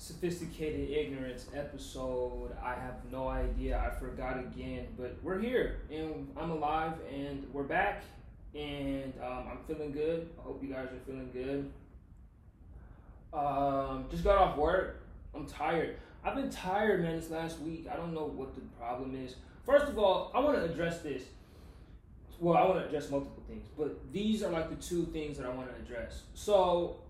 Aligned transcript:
Sophisticated 0.00 0.88
Ignorance 0.88 1.44
episode. 1.54 2.56
I 2.64 2.70
have 2.70 3.04
no 3.12 3.28
idea. 3.28 3.78
I 3.78 3.90
forgot 4.00 4.38
again, 4.38 4.86
but 4.98 5.14
we're 5.22 5.38
here 5.38 5.82
and 5.90 6.26
I'm 6.38 6.50
alive 6.50 6.94
and 7.12 7.46
we're 7.52 7.64
back 7.64 8.02
and 8.54 9.12
um, 9.22 9.44
I'm 9.50 9.58
feeling 9.68 9.92
good. 9.92 10.30
I 10.38 10.42
hope 10.42 10.62
you 10.62 10.72
guys 10.72 10.86
are 10.86 11.00
feeling 11.04 11.28
good. 11.34 11.70
Um, 13.38 14.06
just 14.10 14.24
got 14.24 14.38
off 14.38 14.56
work. 14.56 15.02
I'm 15.34 15.46
tired. 15.46 15.96
I've 16.24 16.34
been 16.34 16.48
tired, 16.48 17.02
man, 17.02 17.16
this 17.16 17.28
last 17.28 17.60
week. 17.60 17.86
I 17.92 17.96
don't 17.96 18.14
know 18.14 18.24
what 18.24 18.54
the 18.54 18.62
problem 18.78 19.14
is. 19.22 19.36
First 19.66 19.84
of 19.84 19.98
all, 19.98 20.30
I 20.34 20.40
want 20.40 20.56
to 20.56 20.64
address 20.64 21.00
this. 21.00 21.24
Well, 22.38 22.56
I 22.56 22.64
want 22.64 22.80
to 22.80 22.86
address 22.86 23.10
multiple 23.10 23.42
things, 23.46 23.66
but 23.76 24.10
these 24.14 24.42
are 24.42 24.50
like 24.50 24.70
the 24.70 24.82
two 24.82 25.04
things 25.12 25.36
that 25.36 25.44
I 25.44 25.50
want 25.50 25.68
to 25.68 25.76
address. 25.76 26.22
So, 26.32 27.00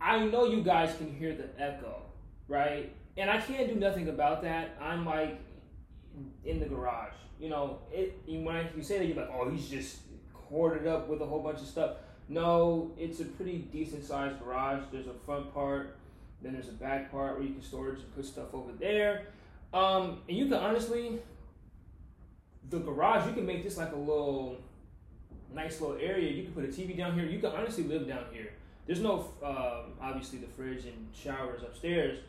I 0.00 0.24
know 0.26 0.44
you 0.44 0.62
guys 0.62 0.94
can 0.96 1.12
hear 1.12 1.34
the 1.34 1.48
echo, 1.60 2.02
right? 2.48 2.92
And 3.16 3.30
I 3.30 3.40
can't 3.40 3.68
do 3.68 3.74
nothing 3.74 4.08
about 4.08 4.42
that. 4.42 4.76
I'm 4.80 5.04
like 5.04 5.40
in 6.44 6.60
the 6.60 6.66
garage. 6.66 7.14
You 7.38 7.50
know, 7.50 7.78
it 7.92 8.20
when 8.26 8.68
you 8.76 8.82
say 8.82 8.98
that, 8.98 9.06
you're 9.06 9.16
like, 9.16 9.30
oh, 9.32 9.48
he's 9.50 9.68
just 9.68 9.98
corded 10.32 10.86
up 10.86 11.08
with 11.08 11.20
a 11.20 11.26
whole 11.26 11.40
bunch 11.40 11.60
of 11.60 11.66
stuff. 11.66 11.96
No, 12.28 12.92
it's 12.98 13.20
a 13.20 13.24
pretty 13.24 13.58
decent 13.58 14.04
sized 14.04 14.40
garage. 14.42 14.82
There's 14.92 15.06
a 15.06 15.14
front 15.24 15.52
part, 15.54 15.96
then 16.42 16.52
there's 16.52 16.68
a 16.68 16.72
back 16.72 17.10
part 17.10 17.38
where 17.38 17.46
you 17.46 17.54
can 17.54 17.62
storage 17.62 18.00
and 18.00 18.14
put 18.14 18.24
stuff 18.24 18.52
over 18.52 18.72
there. 18.72 19.28
Um, 19.72 20.22
and 20.28 20.36
you 20.36 20.46
can 20.46 20.54
honestly, 20.54 21.20
the 22.70 22.78
garage, 22.78 23.26
you 23.26 23.34
can 23.34 23.46
make 23.46 23.62
this 23.62 23.76
like 23.76 23.92
a 23.92 23.96
little 23.96 24.58
nice 25.54 25.80
little 25.80 25.96
area. 25.96 26.30
You 26.30 26.44
can 26.44 26.52
put 26.52 26.64
a 26.64 26.68
TV 26.68 26.96
down 26.96 27.14
here. 27.14 27.26
You 27.26 27.38
can 27.38 27.50
honestly 27.52 27.84
live 27.84 28.06
down 28.06 28.24
here. 28.32 28.52
There's 28.86 29.00
no, 29.00 29.32
um, 29.42 29.92
obviously, 30.00 30.38
the 30.38 30.46
fridge 30.46 30.84
and 30.84 31.08
showers 31.14 31.62
upstairs 31.62 32.20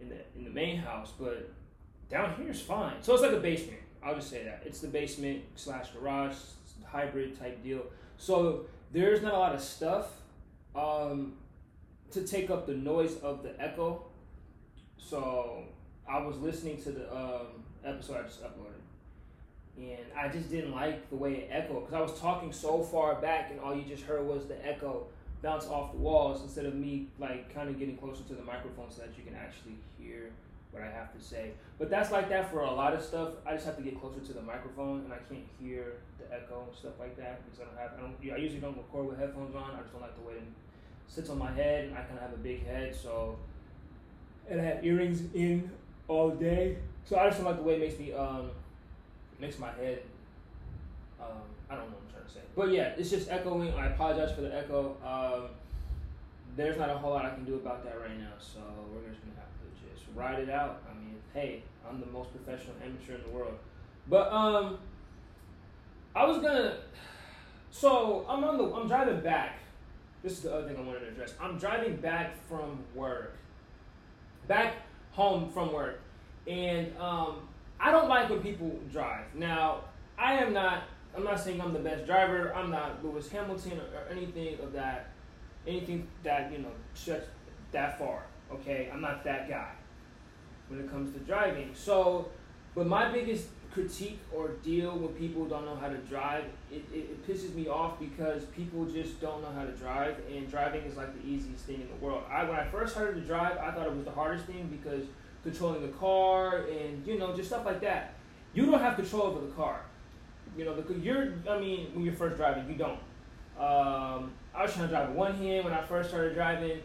in 0.00 0.08
the 0.08 0.18
in 0.36 0.44
the 0.44 0.50
main 0.50 0.78
house, 0.78 1.12
but 1.18 1.50
down 2.08 2.34
here 2.36 2.50
is 2.50 2.60
fine. 2.60 2.94
So 3.02 3.12
it's 3.14 3.22
like 3.22 3.32
a 3.32 3.40
basement. 3.40 3.80
I'll 4.02 4.14
just 4.14 4.30
say 4.30 4.44
that 4.44 4.62
it's 4.64 4.80
the 4.80 4.88
basement 4.88 5.42
slash 5.56 5.90
garage 5.90 6.34
hybrid 6.84 7.38
type 7.38 7.62
deal. 7.62 7.82
So 8.16 8.66
there's 8.92 9.22
not 9.22 9.34
a 9.34 9.38
lot 9.38 9.54
of 9.54 9.60
stuff 9.60 10.08
um, 10.74 11.34
to 12.10 12.26
take 12.26 12.50
up 12.50 12.66
the 12.66 12.74
noise 12.74 13.16
of 13.18 13.42
the 13.42 13.60
echo. 13.62 14.04
So 14.98 15.64
I 16.08 16.20
was 16.20 16.36
listening 16.38 16.82
to 16.82 16.92
the 16.92 17.16
um, 17.16 17.64
episode 17.84 18.18
I 18.18 18.22
just 18.22 18.42
uploaded, 18.42 18.80
and 19.78 20.06
I 20.16 20.28
just 20.28 20.50
didn't 20.50 20.72
like 20.72 21.08
the 21.10 21.16
way 21.16 21.34
it 21.34 21.48
echoed 21.50 21.86
because 21.86 21.94
I 21.94 22.00
was 22.00 22.18
talking 22.20 22.52
so 22.52 22.82
far 22.82 23.20
back, 23.20 23.50
and 23.50 23.60
all 23.60 23.74
you 23.74 23.82
just 23.82 24.04
heard 24.04 24.26
was 24.26 24.46
the 24.46 24.66
echo 24.66 25.06
bounce 25.42 25.66
off 25.66 25.92
the 25.92 25.98
walls 25.98 26.42
instead 26.42 26.66
of 26.66 26.74
me 26.74 27.06
like 27.18 27.52
kind 27.54 27.68
of 27.68 27.78
getting 27.78 27.96
closer 27.96 28.22
to 28.24 28.34
the 28.34 28.42
microphone 28.42 28.90
so 28.90 29.02
that 29.02 29.10
you 29.16 29.24
can 29.24 29.34
actually 29.34 29.76
hear 29.98 30.30
what 30.72 30.82
I 30.82 30.90
have 30.90 31.12
to 31.18 31.20
say. 31.24 31.52
But 31.78 31.90
that's 31.90 32.10
like 32.10 32.28
that 32.28 32.50
for 32.50 32.60
a 32.60 32.70
lot 32.70 32.92
of 32.92 33.02
stuff. 33.02 33.30
I 33.46 33.54
just 33.54 33.66
have 33.66 33.76
to 33.76 33.82
get 33.82 34.00
closer 34.00 34.20
to 34.20 34.32
the 34.32 34.42
microphone 34.42 35.00
and 35.00 35.12
I 35.12 35.18
can't 35.28 35.46
hear 35.60 35.94
the 36.18 36.32
echo 36.34 36.64
and 36.68 36.76
stuff 36.76 36.92
like 36.98 37.16
that 37.16 37.40
because 37.44 37.60
I 37.60 37.64
don't 37.64 37.78
have. 37.78 37.98
I 37.98 38.00
don't. 38.00 38.34
I 38.34 38.36
usually 38.36 38.60
don't 38.60 38.76
record 38.76 39.08
with 39.08 39.18
headphones 39.18 39.54
on. 39.54 39.74
I 39.74 39.80
just 39.80 39.92
don't 39.92 40.02
like 40.02 40.16
the 40.16 40.26
way 40.26 40.34
it 40.34 40.42
sits 41.08 41.30
on 41.30 41.38
my 41.38 41.50
head. 41.52 41.86
And 41.86 41.94
I 41.94 42.02
kind 42.02 42.16
of 42.16 42.22
have 42.22 42.34
a 42.34 42.42
big 42.42 42.66
head, 42.66 42.94
so 42.94 43.36
and 44.48 44.60
I 44.60 44.64
have 44.64 44.84
earrings 44.84 45.22
in 45.34 45.70
all 46.08 46.30
day. 46.30 46.76
So 47.04 47.16
I 47.16 47.26
just 47.26 47.38
don't 47.38 47.46
like 47.46 47.56
the 47.56 47.62
way 47.62 47.74
it 47.74 47.80
makes 47.80 47.98
me 47.98 48.12
um 48.12 48.50
makes 49.40 49.58
my 49.58 49.72
head. 49.72 50.02
Um, 51.20 51.42
I 51.68 51.74
don't 51.74 51.90
know 51.90 52.09
say, 52.34 52.40
but 52.56 52.70
yeah, 52.70 52.92
it's 52.96 53.10
just 53.10 53.30
echoing. 53.30 53.72
I 53.74 53.86
apologize 53.86 54.32
for 54.32 54.40
the 54.42 54.54
echo. 54.54 54.96
Um, 55.04 55.50
there's 56.56 56.78
not 56.78 56.90
a 56.90 56.98
whole 56.98 57.10
lot 57.10 57.24
I 57.24 57.30
can 57.30 57.44
do 57.44 57.54
about 57.54 57.84
that 57.84 58.00
right 58.00 58.18
now, 58.18 58.32
so 58.38 58.60
we're 58.92 59.08
just 59.08 59.20
gonna 59.22 59.36
have 59.36 59.52
to 59.60 59.94
just 59.94 60.06
ride 60.14 60.40
it 60.40 60.50
out. 60.50 60.82
I 60.90 60.94
mean, 60.98 61.16
hey, 61.34 61.62
I'm 61.88 62.00
the 62.00 62.06
most 62.06 62.30
professional 62.32 62.74
amateur 62.84 63.14
in 63.14 63.22
the 63.22 63.28
world. 63.28 63.54
But 64.08 64.32
um, 64.32 64.78
I 66.14 66.26
was 66.26 66.38
gonna. 66.38 66.78
So 67.70 68.26
I'm 68.28 68.42
on 68.44 68.58
the. 68.58 68.64
I'm 68.74 68.88
driving 68.88 69.20
back. 69.20 69.58
This 70.22 70.32
is 70.32 70.40
the 70.40 70.54
other 70.54 70.68
thing 70.68 70.76
I 70.76 70.80
wanted 70.80 71.00
to 71.00 71.08
address. 71.08 71.34
I'm 71.40 71.56
driving 71.56 71.96
back 71.96 72.34
from 72.48 72.80
work, 72.94 73.36
back 74.48 74.74
home 75.12 75.50
from 75.50 75.72
work, 75.72 76.00
and 76.46 76.94
um, 76.98 77.48
I 77.78 77.90
don't 77.90 78.08
like 78.08 78.28
when 78.28 78.40
people 78.40 78.78
drive. 78.92 79.24
Now, 79.34 79.84
I 80.18 80.34
am 80.34 80.52
not. 80.52 80.82
I'm 81.16 81.24
not 81.24 81.40
saying 81.40 81.60
I'm 81.60 81.72
the 81.72 81.80
best 81.80 82.06
driver. 82.06 82.54
I'm 82.54 82.70
not 82.70 83.04
Lewis 83.04 83.28
Hamilton 83.30 83.80
or, 83.80 84.00
or 84.00 84.08
anything 84.10 84.58
of 84.60 84.72
that. 84.72 85.10
Anything 85.66 86.06
that 86.22 86.50
you 86.52 86.58
know 86.58 86.70
stretch 86.94 87.24
that 87.72 87.98
far. 87.98 88.22
Okay, 88.52 88.90
I'm 88.92 89.00
not 89.00 89.24
that 89.24 89.48
guy 89.48 89.70
when 90.68 90.80
it 90.80 90.90
comes 90.90 91.12
to 91.12 91.18
driving. 91.20 91.70
So, 91.74 92.28
but 92.74 92.86
my 92.86 93.10
biggest 93.10 93.48
critique 93.72 94.18
or 94.32 94.48
deal 94.64 94.96
when 94.98 95.12
people 95.14 95.44
don't 95.44 95.64
know 95.64 95.76
how 95.76 95.88
to 95.88 95.96
drive, 95.98 96.44
it, 96.72 96.84
it, 96.92 96.96
it, 96.96 97.26
pisses 97.26 97.54
me 97.54 97.68
off 97.68 98.00
because 98.00 98.44
people 98.46 98.84
just 98.86 99.20
don't 99.20 99.42
know 99.42 99.50
how 99.54 99.64
to 99.64 99.70
drive, 99.72 100.16
and 100.28 100.50
driving 100.50 100.82
is 100.82 100.96
like 100.96 101.12
the 101.20 101.28
easiest 101.28 101.64
thing 101.64 101.80
in 101.80 101.88
the 101.88 102.04
world. 102.04 102.24
I 102.30 102.44
when 102.44 102.58
I 102.58 102.66
first 102.68 102.92
started 102.92 103.14
to 103.14 103.20
drive, 103.20 103.58
I 103.58 103.70
thought 103.70 103.86
it 103.86 103.94
was 103.94 104.04
the 104.04 104.10
hardest 104.10 104.46
thing 104.46 104.68
because 104.68 105.04
controlling 105.42 105.82
the 105.82 105.96
car 105.98 106.64
and 106.66 107.06
you 107.06 107.18
know 107.18 107.34
just 107.34 107.48
stuff 107.48 107.64
like 107.64 107.80
that. 107.80 108.14
You 108.52 108.66
don't 108.66 108.80
have 108.80 108.96
control 108.96 109.22
over 109.22 109.46
the 109.46 109.52
car. 109.52 109.82
You 110.56 110.64
know, 110.64 110.74
because 110.74 110.98
you're. 110.98 111.34
I 111.48 111.58
mean, 111.58 111.90
when 111.94 112.04
you're 112.04 112.14
first 112.14 112.36
driving, 112.36 112.68
you 112.68 112.76
don't. 112.76 112.98
Um, 113.58 114.32
I 114.54 114.62
was 114.62 114.72
trying 114.72 114.88
to 114.88 114.94
drive 114.94 115.08
with 115.08 115.16
one 115.16 115.34
hand 115.34 115.64
when 115.64 115.74
I 115.74 115.82
first 115.82 116.08
started 116.08 116.34
driving. 116.34 116.80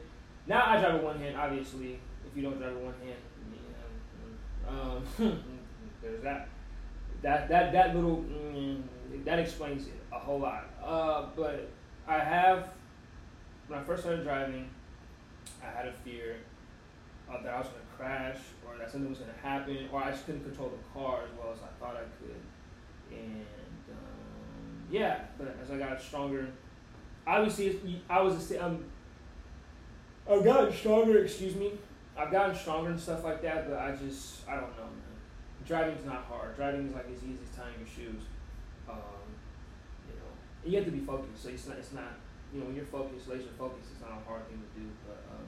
Now 0.48 0.66
I 0.68 0.80
drive 0.80 0.96
with 0.96 1.03
one 1.03 1.20
hand, 1.20 1.36
obviously. 1.38 2.00
If 2.26 2.36
you 2.36 2.44
don't 2.44 2.58
drive 2.58 2.74
with 2.74 2.84
one 2.84 2.96
hand, 3.03 3.18
um, 4.68 5.03
there's 6.02 6.22
that. 6.24 6.50
That 7.22 7.50
that 7.50 7.72
that 7.72 7.96
little 7.96 8.18
mm, 8.18 8.84
that 9.24 9.40
explains 9.40 9.88
it 9.88 10.00
a 10.12 10.20
whole 10.20 10.40
lot. 10.40 10.66
Uh, 10.84 11.28
but 11.36 11.70
I 12.08 12.20
have 12.20 12.70
when 13.68 13.80
I 13.80 13.84
first 13.84 14.03
started 14.03 14.24
driving, 14.24 14.70
I 15.64 15.76
had 15.76 15.88
a 15.88 15.94
fear 15.94 16.36
uh, 17.30 17.42
that 17.42 17.53
I 17.53 17.59
was 17.59 17.68
going 17.68 17.80
to 17.82 17.96
crash 17.97 18.38
or 18.68 18.78
that 18.78 18.92
something 18.92 19.09
was 19.09 19.20
going 19.20 19.32
to 19.32 19.40
happen, 19.47 19.90
or 19.92 20.03
I 20.03 20.12
just 20.12 20.26
couldn't 20.26 20.44
control 20.44 20.70
the 20.70 21.00
car 21.00 21.22
as 21.24 21.30
well 21.38 21.52
as 21.53 21.59
I 21.59 21.72
thought 21.80 21.96
I 21.96 22.06
could. 22.22 22.40
And 23.11 23.45
um, 23.89 24.83
yeah, 24.91 25.19
but 25.38 25.57
as 25.61 25.71
I 25.71 25.77
got 25.77 26.01
stronger, 26.01 26.47
obviously 27.27 28.01
I 28.09 28.21
was 28.21 28.51
a, 28.51 28.66
um, 28.66 28.83
I 30.29 30.39
got 30.41 30.73
stronger. 30.73 31.23
Excuse 31.23 31.55
me. 31.55 31.73
I've 32.17 32.31
gotten 32.31 32.55
stronger 32.55 32.91
and 32.91 32.99
stuff 32.99 33.23
like 33.23 33.41
that, 33.41 33.69
but 33.69 33.77
I 33.77 33.91
just 33.91 34.47
I 34.47 34.55
don't 34.55 34.75
know, 34.77 34.83
man. 34.83 35.16
Driving's 35.67 36.05
not 36.05 36.25
hard. 36.25 36.55
Driving 36.55 36.88
is 36.88 36.93
like 36.93 37.07
as 37.11 37.17
easy 37.23 37.38
as 37.43 37.57
tying 37.57 37.75
your 37.77 37.88
shoes. 37.88 38.23
Um, 38.89 39.27
you 40.07 40.16
know, 40.16 40.31
and 40.63 40.72
you 40.72 40.77
have 40.79 40.85
to 40.85 40.91
be 40.91 41.03
focused. 41.03 41.43
So 41.43 41.49
it's 41.49 41.67
not 41.67 41.77
it's 41.77 41.91
not 41.91 42.19
you 42.53 42.59
know 42.61 42.67
when 42.67 42.75
you're 42.75 42.85
focused, 42.85 43.27
laser 43.27 43.51
focused, 43.57 43.89
it's 43.91 44.01
not 44.01 44.11
a 44.11 44.29
hard 44.29 44.47
thing 44.47 44.61
to 44.61 44.79
do. 44.79 44.87
But 45.05 45.19
um, 45.35 45.43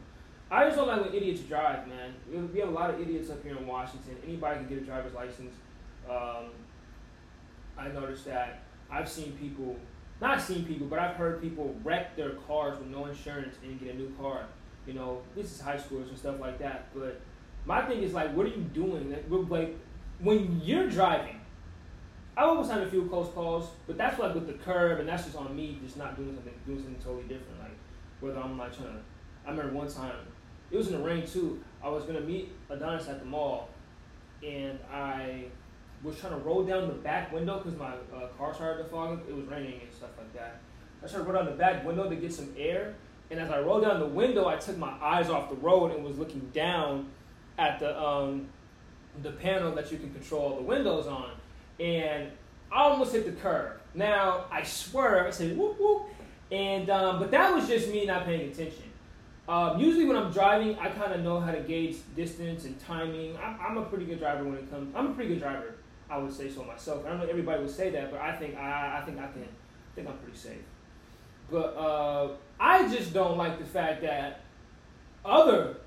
I 0.52 0.66
just 0.66 0.76
don't 0.76 0.88
like 0.88 1.06
when 1.06 1.14
idiots 1.14 1.42
drive, 1.42 1.88
man. 1.88 2.14
We 2.54 2.60
have 2.60 2.70
a 2.70 2.72
lot 2.72 2.90
of 2.90 3.00
idiots 3.00 3.30
up 3.30 3.44
here 3.44 3.56
in 3.56 3.66
Washington. 3.66 4.18
Anybody 4.26 4.60
can 4.60 4.68
get 4.68 4.78
a 4.80 4.82
driver's 4.82 5.14
license. 5.14 5.54
Um, 6.10 6.52
I 7.78 7.90
noticed 7.90 8.26
that 8.26 8.64
I've 8.90 9.10
seen 9.10 9.34
people, 9.34 9.76
not 10.22 10.42
seen 10.42 10.66
people, 10.66 10.88
but 10.88 11.00
I've 11.00 11.16
heard 11.16 11.42
people 11.42 11.76
wreck 11.84 12.16
their 12.16 12.32
cars 12.48 12.80
with 12.80 12.88
no 12.88 13.06
insurance 13.06 13.56
and 13.64 13.80
get 13.80 13.94
a 13.94 13.98
new 13.98 14.10
car 14.20 14.46
you 14.88 14.94
know, 14.94 15.22
this 15.36 15.52
is 15.52 15.60
high 15.60 15.76
schoolers 15.76 16.08
and 16.08 16.18
stuff 16.18 16.40
like 16.40 16.58
that. 16.60 16.86
But 16.96 17.20
my 17.66 17.86
thing 17.86 18.02
is 18.02 18.14
like, 18.14 18.34
what 18.34 18.46
are 18.46 18.50
you 18.50 18.64
doing? 18.74 19.16
Like, 19.50 19.76
when 20.20 20.62
you're 20.64 20.90
driving, 20.90 21.42
I 22.38 22.44
always 22.44 22.70
had 22.70 22.82
a 22.82 22.90
few 22.90 23.06
close 23.06 23.30
calls, 23.34 23.70
but 23.86 23.98
that's 23.98 24.18
like 24.18 24.34
with 24.34 24.48
the 24.48 24.54
curb, 24.54 25.00
and 25.00 25.10
that's 25.10 25.26
just 25.26 25.36
on 25.36 25.56
me, 25.56 25.78
just 25.84 25.98
not 25.98 26.16
doing 26.16 26.34
something, 26.34 26.54
doing 26.66 26.82
something 26.82 27.04
totally 27.04 27.24
different. 27.24 27.60
Like 27.60 27.76
whether 28.22 28.40
I'm 28.40 28.58
like 28.58 28.76
trying 28.76 28.94
to. 28.94 29.00
I 29.46 29.52
remember 29.52 29.74
one 29.74 29.92
time, 29.92 30.16
it 30.72 30.78
was 30.78 30.88
in 30.88 30.94
the 30.94 31.04
rain 31.04 31.26
too. 31.26 31.62
I 31.84 31.90
was 31.90 32.04
gonna 32.06 32.22
meet 32.22 32.52
Adonis 32.70 33.08
at 33.08 33.20
the 33.20 33.26
mall, 33.26 33.70
and 34.46 34.80
I 34.92 35.46
was 36.04 36.20
trying 36.20 36.34
to 36.34 36.40
roll 36.40 36.64
down 36.64 36.88
the 36.88 36.94
back 36.94 37.32
window 37.32 37.58
because 37.58 37.78
my 37.78 37.94
uh, 38.16 38.28
car 38.38 38.54
started 38.54 38.84
to 38.84 38.90
fog. 38.90 39.20
up. 39.20 39.30
It 39.30 39.36
was 39.36 39.46
raining 39.46 39.82
and 39.82 39.94
stuff 39.94 40.12
like 40.18 40.34
that. 40.34 40.60
I 41.04 41.08
tried 41.08 41.20
to 41.20 41.24
roll 41.24 41.34
down 41.34 41.46
the 41.46 41.58
back 41.58 41.86
window 41.86 42.10
to 42.10 42.16
get 42.16 42.34
some 42.34 42.54
air, 42.58 42.96
and 43.30 43.40
as 43.40 43.50
I 43.50 43.60
rolled 43.60 43.84
down 43.84 44.00
the 44.00 44.08
window, 44.08 44.48
I 44.48 44.58
took 44.58 44.78
my 44.78 44.94
eyes 45.02 45.30
off 45.30 45.50
the 45.50 45.56
road 45.56 45.92
and 45.92 46.04
was 46.04 46.18
looking 46.18 46.50
down 46.54 47.10
at 47.58 47.80
the 47.80 48.00
um, 48.00 48.48
the 49.24 49.32
panel 49.32 49.74
that 49.76 49.92
you 49.92 49.98
can 49.98 50.14
control 50.14 50.56
the 50.56 50.64
windows 50.64 51.08
on, 51.08 51.32
and 51.80 52.32
I 52.72 52.84
almost 52.84 53.14
hit 53.14 53.26
the 53.26 53.32
curb. 53.32 53.80
Now 53.94 54.46
I 54.52 54.64
swerve, 54.64 55.28
I 55.28 55.32
said 55.32 55.58
whoop 55.58 55.80
whoop, 55.80 56.04
and 56.52 56.90
um, 56.90 57.20
but 57.20 57.32
that 57.32 57.54
was 57.54 57.68
just 57.68 57.90
me 57.90 58.06
not 58.06 58.26
paying 58.26 58.52
attention. 58.52 58.84
Um, 59.48 59.80
usually 59.80 60.06
when 60.06 60.18
I'm 60.18 60.32
driving, 60.32 60.78
I 60.78 60.90
kind 60.90 61.14
of 61.14 61.22
know 61.22 61.40
how 61.40 61.52
to 61.52 61.62
gauge 61.62 61.96
distance 62.18 62.66
and 62.66 62.78
timing. 62.82 63.38
I'm, 63.38 63.58
I'm, 63.62 63.78
a 63.78 63.84
pretty 63.84 64.04
good 64.04 64.20
driver 64.20 64.44
when 64.44 64.56
it 64.56 64.70
comes. 64.70 64.94
I'm 64.94 65.08
a 65.08 65.14
pretty 65.14 65.30
good 65.36 65.40
driver. 65.40 65.76
I 66.10 66.18
would 66.18 66.34
say 66.34 66.50
so 66.50 66.64
myself. 66.64 67.06
I 67.06 67.10
don't 67.10 67.20
know 67.20 67.26
everybody 67.26 67.62
would 67.62 67.70
say 67.70 67.90
that, 67.92 68.12
but 68.12 68.22
I 68.22 68.36
think 68.36 68.58
I, 68.58 69.00
I 69.00 69.06
think 69.06 69.20
I 69.20 69.28
can. 69.28 69.44
I 69.44 69.96
think 69.96 70.08
I'm 70.08 70.18
pretty 70.18 70.38
safe. 70.38 70.62
But 71.50 71.76
uh, 71.76 72.30
I 72.60 72.88
just 72.88 73.14
don't 73.14 73.38
like 73.38 73.58
the 73.58 73.66
fact 73.66 74.02
that 74.04 74.42
other 75.26 75.78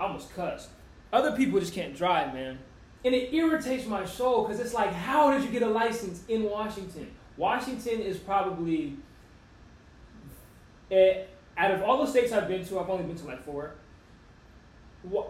I 0.00 0.04
almost 0.04 0.34
cussed. 0.34 0.70
Other 1.12 1.36
people 1.36 1.60
just 1.60 1.74
can't 1.74 1.94
drive, 1.94 2.32
man. 2.32 2.58
And 3.04 3.14
it 3.14 3.32
irritates 3.34 3.86
my 3.86 4.04
soul 4.04 4.44
because 4.44 4.60
it's 4.60 4.74
like, 4.74 4.92
how 4.92 5.32
did 5.32 5.44
you 5.44 5.50
get 5.50 5.62
a 5.62 5.68
license 5.68 6.22
in 6.28 6.44
Washington? 6.44 7.10
Washington 7.36 8.00
is 8.00 8.18
probably, 8.18 8.96
eh, 10.90 11.22
out 11.56 11.70
of 11.70 11.82
all 11.82 12.04
the 12.04 12.10
states 12.10 12.32
I've 12.32 12.48
been 12.48 12.64
to, 12.66 12.80
I've 12.80 12.88
only 12.88 13.04
been 13.04 13.16
to 13.16 13.26
like 13.26 13.42
four. 13.42 13.74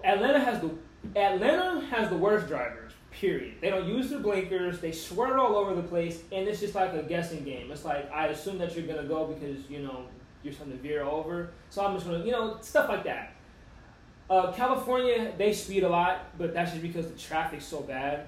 Atlanta 0.05 0.41
has 0.41 0.61
the 0.61 0.71
Atlanta 1.17 1.81
has 1.87 2.09
the 2.11 2.17
worst 2.17 2.49
drivers. 2.49 2.90
Period. 3.11 3.55
They 3.61 3.71
don't 3.71 3.89
use 3.89 4.11
their 4.11 4.21
blinkers. 4.21 4.81
They 4.81 4.93
swear 4.93 5.39
all 5.39 5.57
over 5.57 5.75
the 5.75 5.83
place, 5.83 6.21
and 6.31 6.47
it's 6.47 6.61
just 6.61 6.75
like 6.75 6.93
a 6.93 7.03
guessing 7.03 7.45
game. 7.45 7.71
It's 7.71 7.85
like 7.85 8.11
I 8.13 8.27
assume 8.29 8.59
that 8.59 8.77
you're 8.77 8.87
gonna 8.87 9.09
go 9.09 9.27
because 9.27 9.69
you 9.69 9.81
know 9.81 10.07
you're 10.43 10.55
trying 10.55 10.71
to 10.71 10.77
veer 10.77 11.03
over, 11.03 11.51
so 11.71 11.85
I'm 11.85 11.95
just 11.95 12.07
gonna 12.07 12.25
you 12.25 12.31
know 12.31 12.59
stuff 12.61 12.89
like 12.89 13.05
that. 13.05 13.35
Uh, 14.31 14.53
California, 14.53 15.33
they 15.37 15.53
speed 15.53 15.83
a 15.83 15.89
lot, 15.89 16.39
but 16.39 16.55
that's 16.55 16.71
just 16.71 16.83
because 16.83 17.09
the 17.09 17.19
traffic's 17.19 17.67
so 17.67 17.81
bad. 17.81 18.27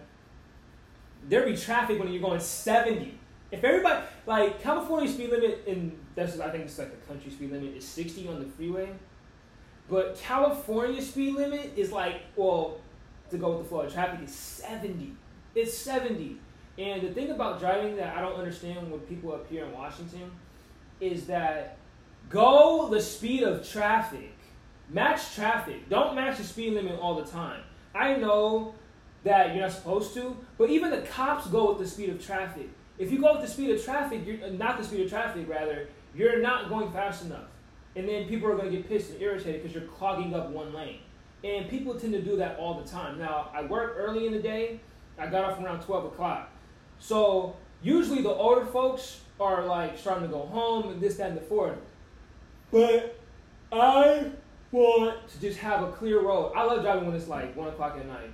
There 1.28 1.46
be 1.46 1.56
traffic 1.56 2.00
when 2.00 2.12
you're 2.12 2.20
going 2.20 2.40
70. 2.40 3.17
If 3.52 3.62
everybody 3.62 4.05
like 4.26 4.61
California 4.61 5.08
speed 5.08 5.31
limit 5.31 5.62
in 5.67 5.96
that's 6.17 6.40
I 6.40 6.50
think 6.50 6.64
it's 6.64 6.78
like 6.78 6.90
the 6.90 7.06
country 7.06 7.31
speed 7.31 7.52
limit 7.52 7.76
is 7.76 7.87
60 7.87 8.26
on 8.28 8.40
the 8.40 8.46
freeway, 8.46 8.88
but 9.88 10.17
California 10.17 11.00
speed 11.00 11.35
limit 11.35 11.73
is 11.76 11.93
like 11.93 12.23
well 12.35 12.78
to 13.32 13.38
go 13.38 13.50
with 13.50 13.64
the 13.64 13.69
flow 13.69 13.81
of 13.81 13.93
traffic 13.93 14.26
is 14.26 14.34
70. 14.34 15.12
It's 15.55 15.76
70. 15.76 16.38
And 16.79 17.02
the 17.02 17.12
thing 17.12 17.31
about 17.31 17.61
driving 17.61 17.96
that 17.96 18.17
I 18.17 18.20
don't 18.20 18.37
understand 18.37 18.90
with 18.90 19.08
people 19.08 19.32
up 19.32 19.49
here 19.49 19.64
in 19.64 19.73
Washington 19.73 20.31
is 21.00 21.26
that 21.26 21.76
go 22.31 22.88
the 22.88 23.00
speed 23.00 23.43
of 23.43 23.69
traffic 23.69 24.32
Match 24.93 25.34
traffic. 25.34 25.88
Don't 25.88 26.14
match 26.14 26.37
the 26.37 26.44
speed 26.44 26.75
limit 26.75 26.99
all 27.00 27.14
the 27.14 27.25
time. 27.25 27.62
I 27.94 28.14
know 28.17 28.75
that 29.25 29.55
you're 29.55 29.62
not 29.62 29.73
supposed 29.73 30.12
to, 30.14 30.37
but 30.58 30.69
even 30.69 30.90
the 30.90 31.00
cops 31.00 31.46
go 31.46 31.70
with 31.70 31.78
the 31.78 31.88
speed 31.88 32.11
of 32.11 32.25
traffic. 32.25 32.69
If 32.99 33.11
you 33.11 33.20
go 33.20 33.32
with 33.32 33.43
the 33.43 33.49
speed 33.49 33.70
of 33.70 33.82
traffic, 33.82 34.26
you're 34.26 34.44
uh, 34.44 34.50
not 34.50 34.78
the 34.78 34.85
speed 34.85 35.05
of 35.05 35.11
traffic, 35.11 35.49
rather, 35.49 35.88
you're 36.14 36.43
not 36.43 36.69
going 36.69 36.93
fast 36.93 37.25
enough. 37.25 37.46
And 37.96 38.06
then 38.06 38.28
people 38.28 38.50
are 38.50 38.56
going 38.56 38.70
to 38.70 38.76
get 38.76 38.88
pissed 38.88 39.12
and 39.12 39.23
irritated 39.23 39.62
because 39.62 39.75
you're 39.75 39.88
clogging 39.88 40.35
up 40.35 40.50
one 40.50 40.75
lane. 40.75 40.99
And 41.44 41.69
people 41.69 41.94
tend 41.94 42.12
to 42.12 42.23
do 42.23 42.37
that 42.37 42.59
all 42.59 42.81
the 42.81 42.89
time. 42.89 43.19
Now, 43.19 43.50
I 43.53 43.62
work 43.62 43.94
early 43.97 44.27
in 44.27 44.33
the 44.33 44.39
day. 44.39 44.81
I 45.19 45.27
got 45.27 45.44
off 45.44 45.61
around 45.61 45.83
12 45.83 46.06
o'clock. 46.06 46.50
So 46.99 47.56
usually 47.83 48.23
the 48.23 48.31
older 48.31 48.65
folks 48.65 49.21
are 49.41 49.65
like 49.67 49.99
starting 49.99 50.29
to 50.29 50.33
go 50.33 50.47
home 50.47 50.91
and 50.91 51.00
this, 51.00 51.17
that, 51.17 51.31
and 51.31 51.37
the 51.37 51.43
fourth. 51.43 51.79
But 52.71 53.19
I 53.73 54.31
want 54.71 55.29
to 55.29 55.41
just 55.41 55.59
have 55.59 55.83
a 55.83 55.91
clear 55.93 56.21
road. 56.21 56.53
I 56.55 56.65
love 56.65 56.83
driving 56.83 57.06
when 57.06 57.17
it's 57.17 57.29
like 57.29 57.55
one 57.56 57.69
o'clock 57.69 57.97
at 57.99 58.06
night. 58.06 58.31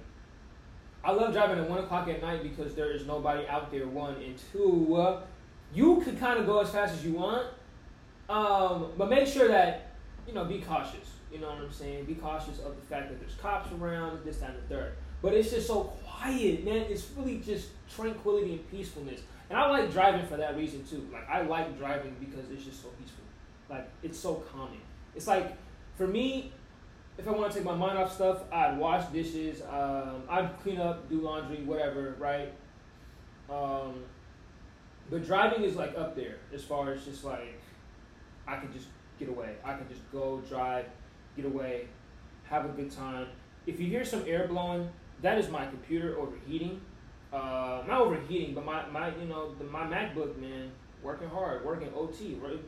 I 1.02 1.12
love 1.12 1.32
driving 1.32 1.58
at 1.58 1.68
one 1.68 1.78
o'clock 1.78 2.08
at 2.08 2.20
night 2.20 2.42
because 2.42 2.74
there 2.74 2.90
is 2.90 3.06
nobody 3.06 3.46
out 3.46 3.70
there. 3.70 3.86
One 3.86 4.14
and 4.16 4.36
two, 4.52 5.20
you 5.72 6.00
could 6.02 6.18
kind 6.18 6.38
of 6.38 6.46
go 6.46 6.60
as 6.60 6.70
fast 6.70 6.94
as 6.94 7.04
you 7.04 7.12
want, 7.12 7.46
um, 8.28 8.92
but 8.96 9.08
make 9.08 9.26
sure 9.26 9.48
that 9.48 9.92
you 10.26 10.34
know 10.34 10.44
be 10.44 10.60
cautious. 10.60 11.17
You 11.32 11.38
know 11.40 11.48
what 11.48 11.58
I'm 11.58 11.72
saying? 11.72 12.06
Be 12.06 12.14
cautious 12.14 12.58
of 12.60 12.76
the 12.76 12.82
fact 12.88 13.10
that 13.10 13.20
there's 13.20 13.34
cops 13.34 13.70
around, 13.72 14.24
this, 14.24 14.38
that, 14.38 14.50
and 14.50 14.58
the 14.58 14.74
third. 14.74 14.92
But 15.20 15.34
it's 15.34 15.50
just 15.50 15.66
so 15.66 15.84
quiet, 16.06 16.64
man. 16.64 16.86
It's 16.88 17.08
really 17.16 17.38
just 17.38 17.68
tranquility 17.94 18.52
and 18.52 18.70
peacefulness. 18.70 19.20
And 19.50 19.58
I 19.58 19.68
like 19.68 19.92
driving 19.92 20.26
for 20.26 20.36
that 20.36 20.56
reason 20.56 20.84
too. 20.84 21.08
Like 21.12 21.28
I 21.28 21.42
like 21.42 21.78
driving 21.78 22.14
because 22.20 22.50
it's 22.50 22.64
just 22.64 22.82
so 22.82 22.88
peaceful. 23.00 23.24
Like 23.68 23.88
it's 24.02 24.18
so 24.18 24.36
calming. 24.52 24.80
It's 25.14 25.26
like 25.26 25.56
for 25.96 26.06
me, 26.06 26.52
if 27.16 27.26
I 27.26 27.32
want 27.32 27.50
to 27.50 27.58
take 27.58 27.66
my 27.66 27.74
mind 27.74 27.98
off 27.98 28.14
stuff, 28.14 28.42
I'd 28.52 28.78
wash 28.78 29.06
dishes, 29.06 29.62
um, 29.62 30.22
I'd 30.28 30.50
clean 30.62 30.78
up, 30.78 31.08
do 31.08 31.20
laundry, 31.20 31.64
whatever, 31.64 32.14
right? 32.18 32.52
Um, 33.50 34.04
but 35.10 35.26
driving 35.26 35.64
is 35.64 35.74
like 35.74 35.96
up 35.96 36.14
there 36.14 36.36
as 36.54 36.62
far 36.62 36.92
as 36.92 37.04
just 37.04 37.24
like 37.24 37.60
I 38.46 38.56
can 38.58 38.72
just 38.72 38.86
get 39.18 39.28
away. 39.28 39.56
I 39.64 39.74
can 39.74 39.88
just 39.88 40.02
go 40.12 40.42
drive, 40.48 40.86
get 41.42 41.46
away, 41.46 41.88
have 42.44 42.64
a 42.64 42.68
good 42.68 42.90
time. 42.90 43.28
If 43.66 43.80
you 43.80 43.86
hear 43.88 44.04
some 44.04 44.24
air 44.26 44.46
blowing, 44.48 44.88
that 45.22 45.38
is 45.38 45.48
my 45.48 45.66
computer 45.66 46.18
overheating. 46.18 46.80
Uh, 47.32 47.82
not 47.86 48.00
overheating, 48.00 48.54
but 48.54 48.64
my, 48.64 48.86
my 48.88 49.14
you 49.16 49.26
know 49.26 49.54
the, 49.54 49.64
my 49.64 49.84
MacBook 49.84 50.38
man 50.38 50.70
working 51.02 51.28
hard, 51.28 51.64
working 51.64 51.90
OT. 51.94 52.38
Right? 52.42 52.58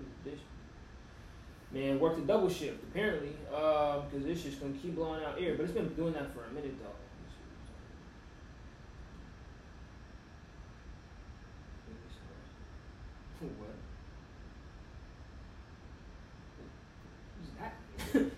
Man, 1.72 2.00
worked 2.00 2.18
a 2.18 2.22
double 2.22 2.48
shift 2.48 2.82
apparently, 2.82 3.32
uh, 3.54 4.00
because 4.00 4.26
uh, 4.26 4.28
it's 4.30 4.42
just 4.42 4.60
gonna 4.60 4.72
keep 4.74 4.94
blowing 4.96 5.24
out 5.24 5.36
air. 5.40 5.54
But 5.56 5.64
it's 5.64 5.72
been 5.72 5.88
doing 5.94 6.12
that 6.14 6.34
for 6.34 6.44
a 6.44 6.50
minute 6.50 6.74
though. 6.82 6.90
What? 13.40 13.74
Who's 17.38 17.50
that? 17.58 18.30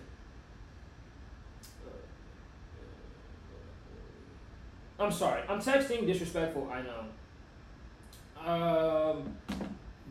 I'm 5.03 5.11
sorry. 5.11 5.41
I'm 5.47 5.59
texting 5.59 6.05
disrespectful. 6.05 6.71
I 6.71 6.81
know. 6.81 7.03
Um, 8.45 9.37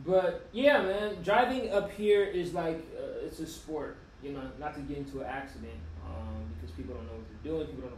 but 0.05 0.47
yeah, 0.51 0.81
man, 0.81 1.17
driving 1.23 1.71
up 1.71 1.91
here 1.91 2.23
is 2.23 2.53
like 2.53 2.77
uh, 2.97 3.25
it's 3.25 3.39
a 3.39 3.47
sport. 3.47 3.97
You 4.21 4.33
know, 4.33 4.41
not 4.59 4.73
to 4.75 4.81
get 4.81 4.97
into 4.97 5.19
an 5.19 5.27
accident 5.27 5.73
um, 6.05 6.45
because 6.55 6.71
people 6.75 6.95
don't 6.95 7.05
know 7.05 7.13
what 7.13 7.25
they're 7.43 7.51
doing. 7.51 7.67
People 7.67 7.89
don't 7.89 7.91
know, 7.91 7.97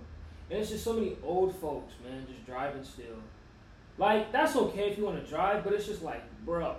and 0.49 0.59
it's 0.59 0.71
just 0.71 0.83
so 0.83 0.93
many 0.93 1.17
old 1.23 1.55
folks, 1.59 1.93
man, 2.03 2.25
just 2.27 2.45
driving 2.45 2.83
still. 2.83 3.21
Like 3.97 4.31
that's 4.31 4.55
okay 4.55 4.89
if 4.89 4.97
you 4.97 5.05
want 5.05 5.23
to 5.23 5.29
drive, 5.29 5.63
but 5.63 5.73
it's 5.73 5.85
just 5.85 6.01
like, 6.01 6.23
bro, 6.45 6.75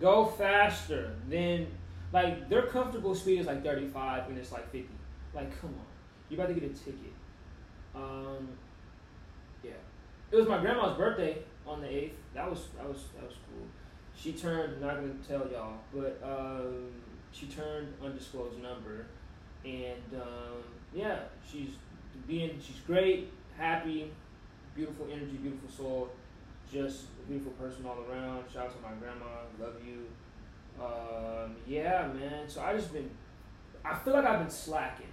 go 0.00 0.26
faster. 0.26 1.14
Then, 1.28 1.66
like 2.12 2.48
their 2.48 2.66
comfortable 2.66 3.14
speed 3.14 3.40
is 3.40 3.46
like 3.46 3.62
35 3.64 4.28
and 4.28 4.38
it's 4.38 4.52
like 4.52 4.70
50. 4.70 4.88
Like, 5.34 5.60
come 5.60 5.70
on, 5.70 5.86
you 6.28 6.36
about 6.36 6.48
to 6.48 6.54
get 6.54 6.64
a 6.64 6.74
ticket. 6.74 7.12
Um, 7.94 8.48
it 10.32 10.36
was 10.36 10.48
my 10.48 10.58
grandma's 10.58 10.96
birthday 10.96 11.38
on 11.66 11.80
the 11.80 11.86
8th. 11.86 12.12
That 12.34 12.50
was 12.50 12.66
that 12.76 12.88
was 12.88 13.04
that 13.14 13.24
was 13.24 13.36
cool 13.46 13.66
she 14.16 14.32
turned. 14.32 14.80
Not 14.80 14.96
gonna 14.96 15.14
tell 15.26 15.50
y'all, 15.50 15.78
but 15.92 16.20
um, 16.22 16.90
she 17.32 17.46
turned 17.46 17.92
undisclosed 18.02 18.62
number, 18.62 19.06
and 19.64 20.02
um, 20.14 20.62
yeah, 20.94 21.20
she's 21.50 21.70
being 22.26 22.58
she's 22.64 22.80
great, 22.86 23.32
happy, 23.56 24.10
beautiful 24.74 25.06
energy, 25.10 25.38
beautiful 25.40 25.68
soul, 25.70 26.10
just 26.72 27.04
a 27.22 27.28
beautiful 27.28 27.52
person 27.52 27.84
all 27.86 27.98
around. 28.10 28.44
Shout 28.52 28.66
out 28.66 28.76
to 28.76 28.82
my 28.82 28.94
grandma, 29.00 29.24
love 29.60 29.74
you. 29.84 30.06
Um, 30.80 31.56
yeah, 31.66 32.08
man. 32.14 32.48
So 32.48 32.62
I 32.62 32.74
just 32.74 32.92
been, 32.92 33.10
I 33.84 33.96
feel 33.98 34.14
like 34.14 34.24
I've 34.24 34.40
been 34.40 34.50
slacking. 34.50 35.06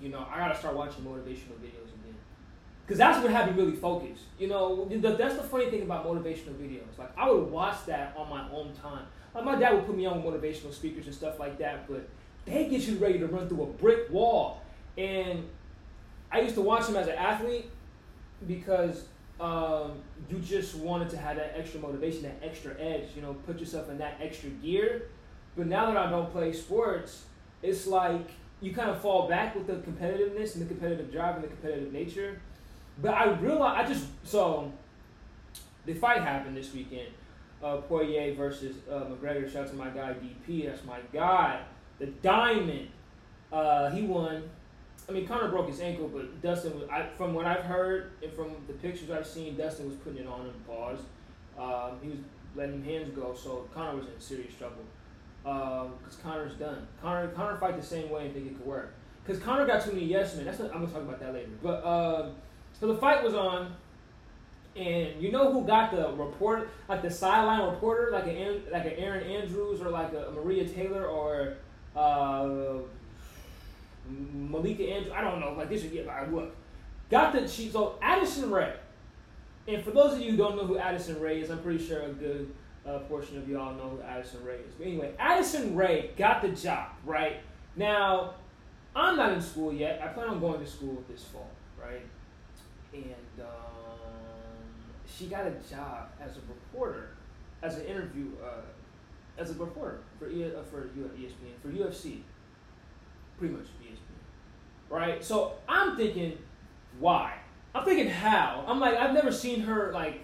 You 0.00 0.08
know, 0.08 0.26
I 0.28 0.38
gotta 0.38 0.58
start 0.58 0.74
watching 0.74 1.04
motivational 1.04 1.58
videos 1.62 1.92
because 2.84 2.98
that's 2.98 3.22
what 3.22 3.30
had 3.30 3.54
me 3.54 3.62
really 3.62 3.76
focused. 3.76 4.24
You 4.38 4.48
know, 4.48 4.86
that's 4.90 5.36
the 5.36 5.42
funny 5.42 5.70
thing 5.70 5.82
about 5.82 6.04
motivational 6.04 6.54
videos. 6.54 6.98
Like, 6.98 7.16
I 7.16 7.30
would 7.30 7.50
watch 7.50 7.86
that 7.86 8.14
on 8.16 8.28
my 8.28 8.48
own 8.50 8.72
time. 8.74 9.06
Like, 9.34 9.44
my 9.44 9.56
dad 9.56 9.74
would 9.74 9.86
put 9.86 9.96
me 9.96 10.04
on 10.06 10.22
motivational 10.22 10.74
speakers 10.74 11.06
and 11.06 11.14
stuff 11.14 11.38
like 11.38 11.58
that, 11.58 11.88
but 11.88 12.08
they 12.44 12.68
get 12.68 12.82
you 12.82 12.96
ready 12.96 13.18
to 13.18 13.26
run 13.26 13.48
through 13.48 13.62
a 13.62 13.66
brick 13.66 14.10
wall. 14.10 14.62
And 14.98 15.48
I 16.30 16.40
used 16.40 16.54
to 16.56 16.60
watch 16.60 16.86
them 16.86 16.96
as 16.96 17.06
an 17.06 17.14
athlete 17.14 17.70
because 18.46 19.04
um, 19.40 19.92
you 20.28 20.38
just 20.40 20.74
wanted 20.74 21.08
to 21.10 21.16
have 21.16 21.36
that 21.36 21.54
extra 21.56 21.80
motivation, 21.80 22.22
that 22.22 22.40
extra 22.42 22.78
edge, 22.80 23.08
you 23.14 23.22
know, 23.22 23.34
put 23.46 23.60
yourself 23.60 23.88
in 23.90 23.98
that 23.98 24.18
extra 24.20 24.50
gear. 24.50 25.08
But 25.56 25.66
now 25.66 25.86
that 25.86 25.96
I 25.96 26.10
don't 26.10 26.30
play 26.32 26.52
sports, 26.52 27.24
it's 27.62 27.86
like 27.86 28.30
you 28.60 28.74
kind 28.74 28.90
of 28.90 29.00
fall 29.00 29.28
back 29.28 29.54
with 29.54 29.66
the 29.66 29.74
competitiveness 29.74 30.54
and 30.54 30.62
the 30.62 30.66
competitive 30.66 31.12
drive 31.12 31.36
and 31.36 31.44
the 31.44 31.48
competitive 31.48 31.92
nature 31.92 32.40
but 33.00 33.14
I 33.14 33.30
realized 33.32 33.86
I 33.86 33.92
just 33.92 34.06
so 34.24 34.72
the 35.86 35.94
fight 35.94 36.22
happened 36.22 36.56
this 36.56 36.72
weekend. 36.72 37.08
Uh, 37.62 37.76
Poirier 37.76 38.34
versus 38.34 38.76
uh, 38.90 39.04
McGregor. 39.04 39.50
Shout 39.50 39.64
out 39.64 39.70
to 39.70 39.76
my 39.76 39.90
guy 39.90 40.14
DP. 40.14 40.66
That's 40.66 40.84
my 40.84 40.98
guy. 41.12 41.62
The 41.98 42.06
Diamond. 42.06 42.88
Uh, 43.52 43.90
he 43.90 44.02
won. 44.02 44.42
I 45.08 45.12
mean, 45.12 45.26
Conor 45.26 45.48
broke 45.48 45.68
his 45.68 45.80
ankle, 45.80 46.08
but 46.08 46.40
Dustin, 46.42 46.78
was, 46.78 46.88
I, 46.88 47.06
from 47.16 47.34
what 47.34 47.44
I've 47.44 47.64
heard 47.64 48.12
and 48.22 48.32
from 48.32 48.54
the 48.66 48.72
pictures 48.72 49.10
I've 49.10 49.26
seen, 49.26 49.56
Dustin 49.56 49.86
was 49.88 49.96
putting 49.96 50.20
it 50.20 50.26
on 50.26 50.46
him. 50.46 50.54
Pause. 50.66 51.00
Um, 51.58 51.98
he 52.02 52.08
was 52.08 52.18
letting 52.56 52.84
hands 52.84 53.10
go, 53.14 53.34
so 53.34 53.68
Conor 53.74 53.96
was 53.96 54.06
in 54.06 54.18
serious 54.18 54.54
trouble. 54.54 54.84
Because 55.42 56.14
um, 56.14 56.20
Conor's 56.22 56.54
done. 56.54 56.86
Conor 57.00 57.28
Conor 57.28 57.56
fight 57.58 57.76
the 57.76 57.86
same 57.86 58.10
way 58.10 58.26
and 58.26 58.34
think 58.34 58.46
it 58.46 58.56
could 58.56 58.66
work. 58.66 58.94
Because 59.24 59.42
Conor 59.42 59.66
got 59.66 59.84
too 59.84 59.92
many 59.92 60.06
yes 60.06 60.36
men. 60.36 60.46
That's 60.46 60.58
what, 60.58 60.72
I'm 60.72 60.80
gonna 60.80 60.92
talk 60.92 61.02
about 61.02 61.20
that 61.20 61.32
later. 61.32 61.50
But. 61.62 61.84
Uh, 61.84 62.30
so 62.82 62.88
the 62.88 62.96
fight 62.96 63.22
was 63.22 63.32
on, 63.34 63.72
and 64.74 65.22
you 65.22 65.30
know 65.30 65.52
who 65.52 65.64
got 65.64 65.92
the 65.92 66.08
report, 66.14 66.68
like 66.88 67.00
the 67.00 67.10
sideline 67.12 67.70
reporter, 67.70 68.10
like 68.10 68.26
an 68.26 68.64
like 68.72 68.86
an 68.86 68.94
Erin 68.94 69.22
Andrews 69.22 69.80
or 69.80 69.88
like 69.88 70.12
a 70.12 70.32
Maria 70.32 70.68
Taylor 70.68 71.06
or 71.06 71.58
uh, 71.94 72.48
Malika 74.08 74.82
Andrews. 74.82 75.12
I 75.14 75.20
don't 75.20 75.38
know. 75.38 75.54
Like 75.56 75.68
this 75.68 75.84
would 75.84 75.92
get 75.92 76.08
by 76.08 76.24
what? 76.24 76.56
Got 77.08 77.32
the 77.34 77.46
she 77.46 77.68
so 77.68 78.00
Addison 78.02 78.50
Rae. 78.50 78.74
And 79.68 79.84
for 79.84 79.92
those 79.92 80.14
of 80.14 80.20
you 80.20 80.32
who 80.32 80.36
don't 80.36 80.56
know 80.56 80.66
who 80.66 80.76
Addison 80.76 81.20
Rae 81.20 81.40
is, 81.40 81.52
I'm 81.52 81.62
pretty 81.62 81.86
sure 81.86 82.02
a 82.02 82.08
good 82.08 82.52
uh, 82.84 82.98
portion 82.98 83.38
of 83.38 83.48
y'all 83.48 83.76
know 83.76 83.90
who 83.90 84.02
Addison 84.02 84.44
Rae 84.44 84.56
is. 84.56 84.74
But 84.76 84.88
anyway, 84.88 85.12
Addison 85.20 85.76
Rae 85.76 86.10
got 86.16 86.42
the 86.42 86.48
job, 86.48 86.88
right? 87.04 87.36
Now, 87.76 88.34
I'm 88.96 89.16
not 89.16 89.34
in 89.34 89.40
school 89.40 89.72
yet. 89.72 90.02
I 90.02 90.08
plan 90.08 90.26
on 90.26 90.40
going 90.40 90.58
to 90.58 90.66
school 90.66 91.04
this 91.08 91.22
fall, 91.22 91.48
right? 91.80 92.02
And 92.94 93.40
um, 93.40 93.46
she 95.06 95.26
got 95.26 95.46
a 95.46 95.52
job 95.70 96.10
as 96.20 96.32
a 96.36 96.40
reporter, 96.48 97.10
as 97.62 97.76
an 97.78 97.86
interview, 97.86 98.26
uh, 98.44 98.60
as 99.38 99.50
a 99.50 99.54
reporter 99.54 100.00
for 100.18 100.28
e- 100.28 100.44
uh, 100.44 100.62
for 100.70 100.82
ESPN 100.82 101.54
for 101.62 101.68
UFC, 101.68 102.20
pretty 103.38 103.54
much 103.54 103.64
ESPN, 103.82 104.90
right? 104.90 105.24
So 105.24 105.54
I'm 105.68 105.96
thinking, 105.96 106.36
why? 106.98 107.34
I'm 107.74 107.84
thinking 107.84 108.08
how? 108.08 108.64
I'm 108.66 108.78
like 108.78 108.96
I've 108.96 109.14
never 109.14 109.32
seen 109.32 109.60
her 109.62 109.90
like 109.92 110.20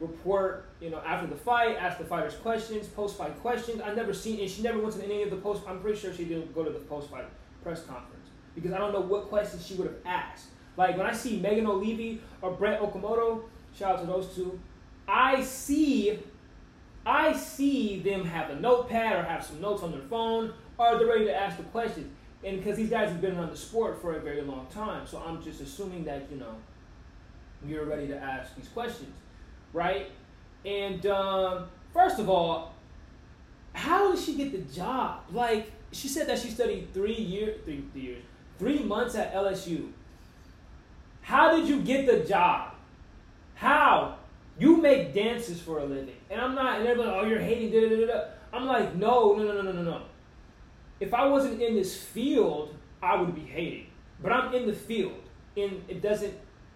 report, 0.00 0.66
you 0.80 0.90
know, 0.90 1.00
after 1.06 1.26
the 1.26 1.36
fight, 1.36 1.76
ask 1.78 1.98
the 1.98 2.04
fighters 2.04 2.34
questions, 2.34 2.88
post 2.88 3.16
fight 3.16 3.40
questions. 3.40 3.80
I've 3.80 3.96
never 3.96 4.12
seen, 4.12 4.40
and 4.40 4.50
she 4.50 4.60
never 4.62 4.78
went 4.80 4.94
to 4.96 5.04
any 5.04 5.22
of 5.22 5.30
the 5.30 5.36
post. 5.36 5.62
I'm 5.66 5.80
pretty 5.80 5.98
sure 5.98 6.12
she 6.12 6.24
didn't 6.24 6.54
go 6.54 6.62
to 6.62 6.70
the 6.70 6.80
post 6.80 7.08
fight 7.10 7.24
press 7.62 7.82
conference 7.84 8.26
because 8.54 8.72
I 8.72 8.78
don't 8.78 8.92
know 8.92 9.00
what 9.00 9.28
questions 9.28 9.66
she 9.66 9.74
would 9.74 9.86
have 9.86 9.96
asked. 10.04 10.48
Like 10.76 10.96
when 10.96 11.06
I 11.06 11.12
see 11.12 11.38
Megan 11.38 11.66
Olivi 11.66 12.20
or 12.40 12.52
Brett 12.52 12.80
Okamoto, 12.80 13.42
shout 13.76 13.96
out 13.96 14.00
to 14.00 14.06
those 14.06 14.34
two, 14.34 14.58
I 15.06 15.42
see, 15.42 16.18
I 17.04 17.32
see 17.32 18.00
them 18.00 18.24
have 18.24 18.50
a 18.50 18.56
notepad 18.56 19.16
or 19.16 19.22
have 19.22 19.44
some 19.44 19.60
notes 19.60 19.82
on 19.82 19.92
their 19.92 20.00
phone, 20.02 20.54
or 20.78 20.98
they're 20.98 21.06
ready 21.06 21.26
to 21.26 21.34
ask 21.34 21.56
the 21.56 21.64
questions. 21.64 22.10
And 22.44 22.58
because 22.58 22.76
these 22.76 22.90
guys 22.90 23.08
have 23.10 23.20
been 23.20 23.36
around 23.36 23.50
the 23.50 23.56
sport 23.56 24.00
for 24.00 24.14
a 24.14 24.20
very 24.20 24.42
long 24.42 24.66
time, 24.72 25.06
so 25.06 25.22
I'm 25.24 25.42
just 25.42 25.60
assuming 25.60 26.04
that 26.04 26.26
you 26.30 26.38
know 26.38 26.56
you're 27.64 27.84
ready 27.84 28.08
to 28.08 28.16
ask 28.16 28.56
these 28.56 28.68
questions 28.68 29.14
right? 29.72 30.10
And 30.64 31.04
um, 31.06 31.68
first 31.92 32.18
of 32.18 32.28
all, 32.28 32.74
how 33.72 34.12
did 34.12 34.22
she 34.22 34.34
get 34.34 34.52
the 34.52 34.74
job? 34.74 35.22
Like 35.32 35.70
she 35.92 36.08
said 36.08 36.28
that 36.28 36.38
she 36.38 36.48
studied 36.48 36.92
three 36.92 37.14
years, 37.14 37.60
three, 37.64 37.84
three 37.92 38.02
years, 38.02 38.22
three 38.58 38.80
months 38.80 39.14
at 39.14 39.34
LSU. 39.34 39.90
How 41.22 41.56
did 41.56 41.68
you 41.68 41.80
get 41.82 42.06
the 42.06 42.28
job? 42.28 42.74
How? 43.54 44.18
You 44.58 44.76
make 44.76 45.14
dances 45.14 45.60
for 45.60 45.78
a 45.78 45.84
living, 45.84 46.16
and 46.30 46.40
I'm 46.40 46.54
not. 46.54 46.80
And 46.80 46.86
everybody, 46.86 47.16
oh, 47.18 47.24
you're 47.24 47.40
hating. 47.40 47.70
Da, 47.70 47.80
da, 47.80 47.96
da, 47.96 48.06
da. 48.06 48.24
I'm 48.52 48.66
like, 48.66 48.94
no, 48.96 49.34
no, 49.34 49.44
no, 49.44 49.62
no, 49.62 49.72
no, 49.72 49.82
no. 49.82 50.02
If 51.00 51.14
I 51.14 51.26
wasn't 51.26 51.62
in 51.62 51.74
this 51.74 51.96
field, 51.96 52.74
I 53.02 53.16
would 53.16 53.34
be 53.34 53.40
hating. 53.40 53.86
But 54.22 54.32
I'm 54.32 54.54
in 54.54 54.66
the 54.66 54.74
field, 54.74 55.20
and 55.56 55.82
it 55.88 56.02
doesn't 56.02 56.34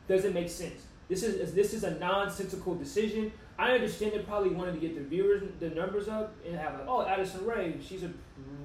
doesn't 0.08 0.32
make 0.32 0.48
sense. 0.48 0.82
This 1.08 1.22
is 1.22 1.52
this 1.52 1.74
is 1.74 1.84
a 1.84 1.92
nonsensical 1.98 2.74
decision. 2.74 3.32
I 3.58 3.72
understand 3.72 4.12
they 4.12 4.18
probably 4.18 4.50
wanted 4.50 4.72
to 4.72 4.80
get 4.80 4.94
the 4.94 5.02
viewers, 5.02 5.42
the 5.60 5.70
numbers 5.70 6.08
up, 6.08 6.34
and 6.46 6.56
have 6.56 6.74
like, 6.74 6.84
oh, 6.86 7.06
Addison 7.06 7.46
Rae, 7.46 7.74
she's 7.80 8.02
a 8.02 8.10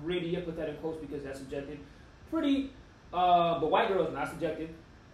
pretty, 0.03 0.38
I 0.38 0.41
put 0.41 0.57
that 0.57 0.67
in 0.67 0.75
quotes 0.77 1.00
because 1.00 1.23
that's 1.23 1.39
subjective, 1.39 1.79
pretty, 2.29 2.71
uh, 3.13 3.59
but 3.59 3.71
white 3.71 3.88
girl 3.88 4.05
is 4.05 4.13
not 4.13 4.27
subjective. 4.27 4.69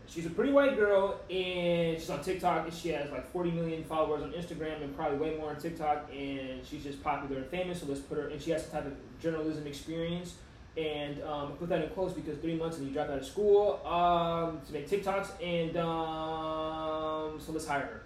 She's 0.10 0.26
a 0.26 0.30
pretty 0.30 0.54
white 0.54 0.78
girl, 0.78 1.20
and 1.30 2.00
she's 2.00 2.10
on 2.10 2.22
TikTok, 2.22 2.66
and 2.66 2.74
she 2.74 2.90
has 2.90 3.12
like 3.12 3.30
40 3.32 3.52
million 3.52 3.84
followers 3.84 4.24
on 4.24 4.32
Instagram, 4.32 4.82
and 4.82 4.96
probably 4.96 5.18
way 5.18 5.38
more 5.38 5.50
on 5.50 5.58
TikTok, 5.58 6.10
and 6.12 6.66
she's 6.66 6.84
just 6.84 7.04
popular 7.04 7.42
and 7.42 7.48
famous. 7.48 7.82
So 7.82 7.88
let's 7.88 8.00
put 8.00 8.18
her, 8.18 8.30
and 8.30 8.42
she 8.42 8.52
has 8.52 8.64
some 8.64 8.72
type 8.72 8.86
of 8.86 8.94
journalism 9.20 9.68
experience 9.68 10.36
and 10.78 11.22
um, 11.24 11.54
put 11.54 11.70
that 11.70 11.84
in 11.84 11.90
quotes 11.90 12.14
because 12.14 12.38
three 12.38 12.56
months 12.56 12.78
and 12.78 12.88
you 12.88 12.94
drop 12.94 13.10
out 13.10 13.18
of 13.18 13.26
school 13.26 13.82
um, 13.86 14.62
to 14.66 14.74
make 14.74 14.88
TikToks, 14.88 15.32
and 15.44 15.76
um, 15.78 17.40
so 17.40 17.52
let's 17.52 17.68
hire 17.68 17.82
her. 17.82 18.02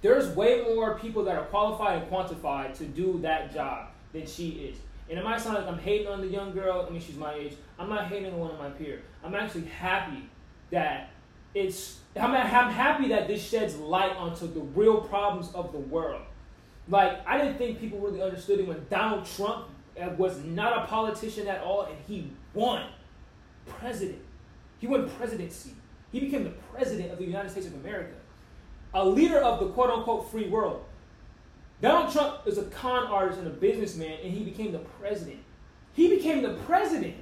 There's 0.00 0.28
way 0.36 0.62
more 0.62 0.96
people 0.98 1.24
that 1.24 1.36
are 1.36 1.46
qualified 1.46 2.02
and 2.02 2.10
quantified 2.10 2.76
to 2.78 2.84
do 2.84 3.18
that 3.22 3.52
job 3.52 3.88
than 4.12 4.26
she 4.26 4.50
is. 4.50 4.78
And 5.10 5.18
it 5.18 5.24
might 5.24 5.40
sound 5.40 5.56
like 5.56 5.66
I'm 5.66 5.78
hating 5.78 6.06
on 6.06 6.20
the 6.20 6.28
young 6.28 6.52
girl. 6.52 6.86
I 6.86 6.92
mean, 6.92 7.00
she's 7.00 7.16
my 7.16 7.34
age. 7.34 7.54
I'm 7.78 7.88
not 7.88 8.06
hating 8.06 8.32
on 8.32 8.38
one 8.38 8.50
of 8.52 8.58
my 8.58 8.68
peers. 8.70 9.02
I'm 9.24 9.34
actually 9.34 9.64
happy 9.64 10.28
that 10.70 11.10
it's. 11.54 11.98
I'm, 12.16 12.32
I'm 12.32 12.72
happy 12.72 13.08
that 13.08 13.28
this 13.28 13.46
sheds 13.46 13.76
light 13.76 14.16
onto 14.16 14.52
the 14.52 14.60
real 14.60 15.00
problems 15.02 15.52
of 15.54 15.72
the 15.72 15.78
world. 15.78 16.22
Like 16.88 17.26
I 17.26 17.38
didn't 17.38 17.58
think 17.58 17.80
people 17.80 17.98
really 18.00 18.22
understood 18.22 18.60
it 18.60 18.66
when 18.66 18.84
Donald 18.90 19.26
Trump 19.26 19.66
uh, 20.00 20.08
was 20.16 20.42
not 20.44 20.84
a 20.84 20.86
politician 20.86 21.46
at 21.46 21.62
all, 21.62 21.82
and 21.82 21.96
he 22.06 22.30
won 22.54 22.86
president. 23.66 24.20
He 24.78 24.86
won 24.86 25.08
presidency. 25.10 25.74
He 26.12 26.20
became 26.20 26.44
the 26.44 26.54
president 26.72 27.12
of 27.12 27.18
the 27.18 27.24
United 27.24 27.50
States 27.50 27.66
of 27.66 27.74
America, 27.74 28.14
a 28.94 29.04
leader 29.04 29.38
of 29.38 29.60
the 29.60 29.68
quote 29.68 29.90
unquote 29.90 30.30
free 30.30 30.48
world. 30.48 30.84
Donald 31.80 32.12
Trump 32.12 32.46
is 32.46 32.58
a 32.58 32.64
con 32.64 33.06
artist 33.06 33.38
and 33.38 33.46
a 33.46 33.50
businessman, 33.50 34.18
and 34.22 34.32
he 34.32 34.42
became 34.42 34.72
the 34.72 34.78
president. 34.78 35.38
He 35.92 36.08
became 36.08 36.42
the 36.42 36.54
president 36.66 37.16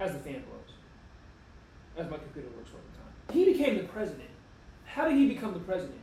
as 0.00 0.12
the 0.12 0.18
fan 0.18 0.42
blows, 0.42 0.51
as 2.02 2.10
my 2.10 2.18
computer 2.18 2.48
works 2.56 2.70
all 2.72 2.80
the 2.90 2.98
time. 2.98 3.36
He 3.36 3.52
became 3.52 3.76
the 3.76 3.84
president. 3.84 4.28
How 4.84 5.08
did 5.08 5.16
he 5.16 5.26
become 5.28 5.52
the 5.54 5.60
president? 5.60 5.98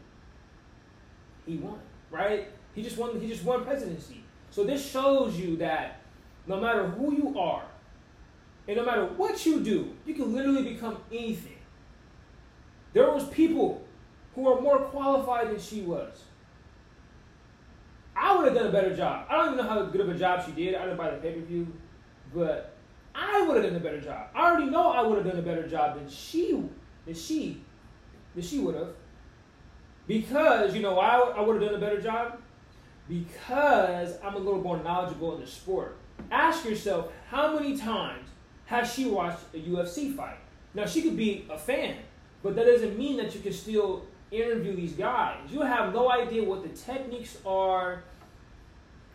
He 1.46 1.58
won, 1.58 1.80
right? 2.12 2.48
He 2.74 2.84
just 2.84 2.98
won. 2.98 3.20
He 3.20 3.28
just 3.28 3.44
won 3.44 3.64
presidency. 3.64 4.24
So 4.52 4.64
this 4.64 4.90
shows 4.90 5.38
you 5.38 5.58
that 5.58 6.02
no 6.48 6.60
matter 6.60 6.88
who 6.88 7.14
you 7.14 7.40
are, 7.40 7.64
and 8.68 8.78
no 8.78 8.86
matter 8.86 9.06
what 9.06 9.46
you 9.46 9.62
do, 9.62 9.96
you 10.06 10.14
can 10.14 10.34
literally 10.34 10.74
become 10.74 10.98
anything. 11.12 11.58
There 12.94 13.12
was 13.12 13.28
people 13.30 13.86
who 14.36 14.48
are 14.48 14.62
more 14.62 14.80
qualified 14.80 15.50
than 15.50 15.60
she 15.60 15.82
was. 15.82 16.24
I 18.16 18.36
would 18.36 18.46
have 18.46 18.56
done 18.56 18.68
a 18.68 18.72
better 18.72 18.96
job. 18.96 19.28
I 19.30 19.38
don't 19.38 19.54
even 19.54 19.58
know 19.58 19.72
how 19.72 19.84
good 19.84 20.02
of 20.02 20.10
a 20.10 20.18
job 20.18 20.46
she 20.46 20.52
did. 20.52 20.76
I 20.76 20.84
didn't 20.84 20.98
buy 20.98 21.12
the 21.12 21.18
pay 21.18 21.34
per 21.34 21.42
view, 21.42 21.68
but 22.34 22.76
I 23.22 23.46
would 23.46 23.58
have 23.58 23.66
done 23.66 23.76
a 23.76 23.84
better 23.84 24.02
job. 24.02 24.28
I 24.34 24.50
already 24.50 24.70
know 24.70 24.92
I 24.92 25.02
would 25.02 25.18
have 25.18 25.28
done 25.28 25.40
a 25.40 25.46
better 25.46 25.68
job 25.68 25.98
than 25.98 26.10
she 26.10 26.64
than 27.06 27.16
she 27.16 27.62
than 28.34 28.44
she 28.44 28.60
would 28.60 28.76
have. 28.76 28.90
Because 30.08 30.76
you 30.76 30.82
know 30.82 30.94
why 30.94 31.34
I 31.36 31.42
would 31.42 31.62
have 31.62 31.72
done 31.72 31.76
a 31.76 31.86
better 31.86 32.02
job? 32.02 32.40
because 33.10 34.18
I'm 34.24 34.36
a 34.36 34.38
little 34.38 34.62
more 34.62 34.82
knowledgeable 34.82 35.36
in 35.36 35.42
the 35.42 35.48
sport. 35.48 35.98
Ask 36.32 36.64
yourself, 36.64 37.12
how 37.30 37.56
many 37.56 37.76
times 37.76 38.30
has 38.68 38.94
she 38.94 39.06
watched 39.06 39.40
a 39.54 39.58
UFC 39.58 40.16
fight? 40.16 40.38
Now, 40.76 40.86
she 40.86 41.02
could 41.02 41.18
be 41.18 41.48
a 41.50 41.58
fan, 41.58 41.98
but 42.44 42.56
that 42.56 42.66
doesn't 42.66 42.98
mean 42.98 43.18
that 43.18 43.34
you 43.34 43.42
can 43.42 43.52
still 43.52 44.06
interview 44.32 44.76
these 44.76 44.94
guys. 44.94 45.38
You 45.50 45.62
have 45.62 45.92
no 45.92 46.12
idea 46.12 46.44
what 46.44 46.62
the 46.62 46.70
techniques 46.70 47.38
are. 47.46 48.04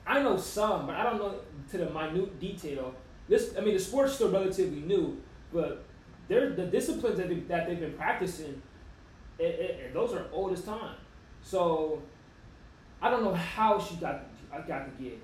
I 0.05 0.21
know 0.21 0.37
some, 0.37 0.89
but 0.89 0.97
I 0.97 1.05
don't 1.05 1.19
know 1.19 1.37
to 1.71 1.79
the 1.79 1.89
minute 1.91 2.41
detail. 2.41 2.95
This, 3.29 3.55
I 3.57 3.61
mean, 3.61 3.75
the 3.75 3.81
sport's 3.81 4.15
still 4.15 4.31
relatively 4.31 4.81
new, 4.81 5.21
but 5.53 5.85
they're, 6.29 6.51
the 6.51 6.67
disciplines 6.67 7.17
that, 7.19 7.29
they, 7.29 7.37
that 7.41 7.67
they've 7.67 7.81
been 7.81 7.95
practicing, 7.95 8.61
it, 9.39 9.45
it, 9.45 9.95
those 9.95 10.13
are 10.13 10.27
old 10.33 10.53
as 10.53 10.63
time. 10.63 10.97
So 11.43 12.03
I 13.01 13.11
don't 13.11 13.23
know 13.23 13.35
how 13.35 13.79
she 13.79 13.97
got 13.97 14.25
I 14.53 14.61
got 14.61 14.97
the 14.97 15.05
gig. 15.05 15.21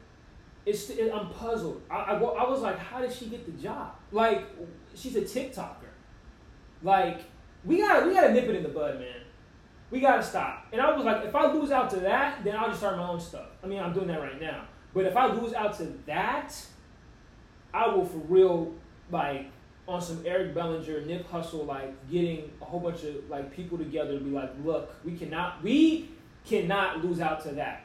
It's 0.67 0.91
it, 0.91 1.13
I'm 1.13 1.31
puzzled. 1.31 1.83
I, 1.91 1.97
I, 1.97 2.15
I 2.19 2.49
was 2.49 2.61
like, 2.61 2.79
how 2.79 3.01
did 3.01 3.13
she 3.13 3.27
get 3.27 3.47
the 3.47 3.63
job? 3.63 3.95
Like 4.13 4.45
she's 4.95 5.17
a 5.17 5.23
TikToker. 5.23 5.89
Like 6.83 7.23
we 7.65 7.79
gotta 7.79 8.07
we 8.07 8.15
got 8.15 8.29
to 8.29 8.33
nip 8.33 8.45
it 8.45 8.57
in 8.57 8.63
the 8.63 8.69
bud, 8.69 8.99
man. 8.99 9.23
We 9.91 10.01
got 10.01 10.17
to 10.17 10.23
stop. 10.23 10.67
And 10.73 10.81
I 10.81 10.95
was 10.95 11.05
like, 11.05 11.25
if 11.25 11.35
I 11.35 11.53
lose 11.53 11.71
out 11.71 11.91
to 11.91 12.01
that, 12.01 12.45
then 12.45 12.57
I'll 12.57 12.69
just 12.69 12.79
start 12.79 12.97
my 12.97 13.09
own 13.09 13.19
stuff. 13.19 13.49
I 13.63 13.67
mean, 13.67 13.81
I'm 13.81 13.93
doing 13.93 14.07
that 14.07 14.21
right 14.21 14.41
now. 14.41 14.65
But 14.95 15.07
if 15.07 15.17
I 15.17 15.27
lose 15.27 15.53
out 15.53 15.77
to 15.79 15.85
that, 16.07 16.55
I 17.73 17.89
will 17.89 18.05
for 18.05 18.19
real 18.19 18.75
like 19.11 19.47
on 19.89 20.01
some 20.01 20.23
Eric 20.25 20.55
Bellinger, 20.55 21.03
Nip 21.03 21.29
Hussle, 21.31 21.67
like 21.67 21.93
getting 22.11 22.51
a 22.63 22.65
whole 22.65 22.81
bunch 22.81 23.03
of 23.05 23.29
like 23.29 23.55
people 23.55 23.77
together 23.77 24.19
to 24.19 24.25
be 24.25 24.31
like, 24.31 24.51
look, 24.65 24.95
we 25.05 25.17
cannot 25.17 25.63
we 25.63 26.11
cannot 26.45 27.05
lose 27.05 27.21
out 27.21 27.43
to 27.45 27.51
that. 27.53 27.85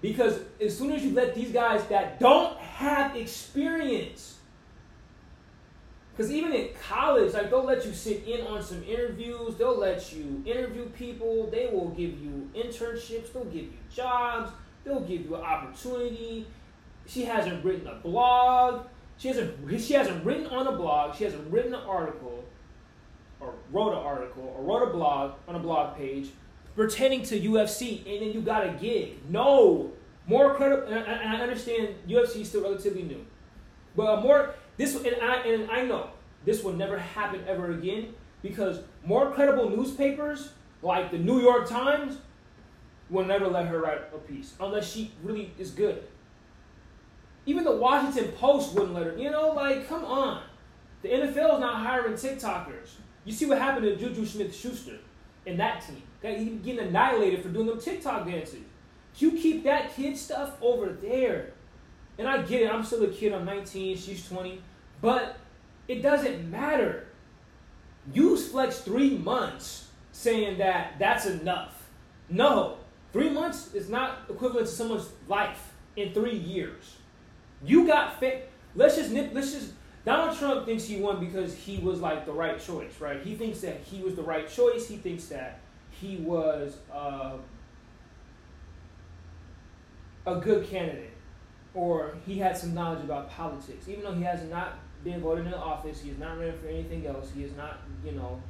Because 0.00 0.40
as 0.60 0.76
soon 0.76 0.92
as 0.92 1.04
you 1.04 1.12
let 1.12 1.34
these 1.34 1.52
guys 1.52 1.84
that 1.88 2.18
don't 2.18 2.58
have 2.58 3.14
experience, 3.16 4.38
because 6.16 6.32
even 6.32 6.52
in 6.52 6.70
college, 6.88 7.34
like 7.34 7.50
they'll 7.50 7.64
let 7.64 7.84
you 7.84 7.92
sit 7.92 8.26
in 8.26 8.46
on 8.46 8.62
some 8.62 8.82
interviews, 8.84 9.56
they'll 9.56 9.78
let 9.78 10.12
you 10.12 10.42
interview 10.46 10.86
people, 10.90 11.48
they 11.50 11.66
will 11.66 11.90
give 11.90 12.18
you 12.18 12.50
internships, 12.54 13.32
they'll 13.32 13.44
give 13.44 13.64
you 13.64 13.78
jobs, 13.94 14.50
they'll 14.84 15.00
give 15.00 15.26
you 15.26 15.34
an 15.34 15.42
opportunity. 15.42 16.46
She 17.06 17.24
hasn't 17.24 17.64
written 17.64 17.86
a 17.86 17.96
blog. 17.96 18.86
She 19.18 19.28
hasn't 19.28 19.80
she 19.80 19.92
hasn't 19.94 20.24
written 20.24 20.46
on 20.46 20.66
a 20.66 20.72
blog, 20.72 21.14
she 21.14 21.24
hasn't 21.24 21.52
written 21.52 21.74
an 21.74 21.80
article 21.80 22.42
or 23.38 23.54
wrote 23.70 23.92
an 23.92 23.98
article 23.98 24.54
or 24.56 24.64
wrote 24.64 24.88
a 24.88 24.92
blog 24.92 25.32
on 25.46 25.56
a 25.56 25.58
blog 25.58 25.96
page 25.96 26.30
pertaining 26.74 27.22
to 27.22 27.38
UFC, 27.38 27.98
and 28.06 28.22
then 28.22 28.32
you 28.32 28.40
got 28.40 28.66
a 28.66 28.70
gig. 28.72 29.18
No, 29.28 29.90
more 30.26 30.54
credible. 30.54 30.86
And 30.86 31.04
I, 31.06 31.40
understand 31.42 31.96
UFC 32.08 32.42
is 32.42 32.48
still 32.48 32.62
relatively 32.62 33.02
new, 33.02 33.24
But 33.96 34.22
more 34.22 34.54
this 34.76 34.94
and 34.96 35.16
I 35.22 35.36
and 35.42 35.70
I 35.70 35.84
know 35.84 36.10
this 36.44 36.62
will 36.62 36.72
never 36.72 36.98
happen 36.98 37.42
ever 37.46 37.72
again 37.72 38.14
because 38.42 38.80
more 39.04 39.30
credible 39.32 39.68
newspapers 39.68 40.52
like 40.82 41.10
the 41.10 41.18
New 41.18 41.40
York 41.40 41.68
Times 41.68 42.16
will 43.10 43.24
never 43.24 43.48
let 43.48 43.66
her 43.66 43.80
write 43.80 44.00
a 44.14 44.18
piece 44.18 44.54
unless 44.60 44.90
she 44.90 45.12
really 45.22 45.52
is 45.58 45.72
good. 45.72 46.04
Even 47.46 47.64
the 47.64 47.76
Washington 47.76 48.32
Post 48.32 48.74
wouldn't 48.74 48.94
let 48.94 49.06
her. 49.06 49.16
You 49.16 49.30
know, 49.30 49.50
like 49.50 49.88
come 49.88 50.04
on. 50.04 50.42
The 51.02 51.08
NFL 51.08 51.54
is 51.54 51.60
not 51.60 51.76
hiring 51.76 52.14
TikTokers. 52.14 52.90
You 53.24 53.32
see 53.32 53.46
what 53.46 53.58
happened 53.58 53.84
to 53.84 53.96
Juju 53.96 54.26
Smith 54.26 54.54
Schuster 54.54 54.98
in 55.46 55.56
that 55.56 55.82
team. 55.86 56.02
He 56.22 56.50
getting 56.62 56.88
annihilated 56.88 57.42
for 57.42 57.48
doing 57.48 57.66
them 57.66 57.80
TikTok 57.80 58.26
dances. 58.26 58.60
You 59.16 59.32
keep 59.32 59.64
that 59.64 59.94
kid 59.94 60.16
stuff 60.16 60.56
over 60.62 60.92
there. 60.92 61.52
And 62.18 62.28
I 62.28 62.42
get 62.42 62.62
it, 62.62 62.70
I'm 62.70 62.84
still 62.84 63.02
a 63.04 63.08
kid, 63.08 63.32
I'm 63.32 63.44
19, 63.44 63.96
she's 63.96 64.28
20. 64.28 64.60
But 65.00 65.38
it 65.88 66.02
doesn't 66.02 66.50
matter. 66.50 67.06
Use 68.12 68.48
Flex 68.48 68.80
three 68.80 69.16
months 69.16 69.88
saying 70.12 70.58
that 70.58 70.94
that's 70.98 71.26
enough. 71.26 71.88
No, 72.28 72.76
three 73.12 73.30
months 73.30 73.74
is 73.74 73.88
not 73.88 74.18
equivalent 74.28 74.66
to 74.66 74.72
someone's 74.72 75.08
life 75.28 75.72
in 75.96 76.12
three 76.12 76.36
years. 76.36 76.96
You 77.64 77.86
got 77.86 78.18
fit. 78.18 78.50
Let's 78.74 78.96
just 78.96 79.10
nip. 79.10 79.30
Let's 79.32 79.52
just. 79.52 79.72
Donald 80.04 80.36
Trump 80.38 80.64
thinks 80.64 80.84
he 80.84 80.96
won 80.96 81.20
because 81.20 81.54
he 81.54 81.78
was 81.78 82.00
like 82.00 82.24
the 82.24 82.32
right 82.32 82.58
choice, 82.58 83.00
right? 83.00 83.22
He 83.22 83.34
thinks 83.34 83.60
that 83.60 83.80
he 83.82 84.02
was 84.02 84.14
the 84.14 84.22
right 84.22 84.48
choice. 84.48 84.88
He 84.88 84.96
thinks 84.96 85.26
that 85.26 85.60
he 85.90 86.16
was 86.16 86.78
uh, 86.92 87.36
a 90.26 90.36
good 90.36 90.66
candidate, 90.66 91.12
or 91.74 92.16
he 92.24 92.38
had 92.38 92.56
some 92.56 92.72
knowledge 92.72 93.04
about 93.04 93.30
politics, 93.30 93.88
even 93.88 94.04
though 94.04 94.14
he 94.14 94.22
has 94.22 94.42
not 94.44 94.78
been 95.04 95.20
voted 95.20 95.46
into 95.46 95.58
office. 95.58 96.00
He 96.00 96.08
has 96.08 96.18
not 96.18 96.38
ran 96.38 96.56
for 96.58 96.68
anything 96.68 97.06
else. 97.06 97.30
He 97.34 97.44
is 97.44 97.54
not, 97.56 97.80
you 98.04 98.12
know, 98.12 98.40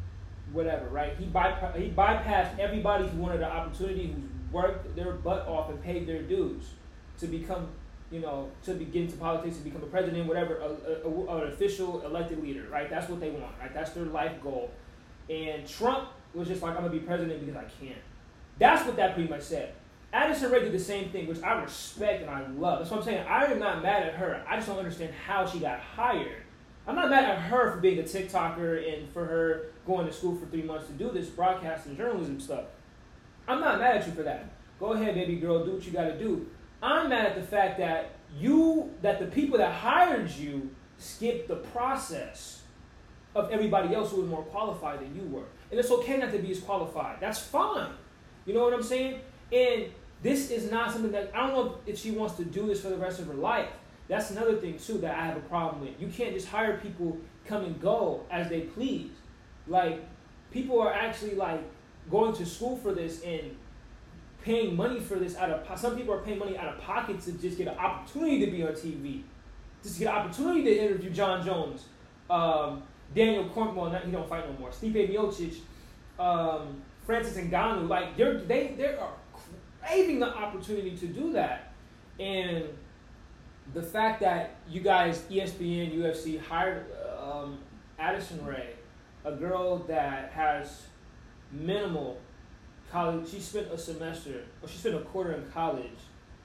whatever, 0.52 0.88
right? 0.88 1.16
He, 1.16 1.26
bypa- 1.26 1.76
he 1.76 1.90
bypassed 1.90 2.58
everybody 2.58 3.08
who 3.08 3.18
wanted 3.18 3.40
an 3.40 3.50
opportunity, 3.50 4.12
who's 4.14 4.24
worked 4.52 4.94
their 4.96 5.12
butt 5.12 5.46
off 5.46 5.70
and 5.70 5.80
paid 5.82 6.06
their 6.06 6.22
dues 6.22 6.70
to 7.18 7.26
become, 7.26 7.68
you 8.10 8.20
know, 8.20 8.50
to 8.64 8.74
begin 8.74 9.08
to 9.08 9.16
politics, 9.16 9.56
to 9.56 9.62
become 9.62 9.82
a 9.82 9.86
president, 9.86 10.26
whatever, 10.26 10.56
a, 10.56 11.06
a, 11.06 11.08
a, 11.08 11.42
an 11.42 11.52
official 11.52 12.04
elected 12.04 12.42
leader, 12.42 12.66
right? 12.70 12.90
That's 12.90 13.08
what 13.08 13.20
they 13.20 13.30
want, 13.30 13.52
right? 13.60 13.72
That's 13.72 13.90
their 13.90 14.04
life 14.04 14.42
goal. 14.42 14.70
And 15.28 15.66
Trump 15.66 16.08
was 16.34 16.48
just 16.48 16.62
like, 16.62 16.76
I'm 16.76 16.82
gonna 16.82 16.90
be 16.92 16.98
president 16.98 17.44
because 17.44 17.56
I 17.56 17.64
can. 17.80 17.96
That's 18.58 18.84
what 18.84 18.96
that 18.96 19.14
pretty 19.14 19.28
much 19.28 19.42
said. 19.42 19.74
Addison 20.12 20.50
Rae 20.50 20.60
did 20.60 20.72
the 20.72 20.78
same 20.78 21.10
thing, 21.10 21.28
which 21.28 21.40
I 21.42 21.62
respect 21.62 22.22
and 22.22 22.30
I 22.30 22.46
love. 22.48 22.80
That's 22.80 22.90
what 22.90 22.98
I'm 22.98 23.04
saying. 23.04 23.26
I 23.28 23.44
am 23.44 23.60
not 23.60 23.80
mad 23.82 24.02
at 24.02 24.14
her. 24.14 24.44
I 24.48 24.56
just 24.56 24.66
don't 24.66 24.78
understand 24.78 25.14
how 25.14 25.46
she 25.46 25.60
got 25.60 25.78
hired. 25.78 26.42
I'm 26.86 26.96
not 26.96 27.10
mad 27.10 27.24
at 27.24 27.38
her 27.42 27.70
for 27.70 27.78
being 27.78 28.00
a 28.00 28.02
TikToker 28.02 28.92
and 28.92 29.08
for 29.12 29.24
her 29.24 29.66
going 29.86 30.06
to 30.06 30.12
school 30.12 30.34
for 30.34 30.46
three 30.46 30.62
months 30.62 30.88
to 30.88 30.92
do 30.94 31.10
this 31.12 31.28
broadcasting 31.28 31.96
journalism 31.96 32.40
stuff. 32.40 32.64
I'm 33.46 33.60
not 33.60 33.78
mad 33.78 33.98
at 33.98 34.06
you 34.06 34.12
for 34.12 34.22
that. 34.24 34.50
Go 34.80 34.94
ahead, 34.94 35.14
baby 35.14 35.36
girl, 35.36 35.64
do 35.64 35.72
what 35.72 35.84
you 35.84 35.92
gotta 35.92 36.18
do. 36.18 36.46
I'm 36.82 37.10
mad 37.10 37.26
at 37.26 37.34
the 37.34 37.42
fact 37.42 37.78
that 37.78 38.12
you, 38.38 38.90
that 39.02 39.18
the 39.18 39.26
people 39.26 39.58
that 39.58 39.72
hired 39.72 40.30
you 40.30 40.70
skipped 40.98 41.48
the 41.48 41.56
process 41.56 42.62
of 43.34 43.50
everybody 43.50 43.94
else 43.94 44.10
who 44.10 44.20
was 44.20 44.28
more 44.28 44.42
qualified 44.42 45.00
than 45.00 45.14
you 45.14 45.22
were. 45.28 45.44
And 45.70 45.78
it's 45.78 45.90
okay 45.90 46.16
not 46.16 46.32
to 46.32 46.38
be 46.38 46.50
as 46.50 46.60
qualified. 46.60 47.18
That's 47.20 47.38
fine. 47.38 47.92
You 48.44 48.54
know 48.54 48.64
what 48.64 48.74
I'm 48.74 48.82
saying? 48.82 49.20
And 49.52 49.86
this 50.22 50.50
is 50.50 50.70
not 50.70 50.92
something 50.92 51.12
that 51.12 51.30
I 51.34 51.46
don't 51.46 51.54
know 51.54 51.78
if 51.86 51.98
she 51.98 52.10
wants 52.10 52.34
to 52.36 52.44
do 52.44 52.66
this 52.66 52.80
for 52.80 52.88
the 52.88 52.96
rest 52.96 53.20
of 53.20 53.26
her 53.26 53.34
life. 53.34 53.68
That's 54.08 54.30
another 54.30 54.56
thing 54.56 54.78
too 54.78 54.98
that 54.98 55.16
I 55.16 55.24
have 55.24 55.36
a 55.36 55.40
problem 55.40 55.82
with. 55.82 56.00
You 56.00 56.08
can't 56.08 56.34
just 56.34 56.48
hire 56.48 56.78
people 56.78 57.16
come 57.46 57.64
and 57.64 57.80
go 57.80 58.24
as 58.30 58.48
they 58.48 58.62
please. 58.62 59.10
Like 59.68 60.04
people 60.50 60.80
are 60.80 60.92
actually 60.92 61.36
like 61.36 61.62
going 62.10 62.34
to 62.34 62.46
school 62.46 62.76
for 62.76 62.92
this 62.92 63.22
and 63.22 63.56
paying 64.42 64.76
money 64.76 65.00
for 65.00 65.16
this 65.16 65.36
out 65.36 65.50
of 65.50 65.80
some 65.80 65.96
people 65.96 66.14
are 66.14 66.20
paying 66.20 66.38
money 66.38 66.56
out 66.56 66.74
of 66.74 66.80
pocket 66.80 67.20
to 67.22 67.32
just 67.32 67.58
get 67.58 67.68
an 67.68 67.78
opportunity 67.78 68.44
to 68.44 68.50
be 68.50 68.62
on 68.62 68.72
TV, 68.72 69.22
just 69.82 69.98
get 69.98 70.08
an 70.08 70.14
opportunity 70.14 70.62
to 70.64 70.78
interview 70.78 71.10
Jon 71.10 71.44
Jones, 71.44 71.84
um, 72.28 72.82
Daniel 73.14 73.48
Cornwell. 73.50 73.90
Not, 73.90 74.04
he 74.04 74.10
don't 74.10 74.28
fight 74.28 74.48
no 74.50 74.58
more. 74.58 74.70
Stipe 74.70 75.10
Miocic, 75.10 75.58
um, 76.18 76.80
Francis 77.04 77.36
Ngannou. 77.36 77.88
Like 77.88 78.16
they're 78.16 78.38
they 78.38 78.74
they 78.76 78.94
are 78.94 79.12
craving 79.82 80.20
the 80.20 80.28
opportunity 80.28 80.96
to 80.96 81.06
do 81.06 81.32
that, 81.32 81.72
and 82.18 82.64
the 83.74 83.82
fact 83.82 84.20
that 84.20 84.56
you 84.68 84.80
guys, 84.80 85.22
ESPN, 85.30 85.96
UFC, 85.96 86.40
hired 86.40 86.86
um, 87.20 87.58
Addison 87.98 88.44
Rae, 88.44 88.74
a 89.24 89.32
girl 89.32 89.78
that 89.78 90.32
has 90.32 90.86
minimal 91.52 92.18
college, 92.90 93.28
she 93.30 93.40
spent 93.40 93.68
a 93.72 93.78
semester, 93.78 94.44
or 94.62 94.68
she 94.68 94.78
spent 94.78 94.96
a 94.96 95.00
quarter 95.00 95.32
in 95.32 95.50
college 95.50 95.98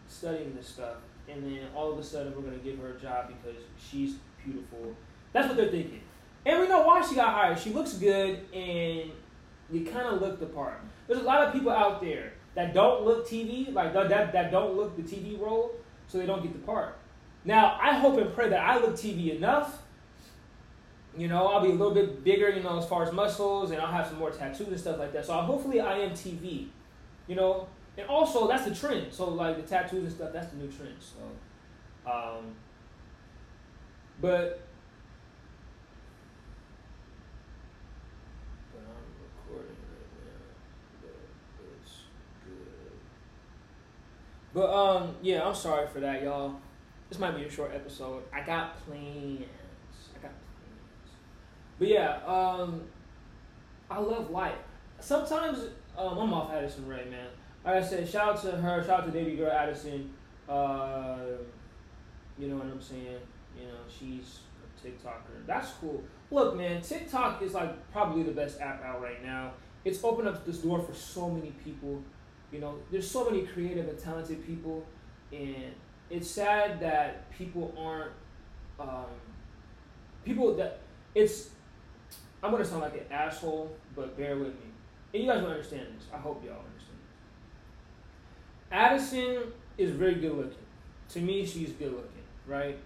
studying 0.07 0.55
this 0.55 0.67
stuff, 0.67 0.97
and 1.29 1.43
then 1.43 1.61
all 1.75 1.91
of 1.91 1.99
a 1.99 2.03
sudden 2.03 2.33
we're 2.35 2.41
to 2.57 2.63
give 2.63 2.79
her 2.79 2.89
a 2.89 2.99
job 2.99 3.27
because 3.27 3.61
she's 3.79 4.15
beautiful. 4.43 4.95
That's 5.33 5.47
what 5.47 5.57
they're 5.57 5.69
thinking. 5.69 6.01
And 6.45 6.61
we 6.61 6.67
know 6.67 6.81
why 6.81 7.01
she 7.01 7.15
got 7.15 7.33
hired. 7.33 7.59
She 7.59 7.71
looks 7.71 7.93
good, 7.93 8.39
and 8.53 9.11
you 9.71 9.85
kind 9.85 10.07
of 10.07 10.21
look 10.21 10.39
the 10.39 10.45
part. 10.45 10.79
There's 11.07 11.19
a 11.19 11.23
lot 11.23 11.47
of 11.47 11.53
people 11.53 11.71
out 11.71 12.01
there 12.01 12.33
that 12.53 12.73
don't 12.73 13.03
look 13.03 13.27
TV, 13.27 13.73
like 13.73 13.93
that, 13.93 14.31
that 14.31 14.51
don't 14.51 14.75
look 14.75 14.95
the 14.95 15.01
TV 15.01 15.39
role, 15.39 15.71
so 16.07 16.17
they 16.19 16.25
don't 16.25 16.43
get 16.43 16.53
the 16.53 16.59
part. 16.59 16.97
Now, 17.43 17.77
I 17.81 17.93
hope 17.93 18.17
and 18.17 18.33
pray 18.33 18.49
that 18.49 18.59
I 18.59 18.77
look 18.77 18.93
TV 18.93 19.35
enough. 19.35 19.79
You 21.17 21.27
know, 21.27 21.47
I'll 21.47 21.61
be 21.61 21.69
a 21.69 21.73
little 21.73 21.93
bit 21.93 22.23
bigger, 22.23 22.49
you 22.49 22.61
know, 22.61 22.77
as 22.77 22.85
far 22.85 23.03
as 23.03 23.11
muscles, 23.13 23.71
and 23.71 23.79
I'll 23.81 23.91
have 23.91 24.07
some 24.07 24.17
more 24.17 24.31
tattoos 24.31 24.67
and 24.67 24.79
stuff 24.79 24.99
like 24.99 25.13
that. 25.13 25.25
So 25.25 25.33
hopefully 25.33 25.79
I 25.79 25.99
am 25.99 26.11
TV. 26.11 26.67
You 27.27 27.35
know, 27.35 27.67
and 27.97 28.07
also 28.07 28.47
that's 28.47 28.65
the 28.65 28.75
trend. 28.75 29.13
So 29.13 29.29
like 29.29 29.55
the 29.55 29.63
tattoos 29.63 30.03
and 30.03 30.11
stuff, 30.11 30.33
that's 30.33 30.47
the 30.47 30.57
new 30.57 30.67
trend. 30.71 30.95
So, 30.99 32.11
um, 32.11 32.55
but. 34.21 34.29
But. 34.29 34.61
But 44.53 44.73
um, 44.73 45.15
yeah, 45.21 45.45
I'm 45.45 45.53
sorry 45.53 45.85
for 45.87 45.99
that, 45.99 46.23
y'all. 46.23 46.55
This 47.09 47.19
might 47.19 47.35
be 47.35 47.43
a 47.43 47.51
short 47.51 47.71
episode. 47.75 48.23
I 48.33 48.41
got 48.41 48.79
plans. 48.85 49.43
But 51.77 51.87
yeah, 51.87 52.19
um, 52.25 52.81
I 53.89 53.99
love 53.99 54.31
life. 54.31 54.55
Sometimes 54.99 55.59
um, 55.97 56.17
I'm 56.17 56.33
off 56.33 56.51
Addison 56.51 56.87
Rae, 56.87 57.05
man. 57.09 57.27
Like 57.63 57.75
I 57.75 57.83
said, 57.83 58.07
shout 58.07 58.35
out 58.35 58.41
to 58.43 58.51
her. 58.51 58.83
Shout 58.83 59.01
out 59.01 59.05
to 59.07 59.11
baby 59.11 59.35
girl 59.35 59.51
Addison. 59.51 60.13
Uh, 60.47 61.17
you 62.37 62.47
know 62.47 62.57
what 62.57 62.67
I'm 62.67 62.81
saying? 62.81 63.19
You 63.57 63.67
know, 63.67 63.79
she's 63.87 64.39
a 64.63 64.87
TikToker. 64.87 65.45
That's 65.47 65.71
cool. 65.81 66.03
Look, 66.31 66.55
man, 66.55 66.81
TikTok 66.81 67.41
is 67.41 67.53
like 67.53 67.91
probably 67.91 68.23
the 68.23 68.31
best 68.31 68.61
app 68.61 68.83
out 68.83 69.01
right 69.01 69.23
now. 69.23 69.51
It's 69.83 70.03
opened 70.03 70.27
up 70.27 70.45
this 70.45 70.59
door 70.59 70.79
for 70.79 70.93
so 70.93 71.29
many 71.29 71.51
people. 71.63 72.01
You 72.51 72.59
know, 72.59 72.75
there's 72.91 73.09
so 73.09 73.29
many 73.29 73.45
creative 73.45 73.87
and 73.87 73.97
talented 73.97 74.45
people, 74.45 74.85
and 75.31 75.73
it's 76.09 76.29
sad 76.29 76.79
that 76.79 77.29
people 77.31 77.73
aren't 77.77 78.11
um, 78.79 79.05
people 80.23 80.55
that 80.55 80.79
it's 81.13 81.49
I'm 82.45 82.51
gonna 82.51 82.63
sound 82.63 82.81
like 82.81 82.93
an 82.93 83.11
asshole, 83.11 83.75
but 83.95 84.15
bear 84.15 84.37
with 84.37 84.49
me. 84.49 84.69
And 85.13 85.23
you 85.23 85.29
guys 85.29 85.41
will 85.41 85.49
understand 85.49 85.87
this. 85.97 86.05
I 86.13 86.17
hope 86.17 86.43
y'all 86.45 86.53
understand 86.53 86.99
this. 88.69 89.09
Addison 89.11 89.51
is 89.79 89.89
very 89.89 90.15
good 90.15 90.33
looking. 90.33 90.53
To 91.09 91.19
me, 91.21 91.43
she's 91.43 91.71
good 91.71 91.91
looking, 91.91 92.23
right? 92.45 92.77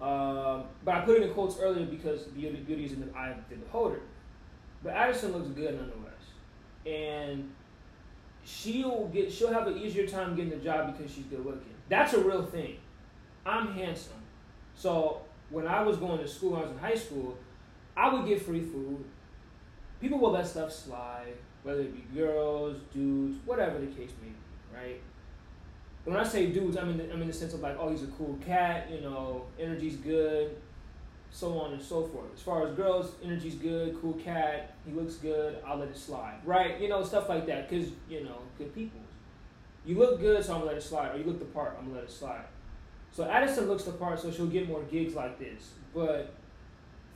Um, 0.00 0.64
but 0.84 0.94
I 0.94 1.00
put 1.00 1.16
it 1.16 1.24
in 1.24 1.34
quotes 1.34 1.58
earlier 1.58 1.86
because 1.86 2.22
beauty, 2.26 2.58
beauty 2.58 2.84
is 2.84 2.92
in 2.92 3.00
the 3.00 3.18
eye 3.18 3.30
of 3.30 3.38
the 3.48 3.56
beholder. 3.56 4.02
But 4.84 4.92
Addison 4.92 5.32
looks 5.32 5.48
good 5.48 5.74
nonetheless, 5.74 6.12
and 6.86 7.50
she'll 8.44 9.08
get 9.08 9.32
she'll 9.32 9.52
have 9.52 9.66
an 9.66 9.78
easier 9.78 10.06
time 10.06 10.36
getting 10.36 10.50
the 10.50 10.58
job 10.58 10.96
because 10.96 11.12
she's 11.12 11.24
good 11.24 11.44
looking. 11.44 11.74
That's 11.88 12.12
a 12.12 12.20
real 12.20 12.46
thing. 12.46 12.76
I'm 13.44 13.72
handsome. 13.72 14.12
So 14.76 15.22
when 15.50 15.66
I 15.66 15.82
was 15.82 15.96
going 15.96 16.18
to 16.20 16.28
school, 16.28 16.54
I 16.54 16.60
was 16.60 16.70
in 16.70 16.78
high 16.78 16.94
school, 16.94 17.36
I 17.98 18.14
would 18.14 18.26
get 18.26 18.40
free 18.40 18.60
food. 18.60 19.04
People 20.00 20.20
will 20.20 20.30
let 20.30 20.46
stuff 20.46 20.72
slide, 20.72 21.34
whether 21.64 21.80
it 21.80 21.92
be 21.92 22.16
girls, 22.16 22.76
dudes, 22.94 23.36
whatever 23.44 23.80
the 23.80 23.86
case 23.88 24.12
may 24.22 24.28
be, 24.28 24.34
right? 24.72 25.00
When 26.04 26.16
I 26.16 26.22
say 26.22 26.46
dudes, 26.46 26.76
I'm 26.76 26.90
in 26.90 26.98
the, 26.98 27.12
I'm 27.12 27.20
in 27.20 27.26
the 27.26 27.32
sense 27.32 27.54
of 27.54 27.60
like, 27.60 27.76
oh, 27.76 27.90
he's 27.90 28.04
a 28.04 28.06
cool 28.06 28.38
cat, 28.46 28.88
you 28.88 29.00
know, 29.00 29.46
energy's 29.58 29.96
good, 29.96 30.56
so 31.30 31.58
on 31.58 31.72
and 31.72 31.82
so 31.82 32.06
forth. 32.06 32.32
As 32.32 32.40
far 32.40 32.68
as 32.68 32.76
girls, 32.76 33.16
energy's 33.24 33.56
good, 33.56 34.00
cool 34.00 34.14
cat, 34.14 34.76
he 34.86 34.92
looks 34.92 35.16
good, 35.16 35.58
I'll 35.66 35.78
let 35.78 35.88
it 35.88 35.96
slide, 35.96 36.38
right? 36.44 36.80
You 36.80 36.88
know, 36.88 37.02
stuff 37.02 37.28
like 37.28 37.46
that, 37.48 37.68
because, 37.68 37.88
you 38.08 38.22
know, 38.22 38.38
good 38.58 38.72
people. 38.76 39.00
You 39.84 39.98
look 39.98 40.20
good, 40.20 40.44
so 40.44 40.52
I'm 40.52 40.60
gonna 40.60 40.70
let 40.70 40.76
it 40.78 40.82
slide. 40.82 41.16
Or 41.16 41.18
you 41.18 41.24
look 41.24 41.40
the 41.40 41.46
part, 41.46 41.74
I'm 41.76 41.86
gonna 41.86 41.96
let 41.96 42.04
it 42.04 42.12
slide. 42.12 42.44
So 43.10 43.24
Addison 43.24 43.66
looks 43.66 43.82
the 43.82 43.92
part, 43.92 44.20
so 44.20 44.30
she'll 44.30 44.46
get 44.46 44.68
more 44.68 44.82
gigs 44.84 45.14
like 45.14 45.38
this. 45.40 45.72
But 45.92 46.32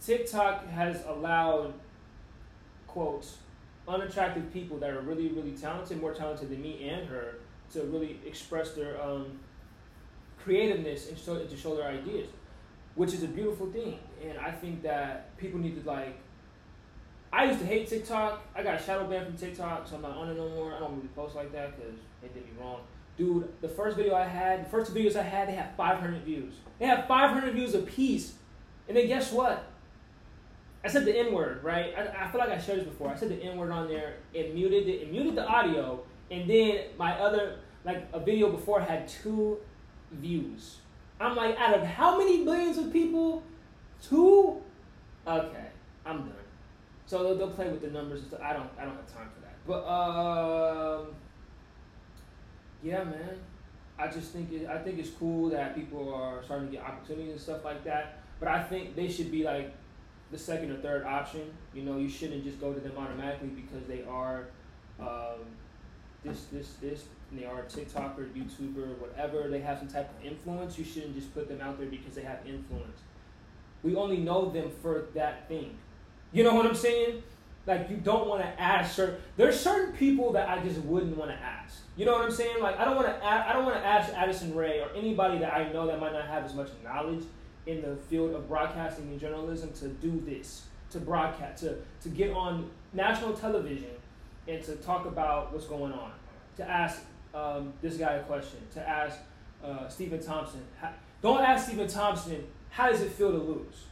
TikTok 0.05 0.67
has 0.69 1.05
allowed 1.07 1.75
quotes 2.87 3.39
unattractive 3.87 4.53
people 4.53 4.79
that 4.79 4.91
are 4.91 5.01
really 5.01 5.29
really 5.29 5.53
talented, 5.53 6.01
more 6.01 6.15
talented 6.15 6.51
than 6.51 6.61
me 6.61 6.89
and 6.89 7.09
her, 7.09 7.37
to 7.73 7.83
really 7.85 8.21
express 8.27 8.73
their 8.73 9.01
um, 9.03 9.39
creativeness 10.43 11.09
and, 11.09 11.19
show, 11.19 11.39
to 11.39 11.57
show 11.57 11.77
their 11.77 11.89
ideas, 11.89 12.29
which 12.95 13.13
is 13.13 13.23
a 13.23 13.29
beautiful 13.29 13.71
thing. 13.71 13.99
And 14.23 14.39
I 14.39 14.51
think 14.51 14.83
that 14.83 15.37
people 15.39 15.61
need 15.61 15.83
to 15.83 15.89
like. 15.89 16.19
I 17.33 17.47
used 17.47 17.61
to 17.61 17.67
hate 17.67 17.89
TikTok. 17.89 18.43
I 18.55 18.63
got 18.63 18.79
a 18.79 18.83
shadow 18.83 19.07
banned 19.07 19.27
from 19.27 19.37
TikTok, 19.39 19.89
so 19.89 19.97
I'm 19.97 20.03
not 20.03 20.17
on 20.17 20.29
it 20.29 20.37
no 20.37 20.49
more. 20.51 20.75
I 20.75 20.81
don't 20.81 20.97
really 20.97 21.09
post 21.09 21.35
like 21.35 21.51
that 21.53 21.77
because 21.77 21.99
they 22.21 22.29
did 22.29 22.45
me 22.45 22.51
wrong. 22.61 22.81
Dude, 23.17 23.49
the 23.63 23.69
first 23.69 23.97
video 23.97 24.15
I 24.15 24.27
had, 24.27 24.67
the 24.67 24.69
first 24.69 24.93
two 24.93 24.99
videos 24.99 25.17
I 25.17 25.23
had, 25.23 25.49
they 25.49 25.55
had 25.55 25.75
500 25.77 26.23
views. 26.25 26.55
They 26.79 26.87
had 26.87 27.09
500 27.09 27.55
views 27.55 27.75
a 27.75 27.81
piece. 27.81 28.35
And 28.87 28.97
then 28.97 29.07
guess 29.07 29.33
what? 29.33 29.65
I 30.85 30.89
said 30.89 31.05
the 31.05 31.17
N 31.17 31.33
word, 31.33 31.63
right? 31.63 31.95
I, 31.97 32.25
I 32.25 32.31
feel 32.31 32.41
like 32.41 32.51
I 32.51 32.59
shared 32.59 32.81
this 32.81 32.87
before. 32.87 33.09
I 33.09 33.15
said 33.15 33.29
the 33.29 33.43
N 33.43 33.57
word 33.57 33.71
on 33.71 33.89
there. 33.89 34.17
It 34.35 34.55
muted 34.55 34.89
it. 34.89 35.03
It 35.03 35.13
muted 35.13 35.37
the 35.37 35.47
audio, 35.47 36.03
and 36.31 36.49
then 36.49 36.87
my 36.99 37.13
other 37.21 37.61
like 37.85 38.09
a 38.13 38.21
video 38.21 38.51
before 38.51 38.81
had 38.81 39.07
two 39.09 39.59
views. 40.11 40.79
I'm 41.21 41.37
like, 41.37 41.57
out 41.59 41.75
of 41.75 41.85
how 41.85 42.19
many 42.19 42.45
billions 42.45 42.79
of 42.79 42.93
people? 42.93 43.43
Two? 44.03 44.61
Okay, 45.27 45.67
I'm 46.05 46.19
done. 46.19 46.33
So 47.07 47.23
they'll, 47.23 47.37
they'll 47.37 47.51
play 47.51 47.69
with 47.69 47.83
the 47.83 47.91
numbers. 47.91 48.23
I 48.43 48.53
don't. 48.53 48.69
I 48.79 48.85
don't 48.85 48.97
have 48.97 49.15
time 49.15 49.29
for 49.35 49.41
that. 49.43 49.57
But 49.67 49.87
um, 49.87 51.09
yeah, 52.83 53.05
man. 53.05 53.39
I 53.99 54.09
just 54.09 54.33
think 54.33 54.51
it, 54.53 54.67
I 54.69 54.79
think 54.79 54.99
it's 54.99 55.11
cool 55.11 55.51
that 55.51 55.77
people 55.77 56.13
are 56.13 56.43
starting 56.43 56.69
to 56.69 56.73
get 56.73 56.85
opportunities 56.85 57.33
and 57.33 57.41
stuff 57.41 57.65
like 57.65 57.85
that. 57.85 58.19
But 58.41 58.49
I 58.49 58.61
think 58.65 58.97
they 58.97 59.09
should 59.09 59.31
be 59.31 59.45
like 59.45 59.73
the 60.33 60.39
second 60.39 60.73
or 60.73 60.77
third 60.77 61.05
option. 61.05 61.43
You 61.75 61.83
know, 61.83 61.99
you 61.99 62.09
shouldn't 62.09 62.43
just 62.43 62.61
go 62.61 62.73
to 62.73 62.81
them 62.81 62.93
automatically 62.99 63.49
because 63.49 63.87
they 63.87 64.03
are 64.09 64.47
um, 64.99 65.45
this, 66.25 66.45
this, 66.51 66.73
this, 66.81 67.05
and 67.31 67.39
they 67.39 67.45
are 67.45 67.61
a 67.61 67.65
TikToker, 67.65 68.33
YouTuber, 68.33 68.99
whatever. 68.99 69.49
They 69.49 69.61
have 69.61 69.79
some 69.79 69.89
type 69.89 70.11
of 70.11 70.25
influence. 70.25 70.79
You 70.79 70.85
shouldn't 70.85 71.15
just 71.15 71.33
put 71.35 71.49
them 71.49 71.61
out 71.61 71.79
there 71.79 71.89
because 71.89 72.15
they 72.15 72.23
have 72.23 72.39
influence. 72.47 73.01
We 73.83 73.95
only 73.95 74.17
know 74.17 74.51
them 74.51 74.71
for 74.81 75.07
that 75.15 75.49
thing. 75.49 75.77
You 76.33 76.45
know 76.45 76.55
what 76.55 76.67
I'm 76.67 76.75
saying? 76.75 77.23
Like 77.67 77.91
you 77.91 77.97
don't 77.97 78.27
want 78.27 78.43
to 78.43 78.61
ask 78.61 78.95
certain. 78.97 79.17
There's 79.37 79.59
certain 79.59 79.95
people 79.95 80.33
that 80.33 80.49
I 80.49 80.63
just 80.63 80.81
wouldn't 80.81 81.17
want 81.17 81.31
to 81.31 81.37
ask. 81.37 81.81
You 81.97 82.07
know 82.07 82.13
what 82.13 82.23
I'm 82.23 82.33
saying? 82.33 82.61
Like 82.61 82.79
I 82.79 82.85
don't 82.85 82.97
want 82.97 83.07
to. 83.07 83.25
I 83.25 83.53
don't 83.53 83.65
want 83.65 83.77
to 83.77 83.85
ask 83.85 84.13
Addison 84.15 84.55
Rae 84.55 84.81
or 84.81 84.89
anybody 84.97 85.39
that 85.39 85.53
I 85.55 85.73
know 85.73 85.87
that 85.87 86.01
might 86.01 86.13
not 86.13 86.27
have 86.27 86.45
as 86.45 86.55
much 86.55 86.71
knowledge 86.83 87.25
in 87.67 87.83
the 87.83 87.97
field 87.97 88.35
of 88.35 88.49
broadcasting 88.49 89.09
and 89.09 89.21
journalism 89.21 89.73
to 89.75 89.89
do 89.89 90.23
this, 90.27 90.67
to 90.91 90.99
broadcast, 90.99 91.63
to, 91.63 91.77
to 92.03 92.09
get 92.09 92.33
on 92.33 92.71
national 92.93 93.35
television 93.35 93.91
and 94.49 94.63
to 94.65 94.75
talk 94.77 95.07
about 95.07 95.53
what's 95.53 95.67
going 95.67 95.93
on, 95.93 96.13
to 96.57 96.69
ask 96.69 97.03
um, 97.35 97.73
this 97.81 97.97
guy 97.97 98.15
a 98.15 98.23
question, 98.25 98.59
to 98.75 98.89
ask 98.89 99.19
uh, 99.65 99.89
Stephen 99.89 100.23
Thompson. 100.23 100.61
Don't 101.23 101.41
ask 101.41 101.67
Stephen 101.69 101.87
Thompson, 101.87 102.45
how 102.71 102.91
does 102.91 103.01
it 103.01 103.13
feel 103.13 103.31
to 103.31 103.39
lose? 103.39 103.85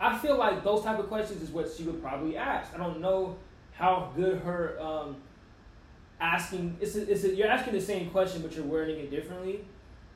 I 0.00 0.16
feel 0.16 0.38
like 0.38 0.62
those 0.62 0.84
type 0.84 0.98
of 0.98 1.08
questions 1.08 1.42
is 1.42 1.50
what 1.50 1.68
she 1.72 1.82
would 1.82 2.00
probably 2.00 2.36
ask. 2.36 2.72
I 2.72 2.78
don't 2.78 3.00
know 3.00 3.36
how 3.72 4.12
good 4.14 4.38
her 4.42 4.80
um, 4.80 5.16
asking. 6.20 6.76
It's 6.80 6.94
a, 6.94 7.10
it's 7.10 7.24
a, 7.24 7.34
you're 7.34 7.48
asking 7.48 7.72
the 7.72 7.80
same 7.80 8.10
question, 8.10 8.42
but 8.42 8.54
you're 8.54 8.64
wording 8.64 9.00
it 9.00 9.10
differently. 9.10 9.64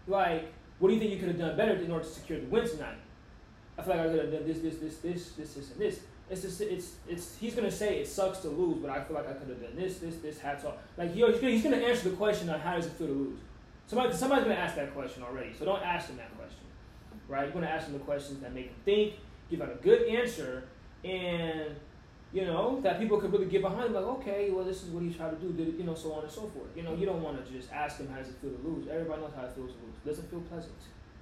Like, 0.07 0.53
what 0.83 0.89
do 0.89 0.95
you 0.95 1.01
think 1.01 1.13
you 1.13 1.19
could 1.19 1.29
have 1.29 1.39
done 1.39 1.57
better 1.57 1.75
in 1.75 1.93
order 1.93 2.05
to 2.05 2.11
secure 2.11 2.41
the 2.41 2.47
win 2.47 2.69
tonight? 2.69 2.97
I 3.79 3.83
feel 3.83 3.95
like 3.95 4.05
I 4.05 4.09
could 4.09 4.19
have 4.19 4.33
done 4.33 4.45
this, 4.45 4.59
this, 4.59 4.79
this, 4.79 4.97
this, 4.97 5.31
this, 5.31 5.55
this, 5.55 5.71
and 5.71 5.81
this. 5.81 6.01
It's 6.29 6.43
just, 6.43 6.61
it's, 6.61 6.95
it's. 7.09 7.37
He's 7.39 7.55
gonna 7.55 7.71
say 7.71 8.01
it 8.01 8.09
sucks 8.09 8.39
to 8.39 8.49
lose, 8.49 8.79
but 8.83 8.91
I 8.91 9.01
feel 9.05 9.15
like 9.15 9.29
I 9.29 9.35
could 9.35 9.49
have 9.49 9.63
done 9.63 9.77
this, 9.77 9.99
this, 9.99 10.17
this. 10.17 10.41
Hats 10.41 10.65
off. 10.65 10.75
Like 10.99 11.15
he's 11.15 11.23
gonna, 11.23 11.37
he's 11.39 11.63
gonna 11.63 11.77
answer 11.77 12.11
the 12.11 12.17
question 12.17 12.51
on 12.51 12.59
how 12.59 12.75
does 12.75 12.87
it 12.87 12.93
feel 12.95 13.07
to 13.07 13.13
lose. 13.13 13.39
Somebody, 13.87 14.13
somebody's 14.13 14.43
gonna 14.43 14.57
ask 14.57 14.75
that 14.75 14.93
question 14.93 15.23
already, 15.23 15.55
so 15.57 15.65
don't 15.65 15.85
ask 15.85 16.09
him 16.09 16.17
that 16.17 16.37
question, 16.37 16.65
right? 17.29 17.45
You're 17.45 17.53
gonna 17.53 17.67
ask 17.69 17.87
him 17.87 17.93
the 17.93 18.01
questions 18.01 18.41
that 18.41 18.53
make 18.53 18.67
him 18.67 18.75
think, 18.85 19.15
give 19.51 19.63
out 19.63 19.71
a 19.71 19.81
good 19.85 20.09
answer, 20.09 20.65
and 21.05 21.77
you 22.33 22.47
know, 22.47 22.81
that 22.81 22.99
people 22.99 23.21
could 23.21 23.31
really 23.31 23.47
get 23.47 23.61
behind, 23.61 23.93
like, 23.93 24.05
okay, 24.05 24.51
well, 24.51 24.65
this 24.65 24.83
is 24.83 24.89
what 24.89 25.03
he's 25.03 25.15
trying 25.15 25.37
to 25.37 25.41
do, 25.41 25.53
did 25.53 25.69
it, 25.69 25.75
you 25.77 25.85
know, 25.85 25.95
so 25.95 26.13
on 26.15 26.23
and 26.23 26.33
so 26.33 26.43
forth. 26.43 26.71
You 26.75 26.83
know, 26.83 26.95
you 26.95 27.05
don't 27.05 27.23
want 27.23 27.45
to 27.45 27.53
just 27.53 27.71
ask 27.71 27.99
him 27.99 28.09
how 28.09 28.19
does 28.19 28.29
it 28.29 28.37
feel 28.41 28.51
to 28.51 28.69
lose. 28.69 28.89
Everybody 28.89 29.21
knows 29.21 29.33
how 29.37 29.45
it 29.45 29.53
feels 29.53 29.73
to 29.73 29.79
lose. 29.79 29.95
It 30.05 30.09
doesn't 30.09 30.31
feel 30.31 30.41
pleasant. 30.41 30.75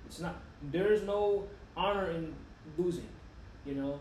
It's 0.07 0.20
not. 0.20 0.40
There's 0.70 1.03
no 1.03 1.49
honor 1.77 2.11
in 2.11 2.33
losing. 2.79 3.09
You 3.66 3.75
know, 3.75 4.01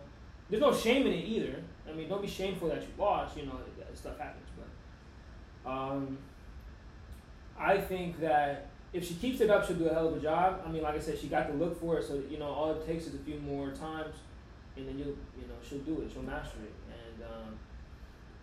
there's 0.50 0.62
no 0.62 0.74
shame 0.74 1.08
in 1.08 1.14
it 1.14 1.26
either. 1.26 1.64
I 1.90 1.94
mean, 1.94 2.08
don't 2.08 2.22
be 2.22 2.28
shameful 2.28 2.70
that 2.70 2.82
you 2.82 2.88
lost. 2.98 3.38
You 3.38 3.48
know, 3.48 3.60
stuff 3.96 4.20
happens, 4.20 4.48
but 5.64 5.70
um, 5.70 6.18
I 7.60 7.78
think 7.78 8.20
that 8.22 8.68
if 8.94 9.08
she 9.08 9.16
keeps 9.16 9.42
it 9.42 9.50
up, 9.50 9.66
she'll 9.66 9.76
do 9.76 9.88
a 9.88 9.94
hell 9.94 10.08
of 10.08 10.18
a 10.18 10.20
job. 10.20 10.62
I 10.66 10.72
mean, 10.72 10.84
like 10.84 10.96
I 10.96 11.00
said, 11.00 11.18
she 11.20 11.28
got 11.28 11.48
the 11.48 11.58
look 11.58 11.80
for 11.80 11.98
it, 11.98 12.08
so 12.08 12.22
you 12.30 12.38
know, 12.38 12.48
all 12.48 12.72
it 12.72 12.86
takes 12.86 13.08
is 13.08 13.16
a 13.16 13.20
few 13.20 13.40
more 13.40 13.72
times, 13.72 14.16
and 14.78 14.88
then 14.88 14.98
you'll, 14.98 15.18
you 15.40 15.48
know, 15.48 15.56
she'll 15.68 15.80
do 15.80 16.02
it. 16.02 16.12
She'll 16.12 16.24
master 16.24 16.58
it. 16.64 16.89
Um, 17.24 17.58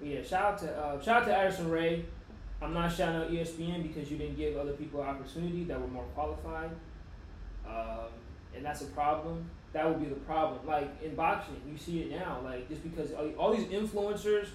yeah, 0.00 0.22
shout 0.22 0.44
out 0.44 0.58
to 0.58 0.76
uh, 0.76 1.02
shout 1.02 1.22
out 1.22 1.28
to 1.28 1.36
Addison 1.36 1.70
Rae. 1.70 2.04
I'm 2.60 2.72
not 2.72 2.92
shouting 2.92 3.16
out 3.16 3.30
ESPN 3.30 3.82
because 3.82 4.10
you 4.10 4.18
didn't 4.18 4.36
give 4.36 4.56
other 4.56 4.72
people 4.72 5.02
opportunity 5.02 5.64
that 5.64 5.80
were 5.80 5.88
more 5.88 6.04
qualified, 6.14 6.70
um, 7.66 8.08
and 8.54 8.64
that's 8.64 8.82
a 8.82 8.86
problem. 8.86 9.50
That 9.72 9.86
would 9.88 10.00
be 10.00 10.08
the 10.08 10.20
problem. 10.20 10.66
Like 10.66 10.90
in 11.02 11.14
boxing, 11.14 11.60
you 11.70 11.76
see 11.76 12.02
it 12.02 12.10
now. 12.10 12.40
Like 12.42 12.68
just 12.68 12.82
because 12.82 13.10
all 13.38 13.54
these 13.54 13.66
influencers 13.66 14.48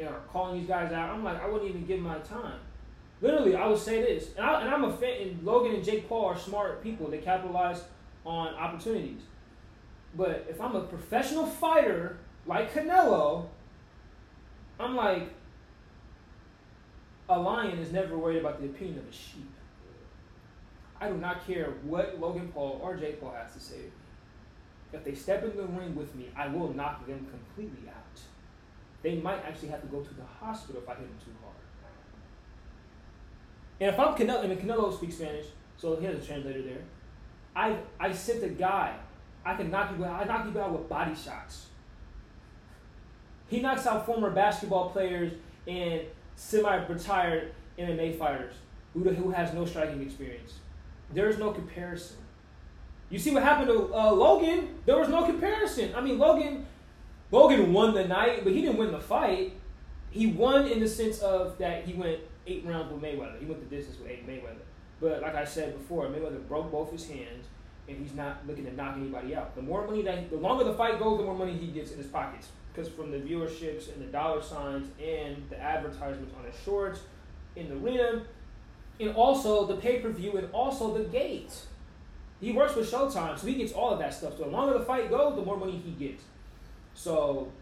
are 0.00 0.20
calling 0.32 0.58
these 0.58 0.68
guys 0.68 0.92
out, 0.92 1.10
I'm 1.10 1.24
like, 1.24 1.42
I 1.42 1.48
wouldn't 1.48 1.68
even 1.68 1.86
give 1.86 2.00
my 2.00 2.18
time. 2.18 2.58
Literally, 3.20 3.54
I 3.54 3.68
would 3.68 3.78
say 3.78 4.02
this, 4.02 4.30
and, 4.36 4.44
I, 4.44 4.62
and 4.62 4.70
I'm 4.70 4.84
a 4.84 4.92
fan. 4.92 5.22
And 5.22 5.42
Logan 5.44 5.76
and 5.76 5.84
Jake 5.84 6.08
Paul 6.08 6.26
are 6.26 6.36
smart 6.36 6.82
people. 6.82 7.08
They 7.08 7.18
capitalize 7.18 7.82
on 8.24 8.54
opportunities. 8.54 9.22
But 10.16 10.46
if 10.50 10.60
I'm 10.60 10.74
a 10.74 10.82
professional 10.82 11.46
fighter 11.46 12.18
like 12.46 12.74
Canelo, 12.74 13.46
I'm 14.82 14.96
like, 14.96 15.32
a 17.28 17.38
lion 17.38 17.78
is 17.78 17.92
never 17.92 18.18
worried 18.18 18.38
about 18.38 18.60
the 18.60 18.66
opinion 18.66 18.98
of 18.98 19.08
a 19.08 19.12
sheep. 19.12 19.50
I 21.00 21.08
do 21.08 21.16
not 21.16 21.46
care 21.46 21.74
what 21.84 22.20
Logan 22.20 22.48
Paul 22.52 22.80
or 22.82 22.96
Jake 22.96 23.20
Paul 23.20 23.32
has 23.32 23.52
to 23.54 23.60
say. 23.60 23.80
If 24.92 25.04
they 25.04 25.14
step 25.14 25.42
in 25.42 25.56
the 25.56 25.64
ring 25.64 25.94
with 25.96 26.14
me, 26.14 26.28
I 26.36 26.48
will 26.48 26.72
knock 26.74 27.06
them 27.06 27.26
completely 27.30 27.88
out. 27.88 28.20
They 29.02 29.16
might 29.16 29.44
actually 29.44 29.68
have 29.68 29.80
to 29.80 29.86
go 29.88 30.00
to 30.00 30.14
the 30.14 30.24
hospital 30.24 30.82
if 30.82 30.88
I 30.88 30.94
hit 30.94 31.08
them 31.08 31.18
too 31.24 31.32
hard. 31.42 31.56
And 33.80 33.90
if 33.90 33.98
I'm 33.98 34.14
Canelo, 34.14 34.44
and 34.44 34.60
Canelo 34.60 34.96
speaks 34.96 35.16
Spanish, 35.16 35.46
so 35.76 35.96
he 35.96 36.04
has 36.06 36.22
a 36.22 36.24
translator 36.24 36.62
there. 36.62 36.82
I 37.56 37.78
I 37.98 38.12
sent 38.12 38.44
a 38.44 38.48
guy. 38.48 38.94
I 39.44 39.54
can 39.54 39.70
knock 39.70 39.92
you 39.98 40.04
out. 40.04 40.22
I 40.22 40.24
knock 40.24 40.54
you 40.54 40.60
out 40.60 40.72
with 40.72 40.88
body 40.88 41.14
shots. 41.16 41.66
He 43.52 43.60
knocks 43.60 43.86
out 43.86 44.06
former 44.06 44.30
basketball 44.30 44.88
players 44.88 45.30
and 45.68 46.00
semi-retired 46.36 47.52
MMA 47.78 48.18
fighters 48.18 48.54
who, 48.94 49.00
who 49.10 49.30
has 49.30 49.52
no 49.52 49.66
striking 49.66 50.00
experience. 50.00 50.54
There 51.12 51.28
is 51.28 51.36
no 51.36 51.50
comparison. 51.50 52.16
You 53.10 53.18
see 53.18 53.30
what 53.30 53.42
happened 53.42 53.68
to 53.68 53.94
uh, 53.94 54.10
Logan? 54.10 54.76
There 54.86 54.96
was 54.96 55.10
no 55.10 55.26
comparison. 55.26 55.94
I 55.94 56.00
mean, 56.00 56.18
Logan, 56.18 56.64
Logan 57.30 57.74
won 57.74 57.92
the 57.92 58.08
night, 58.08 58.42
but 58.42 58.54
he 58.54 58.62
didn't 58.62 58.78
win 58.78 58.90
the 58.90 59.00
fight. 59.00 59.52
He 60.08 60.28
won 60.28 60.66
in 60.66 60.80
the 60.80 60.88
sense 60.88 61.18
of 61.18 61.58
that 61.58 61.84
he 61.84 61.92
went 61.92 62.20
eight 62.46 62.64
rounds 62.64 62.90
with 62.90 63.02
Mayweather. 63.02 63.38
He 63.38 63.44
went 63.44 63.60
the 63.68 63.76
distance 63.76 63.98
with 63.98 64.08
eight 64.08 64.26
Mayweather. 64.26 64.64
But 64.98 65.20
like 65.20 65.34
I 65.34 65.44
said 65.44 65.76
before, 65.76 66.06
Mayweather 66.06 66.48
broke 66.48 66.72
both 66.72 66.90
his 66.90 67.06
hands, 67.06 67.48
and 67.86 67.98
he's 67.98 68.14
not 68.14 68.46
looking 68.46 68.64
to 68.64 68.72
knock 68.72 68.96
anybody 68.96 69.36
out. 69.36 69.54
The 69.54 69.60
more 69.60 69.86
money 69.86 70.00
that, 70.04 70.30
the 70.30 70.38
longer 70.38 70.64
the 70.64 70.72
fight 70.72 70.98
goes, 70.98 71.18
the 71.18 71.24
more 71.24 71.36
money 71.36 71.52
he 71.52 71.66
gets 71.66 71.90
in 71.90 71.98
his 71.98 72.06
pockets 72.06 72.48
because 72.72 72.90
from 72.90 73.10
the 73.10 73.18
viewerships 73.18 73.92
and 73.92 74.00
the 74.00 74.06
dollar 74.06 74.42
signs 74.42 74.88
and 75.02 75.42
the 75.50 75.60
advertisements 75.60 76.32
on 76.38 76.44
his 76.44 76.54
shorts, 76.64 77.00
in 77.56 77.68
the 77.68 77.76
rim, 77.76 78.22
and 78.98 79.14
also 79.14 79.66
the 79.66 79.76
pay 79.76 80.00
per 80.00 80.10
view 80.10 80.36
and 80.36 80.48
also 80.52 80.96
the 80.96 81.04
gate. 81.04 81.52
He 82.40 82.52
works 82.52 82.74
with 82.74 82.90
Showtime, 82.90 83.38
so 83.38 83.46
he 83.46 83.54
gets 83.54 83.72
all 83.72 83.90
of 83.90 83.98
that 84.00 84.12
stuff. 84.12 84.36
So 84.36 84.44
the 84.44 84.50
longer 84.50 84.76
the 84.76 84.84
fight 84.84 85.10
goes, 85.10 85.36
the 85.36 85.42
more 85.42 85.56
money 85.56 85.80
he 85.84 85.92
gets. 85.92 86.24
So 86.94 87.52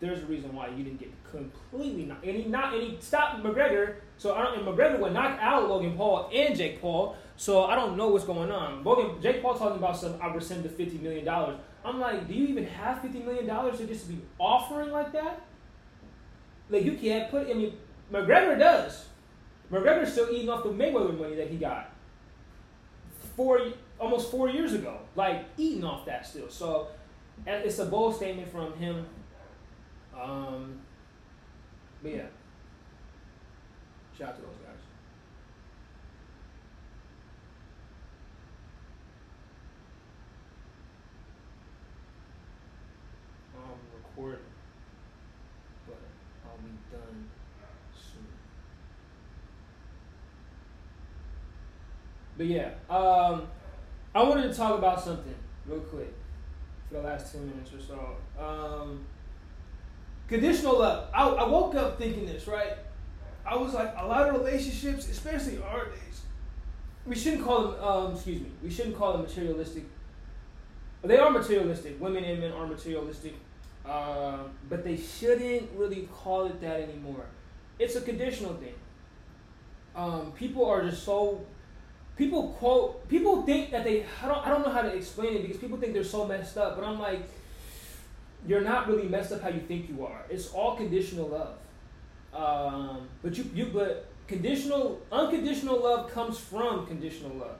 there's 0.00 0.22
a 0.22 0.26
reason 0.26 0.54
why 0.54 0.68
you 0.68 0.84
didn't 0.84 0.98
get 0.98 1.10
completely 1.30 2.04
knocked. 2.04 2.24
And 2.24 2.36
he 2.36 2.44
not 2.44 2.74
and 2.74 2.82
he 2.82 2.98
stopped 3.00 3.42
McGregor. 3.42 3.94
So 4.18 4.34
I 4.34 4.42
don't 4.42 4.58
and 4.58 4.66
McGregor 4.66 4.98
would 4.98 5.12
knock 5.12 5.38
out 5.40 5.68
Logan 5.68 5.96
Paul 5.96 6.30
and 6.34 6.56
Jake 6.56 6.80
Paul. 6.80 7.16
So 7.36 7.64
I 7.64 7.74
don't 7.74 7.96
know 7.96 8.08
what's 8.08 8.24
going 8.24 8.50
on. 8.50 8.84
Logan 8.84 9.22
Jake 9.22 9.40
Paul 9.40 9.54
talking 9.54 9.78
about 9.78 9.96
some 9.96 10.14
I 10.20 10.32
rescind 10.34 10.64
the 10.64 10.68
fifty 10.68 10.98
million 10.98 11.24
dollars. 11.24 11.58
I'm 11.84 12.00
like, 12.00 12.28
do 12.28 12.34
you 12.34 12.46
even 12.46 12.66
have 12.66 13.00
fifty 13.02 13.20
million 13.20 13.46
dollars 13.46 13.78
to 13.78 13.86
just 13.86 14.08
be 14.08 14.20
offering 14.38 14.90
like 14.90 15.12
that? 15.12 15.42
Like 16.70 16.84
you 16.84 16.92
can't 16.96 17.30
put. 17.30 17.48
I 17.48 17.54
mean, 17.54 17.74
McGregor 18.12 18.58
does. 18.58 19.06
McGregor's 19.70 20.12
still 20.12 20.28
eating 20.30 20.50
off 20.50 20.62
the 20.64 20.70
Mayweather 20.70 21.18
money 21.18 21.34
that 21.36 21.48
he 21.48 21.56
got. 21.56 21.90
four, 23.36 23.60
almost 23.98 24.30
four 24.30 24.48
years 24.50 24.74
ago, 24.74 24.98
like 25.16 25.44
eating 25.56 25.84
off 25.84 26.04
that 26.06 26.26
still. 26.26 26.48
So 26.50 26.88
it's 27.46 27.78
a 27.78 27.86
bold 27.86 28.14
statement 28.16 28.50
from 28.52 28.74
him. 28.74 29.06
Um, 30.20 30.78
but 32.02 32.12
yeah, 32.14 32.22
shout 34.18 34.30
out 34.30 34.36
to 34.36 34.42
those 34.42 34.56
but 44.30 45.98
I'll 46.46 46.58
be 46.58 46.70
done 46.90 47.28
soon. 47.94 48.26
But 52.36 52.46
yeah, 52.46 52.70
um, 52.88 53.48
I 54.14 54.22
wanted 54.22 54.50
to 54.50 54.54
talk 54.54 54.78
about 54.78 55.02
something 55.02 55.34
real 55.66 55.80
quick 55.80 56.12
for 56.88 56.94
the 56.94 57.02
last 57.02 57.32
10 57.32 57.48
minutes 57.48 57.72
or 57.72 57.80
so. 57.80 58.16
Um, 58.38 59.04
conditional 60.28 60.78
love. 60.78 61.08
I, 61.14 61.28
I 61.28 61.48
woke 61.48 61.74
up 61.74 61.98
thinking 61.98 62.26
this, 62.26 62.46
right? 62.46 62.74
I 63.44 63.56
was 63.56 63.74
like, 63.74 63.92
a 63.96 64.06
lot 64.06 64.28
of 64.28 64.34
relationships, 64.36 65.08
especially 65.08 65.60
our 65.62 65.86
days, 65.86 66.22
we 67.04 67.16
shouldn't 67.16 67.44
call 67.44 67.68
them, 67.68 67.84
um, 67.84 68.12
excuse 68.14 68.40
me, 68.40 68.50
we 68.62 68.70
shouldn't 68.70 68.96
call 68.96 69.12
them 69.12 69.22
materialistic. 69.22 69.84
But 71.00 71.08
they 71.08 71.18
are 71.18 71.30
materialistic. 71.30 72.00
Women 72.00 72.22
and 72.22 72.40
men 72.40 72.52
are 72.52 72.66
materialistic. 72.66 73.34
Uh, 73.86 74.38
but 74.68 74.84
they 74.84 74.96
shouldn't 74.96 75.68
really 75.74 76.08
call 76.12 76.46
it 76.46 76.60
that 76.60 76.80
anymore. 76.80 77.24
It's 77.78 77.96
a 77.96 78.00
conditional 78.00 78.54
thing. 78.54 78.74
Um, 79.94 80.32
people 80.32 80.64
are 80.64 80.88
just 80.88 81.02
so 81.02 81.44
people 82.16 82.50
quote 82.58 83.08
people 83.08 83.42
think 83.42 83.70
that 83.70 83.84
they 83.84 84.06
I 84.22 84.28
don't 84.28 84.46
I 84.46 84.50
don't 84.50 84.64
know 84.64 84.72
how 84.72 84.82
to 84.82 84.94
explain 84.94 85.34
it 85.34 85.42
because 85.42 85.56
people 85.58 85.78
think 85.78 85.92
they're 85.92 86.04
so 86.04 86.26
messed 86.26 86.56
up, 86.56 86.76
but 86.76 86.84
I'm 86.84 86.98
like 86.98 87.22
you're 88.46 88.60
not 88.60 88.88
really 88.88 89.08
messed 89.08 89.32
up 89.32 89.42
how 89.42 89.48
you 89.48 89.60
think 89.60 89.88
you 89.88 90.04
are. 90.06 90.22
It's 90.28 90.48
all 90.52 90.76
conditional 90.76 91.28
love. 91.28 91.56
Um, 92.34 93.08
but 93.22 93.36
you 93.36 93.50
you 93.54 93.66
but 93.66 94.06
conditional 94.26 95.00
unconditional 95.10 95.82
love 95.82 96.10
comes 96.10 96.38
from 96.38 96.86
conditional 96.86 97.36
love. 97.36 97.58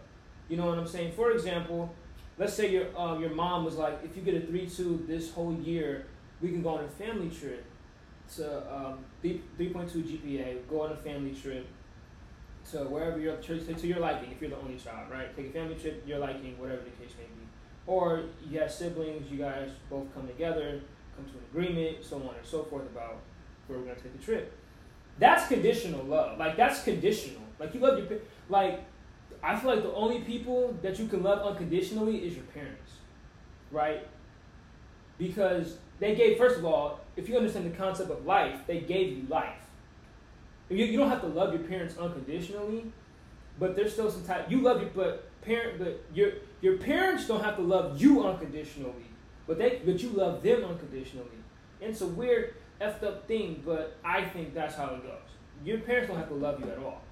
You 0.49 0.57
know 0.57 0.67
what 0.67 0.79
I'm 0.79 0.87
saying? 0.87 1.13
For 1.13 1.33
example, 1.33 1.95
let's 2.39 2.55
say 2.55 2.71
your 2.71 2.87
um, 2.97 3.21
your 3.21 3.31
mom 3.31 3.65
was 3.65 3.77
like, 3.77 3.99
if 4.05 4.17
you 4.17 4.23
get 4.23 4.35
a 4.35 4.47
three 4.47 4.69
two 4.69 5.05
this 5.07 5.33
whole 5.33 5.55
year, 5.55 6.07
we 6.43 6.51
can 6.51 6.63
go 6.63 6.71
on 6.71 6.85
a 6.85 6.89
family 6.89 7.31
trip 7.31 7.65
to 8.37 8.75
um, 8.75 8.99
three 9.23 9.69
point 9.73 9.91
two 9.91 10.03
GPA. 10.03 10.69
Go 10.69 10.83
on 10.83 10.93
a 10.93 10.97
family 10.97 11.35
trip 11.35 11.67
to 12.71 12.79
wherever 12.85 13.19
you're 13.19 13.37
to 13.37 13.87
your 13.87 13.99
liking 14.01 14.31
if 14.33 14.41
you're 14.41 14.51
the 14.51 14.57
only 14.57 14.77
child, 14.77 15.11
right? 15.11 15.35
Take 15.37 15.49
a 15.49 15.53
family 15.53 15.77
trip, 15.77 16.03
your 16.07 16.19
liking, 16.19 16.59
whatever 16.59 16.83
the 16.83 16.91
case 16.91 17.15
may 17.19 17.25
be. 17.25 17.47
Or 17.87 18.25
you 18.49 18.61
have 18.61 18.71
siblings, 18.71 19.31
you 19.31 19.39
guys 19.39 19.71
both 19.91 20.13
come 20.15 20.27
together, 20.27 20.81
come 21.17 21.25
to 21.27 21.33
an 21.33 21.45
agreement, 21.51 22.05
so 22.05 22.17
on 22.17 22.35
and 22.37 22.47
so 22.47 22.63
forth 22.65 22.87
about 22.87 23.17
where 23.67 23.79
we're 23.79 23.87
gonna 23.87 23.97
take 24.01 24.19
the 24.19 24.25
trip. 24.25 24.53
That's 25.19 25.47
conditional 25.49 26.05
love. 26.05 26.39
Like 26.39 26.57
that's 26.57 26.83
conditional. 26.83 27.43
Like 27.59 27.75
you 27.75 27.81
love 27.81 27.99
your 27.99 28.21
like 28.49 28.85
I 29.43 29.57
feel 29.57 29.71
like 29.75 29.83
the 29.83 29.93
only 29.95 30.21
people 30.21 30.77
that 30.83 30.99
you 30.99 31.09
can 31.09 31.23
love 31.23 31.45
unconditionally 31.45 32.19
is 32.19 32.35
your 32.35 32.45
parents, 32.45 32.93
right? 33.73 34.07
Because 35.19 35.79
they 36.03 36.15
gave 36.15 36.37
first 36.37 36.59
of 36.59 36.65
all, 36.65 37.01
if 37.17 37.29
you 37.29 37.37
understand 37.37 37.71
the 37.71 37.77
concept 37.77 38.11
of 38.11 38.25
life, 38.27 38.61
they 38.67 38.81
gave 38.81 39.17
you 39.17 39.27
life 39.29 39.63
you, 40.73 40.85
you 40.87 40.99
don't 40.99 41.09
have 41.09 41.21
to 41.21 41.27
love 41.27 41.53
your 41.53 41.63
parents 41.63 41.97
unconditionally, 41.99 42.93
but 43.59 43.77
there's 43.77 43.93
still 43.93 44.11
some 44.11 44.25
type. 44.25 44.51
You 44.51 44.61
love 44.61 44.81
your 44.81 44.91
but 44.91 45.29
parent, 45.43 45.79
but 45.79 46.05
your 46.15 46.33
your 46.61 46.79
parents 46.79 47.27
don't 47.27 47.43
have 47.43 47.57
to 47.57 47.63
love 47.63 48.01
you 48.01 48.25
unconditionally, 48.27 49.07
but 49.47 49.59
they 49.59 49.81
but 49.85 50.03
you 50.03 50.11
love 50.11 50.43
them 50.43 50.65
unconditionally. 50.65 51.29
And 51.81 51.91
it's 51.91 52.01
a 52.01 52.07
weird 52.07 52.55
effed 52.81 53.03
up 53.03 53.27
thing, 53.27 53.63
but 53.65 53.97
I 54.05 54.25
think 54.25 54.55
that's 54.55 54.75
how 54.75 54.95
it 54.95 55.03
goes. 55.03 55.19
Your 55.65 55.79
parents 55.79 56.09
don't 56.09 56.19
have 56.19 56.29
to 56.29 56.35
love 56.35 56.61
you 56.61 56.71
at 56.71 56.79
all, 56.79 57.03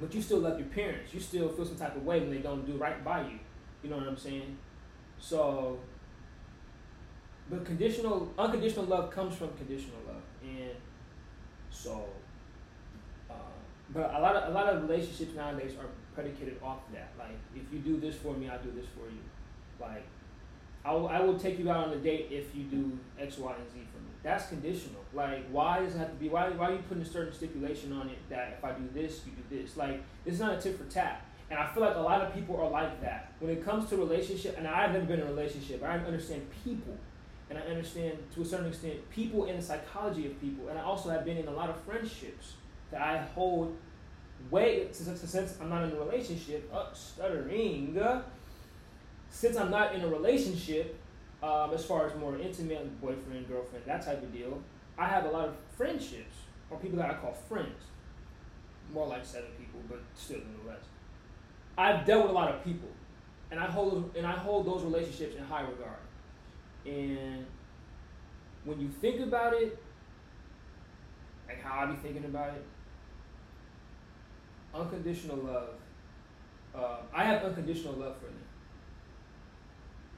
but 0.00 0.14
you 0.14 0.22
still 0.22 0.38
love 0.38 0.58
your 0.58 0.68
parents. 0.68 1.14
You 1.14 1.20
still 1.20 1.48
feel 1.48 1.64
some 1.64 1.76
type 1.76 1.96
of 1.96 2.04
way 2.04 2.20
when 2.20 2.30
they 2.30 2.38
don't 2.38 2.66
do 2.66 2.76
right 2.76 3.02
by 3.04 3.22
you. 3.22 3.38
You 3.82 3.90
know 3.90 3.96
what 3.96 4.08
I'm 4.08 4.16
saying? 4.16 4.56
So, 5.18 5.78
but 7.48 7.64
conditional, 7.64 8.32
unconditional 8.38 8.86
love 8.86 9.10
comes 9.10 9.34
from 9.36 9.50
conditional 9.56 9.98
love, 10.06 10.22
and 10.42 10.76
so 11.70 12.06
uh, 13.30 13.34
but 13.90 14.14
a 14.14 14.20
lot 14.20 14.36
of 14.36 14.50
a 14.50 14.52
lot 14.52 14.68
of 14.68 14.88
relationships 14.88 15.34
nowadays 15.34 15.72
are 15.78 15.86
predicated 16.14 16.58
off 16.62 16.80
that. 16.92 17.12
Like, 17.18 17.38
if 17.54 17.72
you 17.72 17.78
do 17.80 18.00
this 18.00 18.16
for 18.16 18.34
me, 18.34 18.48
I'll 18.48 18.62
do 18.62 18.72
this 18.72 18.86
for 18.96 19.06
you. 19.08 19.20
Like, 19.78 20.04
I 20.84 20.92
will, 20.92 21.08
I 21.08 21.20
will 21.20 21.38
take 21.38 21.58
you 21.58 21.70
out 21.70 21.88
on 21.88 21.92
a 21.92 21.98
date 21.98 22.28
if 22.30 22.54
you 22.54 22.64
do 22.64 22.98
X, 23.20 23.38
Y, 23.38 23.54
and 23.54 23.70
Z 23.70 23.78
for 23.92 23.98
me. 23.98 24.10
That's 24.22 24.48
conditional. 24.48 25.02
Like, 25.12 25.46
why 25.50 25.80
does 25.80 25.94
it 25.94 25.98
have 25.98 26.10
to 26.10 26.14
be? 26.14 26.28
Why, 26.28 26.48
why 26.50 26.70
are 26.70 26.72
you 26.72 26.78
putting 26.88 27.02
a 27.02 27.06
certain 27.06 27.32
stipulation 27.32 27.92
on 27.92 28.08
it 28.08 28.18
that 28.30 28.56
if 28.58 28.64
I 28.64 28.72
do 28.72 28.88
this, 28.94 29.20
you 29.26 29.32
do 29.32 29.62
this? 29.62 29.76
Like, 29.76 30.02
it's 30.24 30.38
not 30.40 30.54
a 30.58 30.60
tip 30.60 30.78
for 30.78 30.90
tat. 30.92 31.24
And 31.48 31.58
I 31.60 31.66
feel 31.72 31.82
like 31.82 31.94
a 31.94 32.00
lot 32.00 32.22
of 32.22 32.34
people 32.34 32.60
are 32.60 32.68
like 32.68 33.00
that. 33.02 33.32
When 33.38 33.52
it 33.52 33.64
comes 33.64 33.88
to 33.90 33.96
relationship, 33.96 34.56
and 34.58 34.66
I've 34.66 34.92
never 34.92 35.04
been 35.04 35.20
in 35.20 35.26
a 35.26 35.30
relationship, 35.30 35.82
I 35.84 35.98
understand 35.98 36.42
people. 36.64 36.96
And 37.48 37.58
I 37.58 37.62
understand, 37.62 38.18
to 38.34 38.42
a 38.42 38.44
certain 38.44 38.66
extent, 38.66 39.08
people 39.10 39.44
and 39.44 39.58
the 39.58 39.62
psychology 39.62 40.26
of 40.26 40.40
people. 40.40 40.68
And 40.68 40.78
I 40.78 40.82
also 40.82 41.10
have 41.10 41.24
been 41.24 41.36
in 41.36 41.46
a 41.46 41.52
lot 41.52 41.70
of 41.70 41.80
friendships 41.82 42.54
that 42.90 43.00
I 43.00 43.18
hold 43.18 43.76
way 44.50 44.88
since, 44.90 45.20
since 45.20 45.54
I'm 45.60 45.68
not 45.68 45.84
in 45.84 45.92
a 45.92 45.96
relationship, 45.96 46.68
uh, 46.74 46.92
stuttering. 46.92 47.98
Since 49.30 49.56
I'm 49.56 49.70
not 49.70 49.94
in 49.94 50.00
a 50.02 50.08
relationship, 50.08 50.98
um, 51.42 51.72
as 51.74 51.84
far 51.84 52.06
as 52.06 52.16
more 52.16 52.38
intimate 52.38 53.00
boyfriend, 53.00 53.48
girlfriend, 53.48 53.84
that 53.84 54.04
type 54.04 54.22
of 54.22 54.32
deal, 54.32 54.60
I 54.98 55.06
have 55.06 55.26
a 55.26 55.30
lot 55.30 55.48
of 55.48 55.54
friendships 55.76 56.34
or 56.70 56.78
people 56.78 56.98
that 56.98 57.10
I 57.10 57.14
call 57.14 57.32
friends. 57.32 57.82
More 58.92 59.06
like 59.06 59.24
seven 59.24 59.50
people, 59.58 59.80
but 59.88 60.00
still 60.14 60.38
nonetheless. 60.38 60.84
I've 61.76 62.06
dealt 62.06 62.22
with 62.22 62.30
a 62.30 62.34
lot 62.34 62.54
of 62.54 62.64
people, 62.64 62.88
and 63.50 63.60
I 63.60 63.66
hold 63.66 64.12
and 64.16 64.26
I 64.26 64.32
hold 64.32 64.66
those 64.66 64.82
relationships 64.82 65.36
in 65.36 65.44
high 65.44 65.62
regard. 65.62 65.98
And 66.86 67.44
when 68.64 68.80
you 68.80 68.88
think 68.88 69.20
about 69.20 69.54
it, 69.54 69.78
like 71.48 71.62
how 71.62 71.80
I 71.80 71.86
be 71.86 71.96
thinking 71.96 72.24
about 72.24 72.50
it, 72.50 72.64
unconditional 74.74 75.38
love. 75.38 75.68
Uh, 76.74 76.98
I 77.14 77.24
have 77.24 77.42
unconditional 77.42 77.94
love 77.94 78.16
for 78.18 78.26
them. 78.26 78.34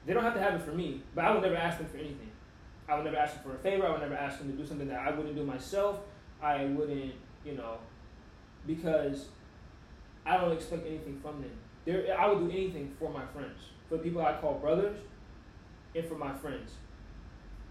They 0.05 0.13
don't 0.13 0.23
have 0.23 0.33
to 0.33 0.41
have 0.41 0.55
it 0.55 0.61
for 0.63 0.71
me, 0.71 1.01
but 1.15 1.25
I 1.25 1.31
would 1.31 1.41
never 1.41 1.55
ask 1.55 1.77
them 1.77 1.87
for 1.87 1.97
anything. 1.97 2.31
I 2.87 2.95
would 2.95 3.05
never 3.05 3.17
ask 3.17 3.35
them 3.35 3.43
for 3.43 3.55
a 3.55 3.59
favor. 3.59 3.85
I 3.85 3.91
would 3.91 4.01
never 4.01 4.15
ask 4.15 4.39
them 4.39 4.51
to 4.51 4.57
do 4.57 4.65
something 4.65 4.87
that 4.87 4.99
I 4.99 5.11
wouldn't 5.11 5.35
do 5.35 5.43
myself. 5.43 5.99
I 6.41 6.65
wouldn't, 6.65 7.13
you 7.45 7.53
know, 7.53 7.77
because 8.65 9.27
I 10.25 10.37
don't 10.37 10.51
expect 10.51 10.85
anything 10.87 11.19
from 11.21 11.41
them. 11.41 11.51
There, 11.85 12.17
I 12.17 12.27
would 12.27 12.39
do 12.39 12.51
anything 12.51 12.95
for 12.99 13.09
my 13.11 13.25
friends, 13.27 13.59
for 13.87 13.97
people 13.97 14.25
I 14.25 14.33
call 14.33 14.55
brothers, 14.55 14.97
and 15.95 16.05
for 16.05 16.15
my 16.15 16.33
friends. 16.33 16.71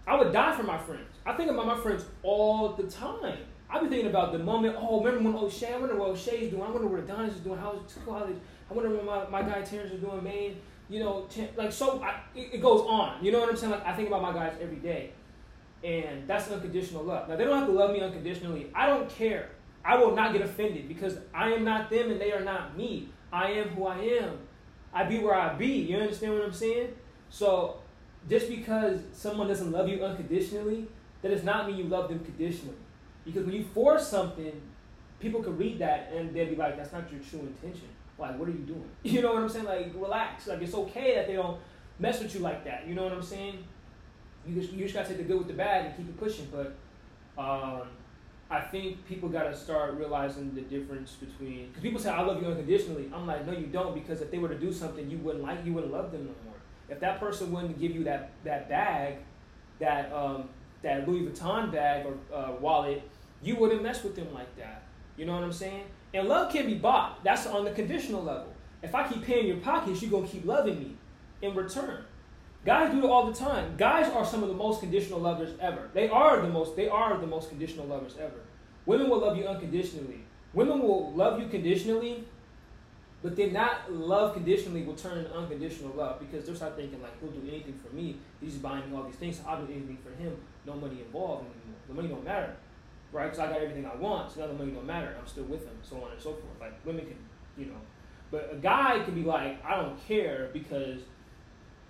I 0.07 0.17
would 0.17 0.33
die 0.33 0.55
for 0.55 0.63
my 0.63 0.77
friends. 0.77 1.07
I 1.25 1.33
think 1.33 1.51
about 1.51 1.67
my 1.67 1.79
friends 1.79 2.05
all 2.23 2.73
the 2.73 2.83
time. 2.83 3.37
I've 3.69 3.81
been 3.81 3.89
thinking 3.89 4.09
about 4.09 4.31
the 4.31 4.39
moment. 4.39 4.75
Oh, 4.79 5.03
remember 5.03 5.29
when 5.29 5.43
O'Shea? 5.43 5.73
I 5.73 5.77
wonder 5.77 5.95
what 5.95 6.09
O'Shea's 6.09 6.49
doing. 6.49 6.63
I 6.63 6.69
wonder 6.69 6.87
what 6.87 7.01
Adonis 7.01 7.35
is 7.35 7.41
doing. 7.41 7.59
How's 7.59 7.79
college? 8.03 8.35
I 8.69 8.73
wonder 8.73 8.89
what 8.89 9.31
my, 9.31 9.41
my 9.41 9.47
guy 9.47 9.61
Terrence 9.61 9.91
is 9.91 10.01
doing. 10.01 10.23
Maine. 10.23 10.59
You 10.89 11.01
know, 11.01 11.27
like 11.55 11.71
so. 11.71 12.01
I, 12.01 12.21
it, 12.33 12.55
it, 12.55 12.61
goes 12.61 12.81
on. 12.81 13.23
You 13.23 13.31
know 13.31 13.39
what 13.39 13.49
I'm 13.49 13.55
saying? 13.55 13.71
Like 13.71 13.85
I 13.85 13.93
think 13.93 14.07
about 14.07 14.23
my 14.23 14.33
guys 14.33 14.55
every 14.59 14.77
day, 14.77 15.11
and 15.83 16.27
that's 16.27 16.49
unconditional 16.49 17.03
love. 17.03 17.29
Now 17.29 17.35
they 17.35 17.43
don't 17.43 17.55
have 17.55 17.67
to 17.67 17.73
love 17.73 17.91
me 17.91 18.01
unconditionally. 18.01 18.71
I 18.73 18.87
don't 18.87 19.07
care. 19.07 19.49
I 19.85 19.97
will 19.97 20.15
not 20.15 20.33
get 20.33 20.41
offended 20.41 20.87
because 20.87 21.17
I 21.31 21.51
am 21.51 21.63
not 21.63 21.91
them 21.91 22.09
and 22.09 22.19
they 22.19 22.31
are 22.31 22.43
not 22.43 22.75
me. 22.75 23.09
I 23.31 23.51
am 23.51 23.69
who 23.69 23.85
I 23.85 23.99
am. 23.99 24.39
I 24.91 25.03
be 25.03 25.19
where 25.19 25.35
I 25.35 25.53
be. 25.53 25.67
You 25.67 25.97
understand 25.97 26.33
what 26.33 26.43
I'm 26.43 26.51
saying? 26.53 26.89
So 27.29 27.77
just 28.27 28.49
because 28.49 29.01
someone 29.13 29.47
doesn't 29.47 29.71
love 29.71 29.87
you 29.87 30.03
unconditionally, 30.03 30.87
that 31.21 31.29
does 31.29 31.43
not 31.43 31.67
mean 31.67 31.77
you 31.77 31.85
love 31.85 32.09
them 32.09 32.19
conditionally. 32.19 32.75
Because 33.25 33.45
when 33.45 33.53
you 33.53 33.63
force 33.63 34.07
something, 34.07 34.61
people 35.19 35.43
could 35.43 35.57
read 35.57 35.79
that 35.79 36.11
and 36.13 36.33
they'll 36.33 36.49
be 36.49 36.55
like, 36.55 36.77
that's 36.77 36.91
not 36.91 37.11
your 37.11 37.21
true 37.21 37.39
intention. 37.39 37.87
Like, 38.17 38.37
what 38.37 38.49
are 38.49 38.51
you 38.51 38.59
doing? 38.59 38.89
You 39.03 39.21
know 39.21 39.33
what 39.33 39.43
I'm 39.43 39.49
saying? 39.49 39.65
Like, 39.65 39.91
relax. 39.95 40.47
Like, 40.47 40.61
it's 40.61 40.73
okay 40.73 41.15
that 41.15 41.27
they 41.27 41.33
don't 41.33 41.59
mess 41.99 42.21
with 42.21 42.33
you 42.33 42.41
like 42.41 42.63
that. 42.65 42.87
You 42.87 42.95
know 42.95 43.03
what 43.03 43.13
I'm 43.13 43.23
saying? 43.23 43.63
You 44.45 44.59
just, 44.59 44.73
you 44.73 44.83
just 44.83 44.93
gotta 44.93 45.09
take 45.09 45.17
the 45.17 45.23
good 45.23 45.37
with 45.37 45.47
the 45.47 45.53
bad 45.53 45.85
and 45.85 45.97
keep 45.97 46.07
it 46.07 46.17
pushing. 46.17 46.47
But 46.51 46.75
um, 47.41 47.87
I 48.49 48.61
think 48.61 49.05
people 49.07 49.29
gotta 49.29 49.55
start 49.55 49.93
realizing 49.93 50.53
the 50.55 50.61
difference 50.61 51.13
between. 51.13 51.67
Because 51.67 51.83
people 51.83 51.99
say, 51.99 52.09
I 52.09 52.21
love 52.21 52.41
you 52.41 52.47
unconditionally. 52.47 53.09
I'm 53.13 53.27
like, 53.27 53.45
no, 53.45 53.53
you 53.53 53.67
don't. 53.67 53.93
Because 53.93 54.21
if 54.21 54.31
they 54.31 54.37
were 54.37 54.49
to 54.49 54.57
do 54.59 54.73
something 54.73 55.09
you 55.09 55.17
wouldn't 55.19 55.43
like, 55.43 55.65
you 55.65 55.73
wouldn't 55.73 55.93
love 55.93 56.11
them 56.11 56.25
no 56.25 56.31
more. 56.45 56.58
If 56.89 56.99
that 56.99 57.19
person 57.19 57.51
wouldn't 57.51 57.79
give 57.79 57.91
you 57.91 58.03
that, 58.05 58.31
that 58.43 58.69
bag, 58.69 59.17
that 59.79 60.11
um, 60.11 60.49
that 60.81 61.07
Louis 61.07 61.27
Vuitton 61.27 61.71
bag 61.71 62.05
or 62.05 62.35
uh, 62.35 62.51
wallet, 62.59 63.01
you 63.41 63.55
wouldn't 63.55 63.83
mess 63.83 64.03
with 64.03 64.15
them 64.15 64.33
like 64.33 64.55
that. 64.57 64.83
You 65.17 65.25
know 65.25 65.33
what 65.33 65.43
I'm 65.43 65.53
saying? 65.53 65.85
And 66.13 66.27
love 66.27 66.51
can 66.51 66.65
be 66.65 66.75
bought. 66.75 67.23
That's 67.23 67.45
on 67.45 67.65
the 67.65 67.71
conditional 67.71 68.23
level. 68.23 68.53
if 68.81 68.95
I 68.95 69.07
keep 69.07 69.23
paying 69.23 69.47
your 69.47 69.57
pockets, 69.57 70.01
you're 70.01 70.11
gonna 70.11 70.27
keep 70.27 70.45
loving 70.45 70.79
me 70.79 70.95
in 71.41 71.53
return. 71.53 72.05
Guys 72.65 72.91
do 72.91 72.99
it 72.99 73.09
all 73.09 73.25
the 73.25 73.33
time. 73.33 73.75
Guys 73.77 74.11
are 74.11 74.25
some 74.25 74.43
of 74.43 74.49
the 74.49 74.55
most 74.55 74.81
conditional 74.81 75.19
lovers 75.19 75.53
ever. 75.61 75.89
They 75.93 76.09
are 76.09 76.41
the 76.41 76.49
most. 76.49 76.75
They 76.75 76.89
are 76.89 77.17
the 77.17 77.27
most 77.27 77.49
conditional 77.49 77.85
lovers 77.85 78.15
ever. 78.19 78.41
Women 78.85 79.09
will 79.09 79.19
love 79.19 79.37
you 79.37 79.45
unconditionally. 79.45 80.25
Women 80.53 80.81
will 80.81 81.13
love 81.13 81.39
you 81.39 81.47
conditionally, 81.47 82.25
but 83.21 83.35
then 83.35 83.51
not 83.53 83.91
love 83.91 84.33
conditionally 84.33 84.83
will 84.83 84.95
turn 84.95 85.17
into 85.17 85.33
unconditional 85.35 85.93
love 85.95 86.19
because 86.19 86.45
they'll 86.45 86.55
start 86.55 86.75
thinking 86.75 87.01
like 87.01 87.19
he'll 87.19 87.31
do 87.31 87.47
anything 87.47 87.73
for 87.73 87.93
me. 87.93 88.17
He's 88.39 88.55
buying 88.55 88.89
me 88.89 88.95
all 88.95 89.03
these 89.03 89.15
things. 89.15 89.37
So 89.37 89.43
I'll 89.47 89.65
do 89.65 89.71
anything 89.71 89.97
for 90.03 90.11
him. 90.21 90.37
No 90.65 90.75
money 90.75 91.01
involved 91.01 91.45
anymore. 91.45 91.79
The 91.87 91.93
money 91.93 92.07
don't 92.07 92.23
matter, 92.23 92.55
right? 93.11 93.25
Because 93.25 93.39
I 93.39 93.47
got 93.47 93.61
everything 93.61 93.85
I 93.85 93.95
want. 93.95 94.31
So 94.31 94.41
now 94.41 94.47
the 94.47 94.53
money 94.53 94.71
don't 94.71 94.85
matter. 94.85 95.15
I'm 95.19 95.27
still 95.27 95.43
with 95.45 95.65
him. 95.65 95.77
So 95.81 95.97
on 95.97 96.11
and 96.11 96.21
so 96.21 96.31
forth. 96.31 96.59
Like 96.61 96.73
women 96.85 97.05
can, 97.05 97.17
you 97.57 97.65
know, 97.65 97.79
but 98.31 98.49
a 98.53 98.55
guy 98.55 99.01
can 99.03 99.15
be 99.15 99.23
like, 99.23 99.63
I 99.65 99.75
don't 99.75 99.99
care 100.07 100.49
because 100.53 101.01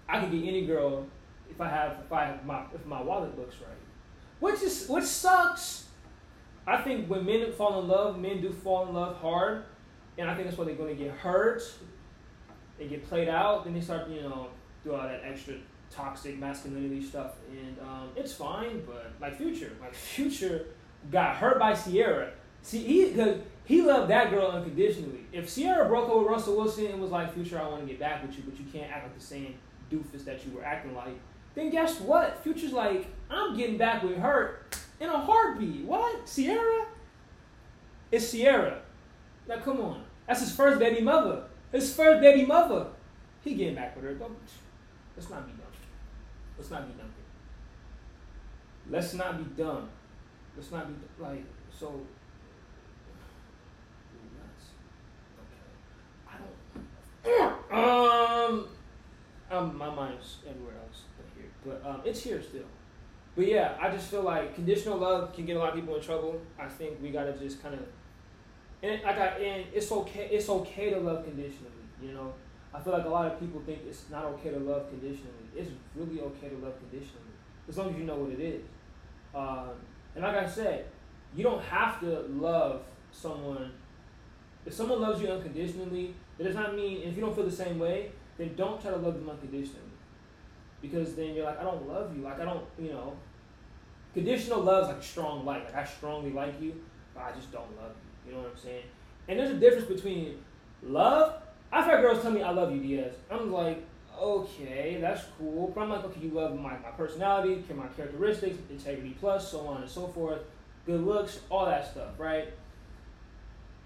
I 0.08 0.20
can 0.20 0.32
get 0.32 0.48
any 0.48 0.66
girl 0.66 1.06
if 1.50 1.62
I 1.62 1.68
have 1.68 1.98
if 2.06 2.12
I 2.12 2.26
have 2.26 2.46
my 2.46 2.64
if 2.74 2.86
my 2.86 3.02
wallet 3.02 3.38
looks 3.38 3.56
right. 3.58 3.70
Which 4.40 4.62
is 4.62 4.88
which 4.88 5.04
sucks. 5.04 5.86
I 6.66 6.82
think 6.82 7.08
when 7.08 7.26
men 7.26 7.52
fall 7.52 7.82
in 7.82 7.88
love, 7.88 8.20
men 8.20 8.42
do 8.42 8.52
fall 8.52 8.88
in 8.88 8.94
love 8.94 9.18
hard, 9.18 9.64
and 10.20 10.30
I 10.30 10.36
think 10.36 10.48
that's 10.48 10.58
why 10.58 10.66
they're 10.66 10.76
going 10.76 10.96
to 10.96 11.04
get 11.04 11.12
hurt. 11.12 11.64
They 12.78 12.88
get 12.88 13.08
played 13.08 13.30
out, 13.30 13.64
then 13.64 13.74
they 13.74 13.82
start, 13.82 14.10
you 14.10 14.22
know, 14.22 14.50
do 14.84 14.94
all 14.94 15.04
that 15.04 15.22
extra 15.26 15.56
toxic 15.90 16.38
masculinity 16.38 17.04
stuff, 17.04 17.34
and 17.52 17.78
um, 17.80 18.10
it's 18.16 18.34
fine. 18.34 18.84
But 18.86 19.12
like 19.20 19.38
Future, 19.38 19.72
like 19.82 19.94
Future 20.16 20.68
got 21.12 21.36
hurt 21.36 21.60
by 21.60 21.74
Ciara. 21.74 22.32
See, 22.62 22.84
he 22.84 23.12
cause 23.14 23.38
he 23.66 23.82
loved 23.82 24.10
that 24.10 24.32
girl 24.32 24.48
unconditionally. 24.48 25.26
If 25.32 25.54
Ciara 25.54 25.88
broke 25.88 26.10
up 26.10 26.18
with 26.18 26.28
Russell 26.28 26.58
Wilson 26.58 26.88
and 26.88 27.02
was 27.02 27.12
like, 27.12 27.34
"Future, 27.34 27.60
I 27.60 27.68
want 27.68 27.82
to 27.82 27.88
get 27.88 28.00
back 28.00 28.26
with 28.26 28.36
you, 28.38 28.44
but 28.48 28.60
you 28.60 28.66
can't 28.72 28.92
act 28.92 29.04
like 29.04 29.18
the 29.18 29.24
same 29.24 29.56
doofus 29.92 30.26
that 30.26 30.46
you 30.46 30.54
were 30.54 30.64
acting 30.64 30.96
like," 30.96 31.18
then 31.56 31.70
guess 31.70 32.00
what? 32.00 32.42
Future's 32.44 32.74
like, 32.74 33.08
"I'm 33.30 33.56
getting 33.56 33.78
back 33.78 34.04
with 34.04 34.18
her 34.18 34.62
in 35.00 35.10
a 35.10 35.18
heartbeat." 35.18 35.86
What? 35.86 36.28
Ciara? 36.28 36.86
It's 38.12 38.32
Ciara. 38.32 38.82
Now 39.48 39.58
come 39.58 39.82
on, 39.82 40.04
that's 40.30 40.42
his 40.42 40.56
first 40.56 40.80
baby 40.80 41.02
mother. 41.02 41.44
His 41.72 41.94
first 41.94 42.22
baby 42.22 42.46
mother. 42.46 42.88
He 43.44 43.56
getting 43.56 43.76
back 43.76 43.96
with 43.96 44.06
her. 44.06 44.14
Don't, 44.14 44.38
let's 45.18 45.30
not 45.30 45.46
be 45.46 45.52
dumb. 45.54 45.72
Let's 46.58 46.72
not 46.72 46.88
be 46.88 46.94
dumb. 46.94 47.12
Let's 48.90 49.14
not 49.16 49.38
be 49.38 49.62
dumb. 49.62 49.90
Let's 50.56 50.72
not 50.72 50.88
be 50.88 51.24
like 51.24 51.44
so. 51.72 52.02
Um, 57.72 58.68
um, 59.52 59.78
my 59.78 59.94
mind's 59.94 60.38
everywhere 60.48 60.74
else 60.84 61.04
but 61.18 61.26
here, 61.36 61.50
but 61.66 61.90
um, 61.90 62.02
it's 62.04 62.24
here 62.24 62.42
still. 62.42 62.64
But 63.36 63.48
yeah, 63.48 63.78
I 63.80 63.90
just 63.90 64.10
feel 64.10 64.24
like 64.24 64.56
conditional 64.56 64.98
love 64.98 65.34
can 65.34 65.46
get 65.46 65.56
a 65.56 65.60
lot 65.60 65.70
of 65.70 65.76
people 65.76 65.96
in 65.96 66.02
trouble. 66.02 66.42
I 66.60 66.68
think 66.68 67.02
we 67.02 67.10
gotta 67.10 67.34
just 67.34 67.62
kind 67.62 67.76
of, 67.76 67.82
and 68.82 69.02
like 69.04 69.18
I, 69.18 69.28
and 69.28 69.66
it's 69.74 69.92
okay. 69.92 70.30
It's 70.32 70.50
okay 70.50 70.90
to 70.92 71.00
love 71.00 71.24
conditionally. 71.24 71.72
You 72.02 72.14
know, 72.14 72.34
I 72.74 72.80
feel 72.80 72.94
like 72.94 73.06
a 73.06 73.10
lot 73.10 73.32
of 73.32 73.40
people 73.40 73.62
think 73.66 73.80
it's 73.88 74.10
not 74.10 74.26
okay 74.26 74.52
to 74.52 74.60
love 74.60 74.90
conditionally. 74.90 75.34
It's 75.56 75.70
really 75.96 76.22
okay 76.22 76.50
to 76.50 76.56
love 76.58 76.74
conditionally 76.80 77.30
as 77.70 77.78
long 77.78 77.92
as 77.92 77.98
you 77.98 78.04
know 78.04 78.16
what 78.16 78.32
it 78.32 78.40
is. 78.40 78.64
Um, 79.34 79.70
and 80.16 80.24
like 80.24 80.36
I 80.36 80.48
said, 80.48 80.86
you 81.36 81.44
don't 81.44 81.62
have 81.64 82.00
to 82.02 82.22
love 82.30 82.82
someone. 83.12 83.72
If 84.66 84.74
someone 84.74 85.02
loves 85.02 85.22
you 85.22 85.28
unconditionally, 85.30 86.16
it 86.38 86.44
does 86.44 86.56
not 86.56 86.76
mean 86.76 87.04
if 87.04 87.16
you 87.16 87.22
don't 87.22 87.36
feel 87.36 87.46
the 87.46 87.52
same 87.52 87.80
way, 87.80 88.12
then 88.38 88.56
don't 88.56 88.82
try 88.82 88.92
to 88.92 88.98
love 88.98 89.16
them 89.16 89.30
unconditionally. 89.30 89.86
Because 90.82 91.16
then 91.16 91.36
you're 91.36 91.46
like, 91.46 91.60
I 91.60 91.64
don't 91.64 91.88
love 91.88 92.16
you. 92.16 92.24
Like 92.24 92.40
I 92.40 92.46
don't, 92.46 92.66
you 92.80 92.92
know. 92.92 93.14
Conditional 94.14 94.62
love 94.62 94.86
is 94.86 94.96
like 94.96 95.04
strong 95.04 95.46
like. 95.46 95.66
Like 95.66 95.76
I 95.76 95.86
strongly 95.86 96.32
like 96.32 96.60
you, 96.60 96.74
but 97.14 97.24
I 97.24 97.32
just 97.32 97.52
don't 97.52 97.76
love 97.78 97.92
you. 97.92 98.09
You 98.30 98.36
know 98.36 98.42
what 98.42 98.52
I'm 98.52 98.62
saying? 98.62 98.84
And 99.28 99.40
there's 99.40 99.50
a 99.50 99.56
difference 99.56 99.88
between 99.88 100.38
love. 100.84 101.42
I've 101.72 101.86
had 101.86 102.02
girls 102.02 102.22
tell 102.22 102.32
me 102.32 102.44
I 102.44 102.52
love 102.52 102.72
you, 102.72 102.80
Diaz. 102.80 103.16
I'm 103.32 103.52
like, 103.52 103.84
okay, 104.20 105.00
that's 105.02 105.24
cool. 105.38 105.72
But 105.74 105.82
I'm 105.82 105.90
like, 105.90 106.04
okay, 106.06 106.22
you 106.22 106.30
love 106.30 106.56
my, 106.60 106.74
my 106.74 106.92
personality, 106.96 107.64
my 107.76 107.88
characteristics, 107.88 108.58
integrity 108.70 109.16
plus, 109.20 109.50
so 109.50 109.68
on 109.68 109.82
and 109.82 109.90
so 109.90 110.08
forth, 110.08 110.42
good 110.86 111.04
looks, 111.04 111.40
all 111.50 111.66
that 111.66 111.90
stuff, 111.90 112.20
right? 112.20 112.54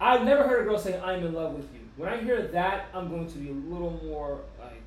I've 0.02 0.24
never 0.24 0.46
heard 0.46 0.62
a 0.62 0.70
girl 0.70 0.78
say, 0.78 1.00
I'm 1.00 1.26
in 1.26 1.34
love 1.34 1.54
with 1.54 1.74
you. 1.74 1.80
When 1.96 2.10
I 2.10 2.22
hear 2.22 2.42
that, 2.48 2.88
I'm 2.94 3.10
going 3.10 3.28
to 3.28 3.38
be 3.38 3.50
a 3.50 3.54
little 3.54 4.02
more 4.04 4.42
like, 4.60 4.82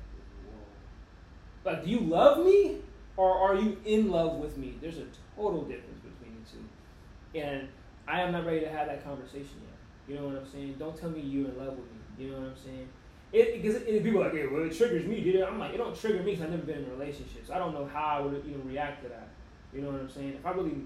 like, 1.65 1.83
do 1.83 1.89
you 1.89 2.01
love 2.01 2.45
me? 2.45 2.77
Or 3.15 3.35
are 3.35 3.55
you 3.55 3.77
in 3.85 4.11
love 4.11 4.35
with 4.35 4.57
me? 4.57 4.75
There's 4.79 4.99
a 4.99 5.07
total 5.35 5.63
difference 5.63 5.99
between 6.01 6.37
the 6.43 7.39
two. 7.39 7.39
And 7.39 7.67
I 8.07 8.21
am 8.21 8.31
not 8.31 8.45
ready 8.45 8.61
to 8.61 8.69
have 8.69 8.87
that 8.87 9.03
conversation 9.03 9.61
yet. 9.61 9.77
You 10.07 10.15
know 10.15 10.27
what 10.27 10.37
I'm 10.37 10.49
saying? 10.49 10.75
Don't 10.79 10.97
tell 10.97 11.09
me 11.09 11.19
you're 11.19 11.49
in 11.49 11.57
love 11.57 11.77
with 11.77 11.91
me. 11.91 11.99
You 12.17 12.31
know 12.31 12.39
what 12.39 12.49
I'm 12.49 12.57
saying? 12.57 12.87
It 13.33 13.61
because 13.61 13.83
people 13.83 14.21
are 14.21 14.25
like, 14.25 14.33
hey, 14.33 14.47
well, 14.47 14.63
it 14.63 14.75
triggers 14.75 15.05
me, 15.05 15.21
dude. 15.21 15.41
I'm 15.41 15.59
like, 15.59 15.73
it 15.73 15.77
don't 15.77 15.99
trigger 15.99 16.19
me 16.19 16.31
because 16.31 16.43
I've 16.43 16.51
never 16.51 16.63
been 16.63 16.83
in 16.83 16.85
a 16.85 16.93
relationship. 16.93 17.45
So 17.45 17.53
I 17.53 17.57
don't 17.57 17.73
know 17.73 17.85
how 17.85 18.19
I 18.19 18.21
would 18.21 18.45
even 18.45 18.65
react 18.65 19.03
to 19.03 19.09
that. 19.09 19.27
You 19.73 19.81
know 19.81 19.91
what 19.91 19.99
I'm 19.99 20.09
saying? 20.09 20.35
If 20.39 20.45
I 20.45 20.51
really, 20.51 20.77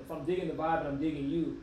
if 0.00 0.10
I'm 0.10 0.24
digging 0.24 0.48
the 0.48 0.54
vibe 0.54 0.80
and 0.80 0.88
I'm 0.88 1.00
digging 1.00 1.30
you, 1.30 1.62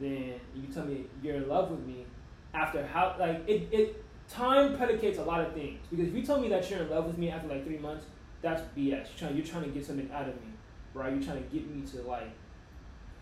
then 0.00 0.34
you 0.54 0.66
tell 0.72 0.84
me 0.84 1.04
you're 1.22 1.36
in 1.36 1.48
love 1.48 1.70
with 1.70 1.86
me 1.86 2.06
after 2.54 2.86
how 2.86 3.14
like 3.18 3.46
it, 3.48 3.68
it 3.70 4.04
time 4.28 4.76
predicates 4.76 5.18
a 5.18 5.22
lot 5.22 5.40
of 5.40 5.52
things 5.52 5.78
because 5.90 6.08
if 6.08 6.14
you 6.14 6.22
tell 6.22 6.40
me 6.40 6.48
that 6.48 6.68
you're 6.70 6.80
in 6.80 6.90
love 6.90 7.06
with 7.06 7.18
me 7.18 7.30
after 7.30 7.48
like 7.48 7.64
three 7.64 7.78
months 7.78 8.06
that's 8.42 8.62
bs 8.76 8.90
you're 8.90 9.04
trying, 9.16 9.36
you're 9.36 9.46
trying 9.46 9.62
to 9.62 9.70
get 9.70 9.86
something 9.86 10.10
out 10.12 10.28
of 10.28 10.34
me 10.36 10.48
right 10.94 11.12
you're 11.12 11.22
trying 11.22 11.42
to 11.42 11.48
get 11.48 11.68
me 11.70 11.86
to 11.86 12.02
like 12.02 12.30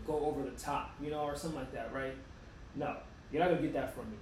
go 0.06 0.24
over 0.24 0.42
the 0.42 0.50
top 0.52 0.94
you 1.02 1.10
know 1.10 1.20
or 1.20 1.36
something 1.36 1.58
like 1.58 1.72
that 1.72 1.92
right? 1.94 2.14
No 2.74 2.96
you're 3.32 3.42
not 3.42 3.50
gonna 3.50 3.62
get 3.62 3.72
that 3.74 3.94
from 3.94 4.10
me. 4.10 4.16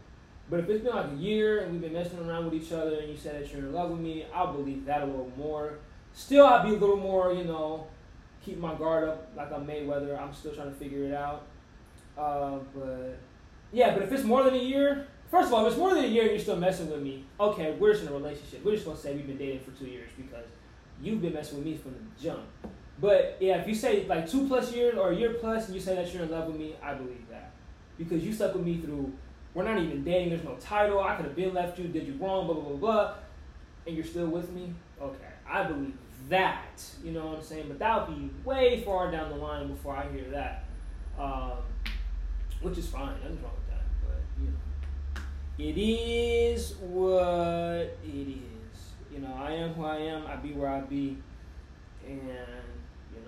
But 0.51 0.61
if 0.61 0.69
it's 0.69 0.85
been 0.85 0.95
like 0.95 1.13
a 1.13 1.17
year 1.17 1.61
and 1.61 1.73
we've 1.73 1.81
been 1.81 1.93
messing 1.93 2.19
around 2.19 2.47
with 2.47 2.55
each 2.55 2.73
other 2.73 2.97
and 3.01 3.09
you 3.11 3.17
said 3.17 3.43
that 3.43 3.53
you're 3.53 3.61
in 3.67 3.73
love 3.73 3.91
with 3.91 4.01
me 4.01 4.27
i'll 4.35 4.53
believe 4.53 4.85
that 4.87 5.03
a 5.03 5.07
little 5.07 5.33
more. 5.37 5.79
Still 6.13 6.47
i'll 6.47 6.63
be 6.63 6.75
a 6.75 6.79
little 6.79 6.97
more 6.97 7.33
you 7.33 7.45
know 7.45 7.87
keep 8.45 8.59
my 8.59 8.75
guard 8.75 9.09
up 9.09 9.31
like 9.37 9.53
i'm 9.53 9.67
mayweather. 9.67 10.21
I'm 10.21 10.33
still 10.35 10.55
trying 10.55 10.71
to 10.71 10.77
figure 10.77 11.05
it 11.05 11.15
out. 11.15 11.47
Uh, 12.17 12.59
but 12.75 13.19
yeah, 13.73 13.95
but 13.95 14.03
if 14.03 14.13
it's 14.13 14.25
more 14.25 14.43
than 14.43 14.55
a 14.55 14.63
year, 14.63 15.07
first 15.31 15.49
of 15.49 15.55
all, 15.55 15.65
if 15.65 15.73
it's 15.73 15.79
more 15.79 15.95
than 15.95 16.05
a 16.05 16.09
year 16.09 16.23
and 16.23 16.33
you're 16.33 16.41
still 16.41 16.57
messing 16.57 16.91
with 16.91 17.03
me, 17.03 17.25
okay, 17.41 17.75
we're 17.79 17.93
just 17.93 18.05
in 18.05 18.11
a 18.11 18.13
relationship. 18.13 18.65
We're 18.65 18.75
just 18.75 18.85
gonna 18.85 18.99
say 18.99 19.15
we've 19.15 19.27
been 19.27 19.39
dating 19.39 19.61
for 19.61 19.71
two 19.71 19.87
years 19.87 20.11
because 20.17 20.45
you've 21.01 21.23
been 21.23 21.33
messing 21.33 21.59
with 21.59 21.67
me 21.67 21.77
from 21.77 21.93
the 21.93 22.23
jump. 22.23 22.43
But 23.01 23.39
yeah, 23.41 23.57
if 23.61 23.67
you 23.67 23.75
say 23.75 24.07
like 24.07 24.29
two 24.29 24.47
plus 24.47 24.73
years 24.73 24.97
or 24.97 25.11
a 25.11 25.17
year 25.17 25.35
plus 25.35 25.67
and 25.67 25.75
you 25.75 25.81
say 25.81 25.97
that 25.97 26.13
you're 26.13 26.23
in 26.23 26.31
love 26.31 26.47
with 26.47 26.57
me, 26.57 26.77
I 26.83 26.95
believe 26.95 27.29
that. 27.31 27.53
Because 27.99 28.25
you 28.25 28.33
stuck 28.33 28.55
with 28.55 28.65
me 28.65 28.79
through 28.79 29.13
we're 29.55 29.65
not 29.65 29.79
even 29.79 30.03
dating, 30.03 30.31
there's 30.31 30.45
no 30.45 30.57
title, 30.59 31.01
I 31.01 31.15
could 31.15 31.27
have 31.27 31.37
been 31.37 31.53
left 31.53 31.79
you, 31.79 31.89
did 31.89 32.07
you 32.07 32.15
wrong, 32.15 32.47
blah 32.47 32.55
blah 32.55 32.65
blah 32.65 32.77
blah, 32.77 33.15
and 33.87 33.95
you're 33.95 34.05
still 34.05 34.27
with 34.27 34.51
me, 34.51 34.73
okay. 35.01 35.19
I 35.47 35.65
believe 35.65 35.95
that. 36.29 36.83
You 37.05 37.13
know 37.13 37.27
what 37.27 37.39
I'm 37.39 37.43
saying? 37.43 37.67
But 37.69 37.79
that 37.79 38.09
would 38.09 38.17
be 38.17 38.31
way 38.45 38.83
far 38.85 39.11
down 39.11 39.31
the 39.31 39.37
line 39.37 39.69
before 39.69 39.97
I 39.97 40.11
hear 40.11 40.31
that. 40.31 40.65
Um, 41.19 41.59
which 42.63 42.79
is 42.79 42.89
fine. 42.89 43.15
Nothing's 43.21 43.43
wrong 43.43 43.53
with 43.55 43.69
that. 43.69 43.85
But 44.07 44.23
you 44.41 44.49
know, 44.49 45.71
it 45.71 45.79
is 45.79 46.75
what 46.81 47.99
it 48.05 48.29
is. 48.29 48.39
You 49.13 49.19
know, 49.19 49.35
I 49.35 49.53
am 49.53 49.75
who 49.75 49.85
I 49.85 49.97
am. 49.99 50.27
I 50.27 50.37
be 50.37 50.53
where 50.53 50.71
I 50.71 50.81
be, 50.81 51.19
and 52.07 52.21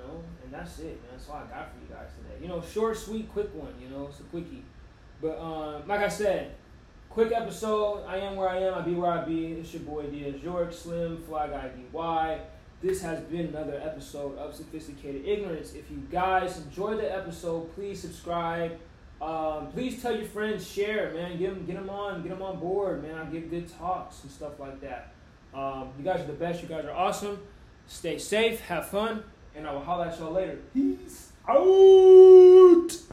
know, 0.07 0.23
and 0.43 0.53
that's 0.53 0.79
it, 0.79 1.01
man. 1.03 1.13
That's 1.13 1.29
all 1.29 1.37
I 1.37 1.51
got 1.51 1.71
for 1.73 1.81
you 1.81 1.95
guys 1.95 2.09
today. 2.17 2.43
You 2.43 2.49
know, 2.49 2.63
short, 2.63 2.97
sweet, 2.97 3.31
quick 3.33 3.55
one. 3.55 3.75
You 3.81 3.89
know, 3.89 4.07
it's 4.09 4.21
a 4.21 4.25
quickie. 4.25 4.65
But 5.21 5.39
um, 5.39 5.87
like 5.87 6.01
I 6.01 6.09
said, 6.09 6.55
quick 7.11 7.33
episode. 7.33 8.05
I 8.07 8.19
am 8.19 8.37
where 8.37 8.49
I 8.49 8.59
am. 8.59 8.75
I 8.75 8.83
be 8.83 8.95
where 8.95 9.11
I 9.11 9.25
be. 9.25 9.53
It's 9.53 9.73
your 9.73 9.83
boy 9.83 10.05
Diaz 10.07 10.43
York, 10.43 10.73
Slim 10.73 11.23
Fly 11.23 11.49
Guy 11.49 11.71
DY. 11.93 12.41
This 12.83 13.01
has 13.03 13.21
been 13.21 13.47
another 13.47 13.81
episode 13.83 14.37
of 14.37 14.55
Sophisticated 14.55 15.25
Ignorance. 15.25 15.73
If 15.73 15.91
you 15.91 16.03
guys 16.11 16.59
enjoyed 16.59 16.99
the 16.99 17.11
episode, 17.11 17.75
please 17.75 18.01
subscribe. 18.01 18.79
Um, 19.23 19.69
please 19.73 20.03
tell 20.03 20.15
your 20.15 20.27
friends, 20.27 20.69
share, 20.69 21.15
man. 21.15 21.39
Get 21.39 21.55
them, 21.55 21.65
get 21.65 21.77
them 21.77 21.89
on, 21.89 22.23
get 22.23 22.29
them 22.31 22.43
on 22.43 22.59
board, 22.59 23.03
man. 23.03 23.15
I 23.15 23.25
give 23.25 23.49
good 23.49 23.73
talks 23.79 24.23
and 24.23 24.31
stuff 24.31 24.61
like 24.61 24.81
that. 24.83 25.15
Um, 25.55 25.93
you 25.97 26.05
guys 26.05 26.21
are 26.21 26.27
the 26.27 26.35
best. 26.35 26.63
You 26.63 26.69
guys 26.69 26.85
are 26.85 26.93
awesome. 26.93 27.39
Stay 27.87 28.19
safe, 28.19 28.61
have 28.63 28.89
fun, 28.89 29.23
and 29.57 29.67
I 29.67 29.73
will 29.73 29.81
holler 29.81 30.07
at 30.07 30.19
y'all 30.19 30.33
later. 30.33 30.59
Peace 30.73 31.31
out. 31.49 33.05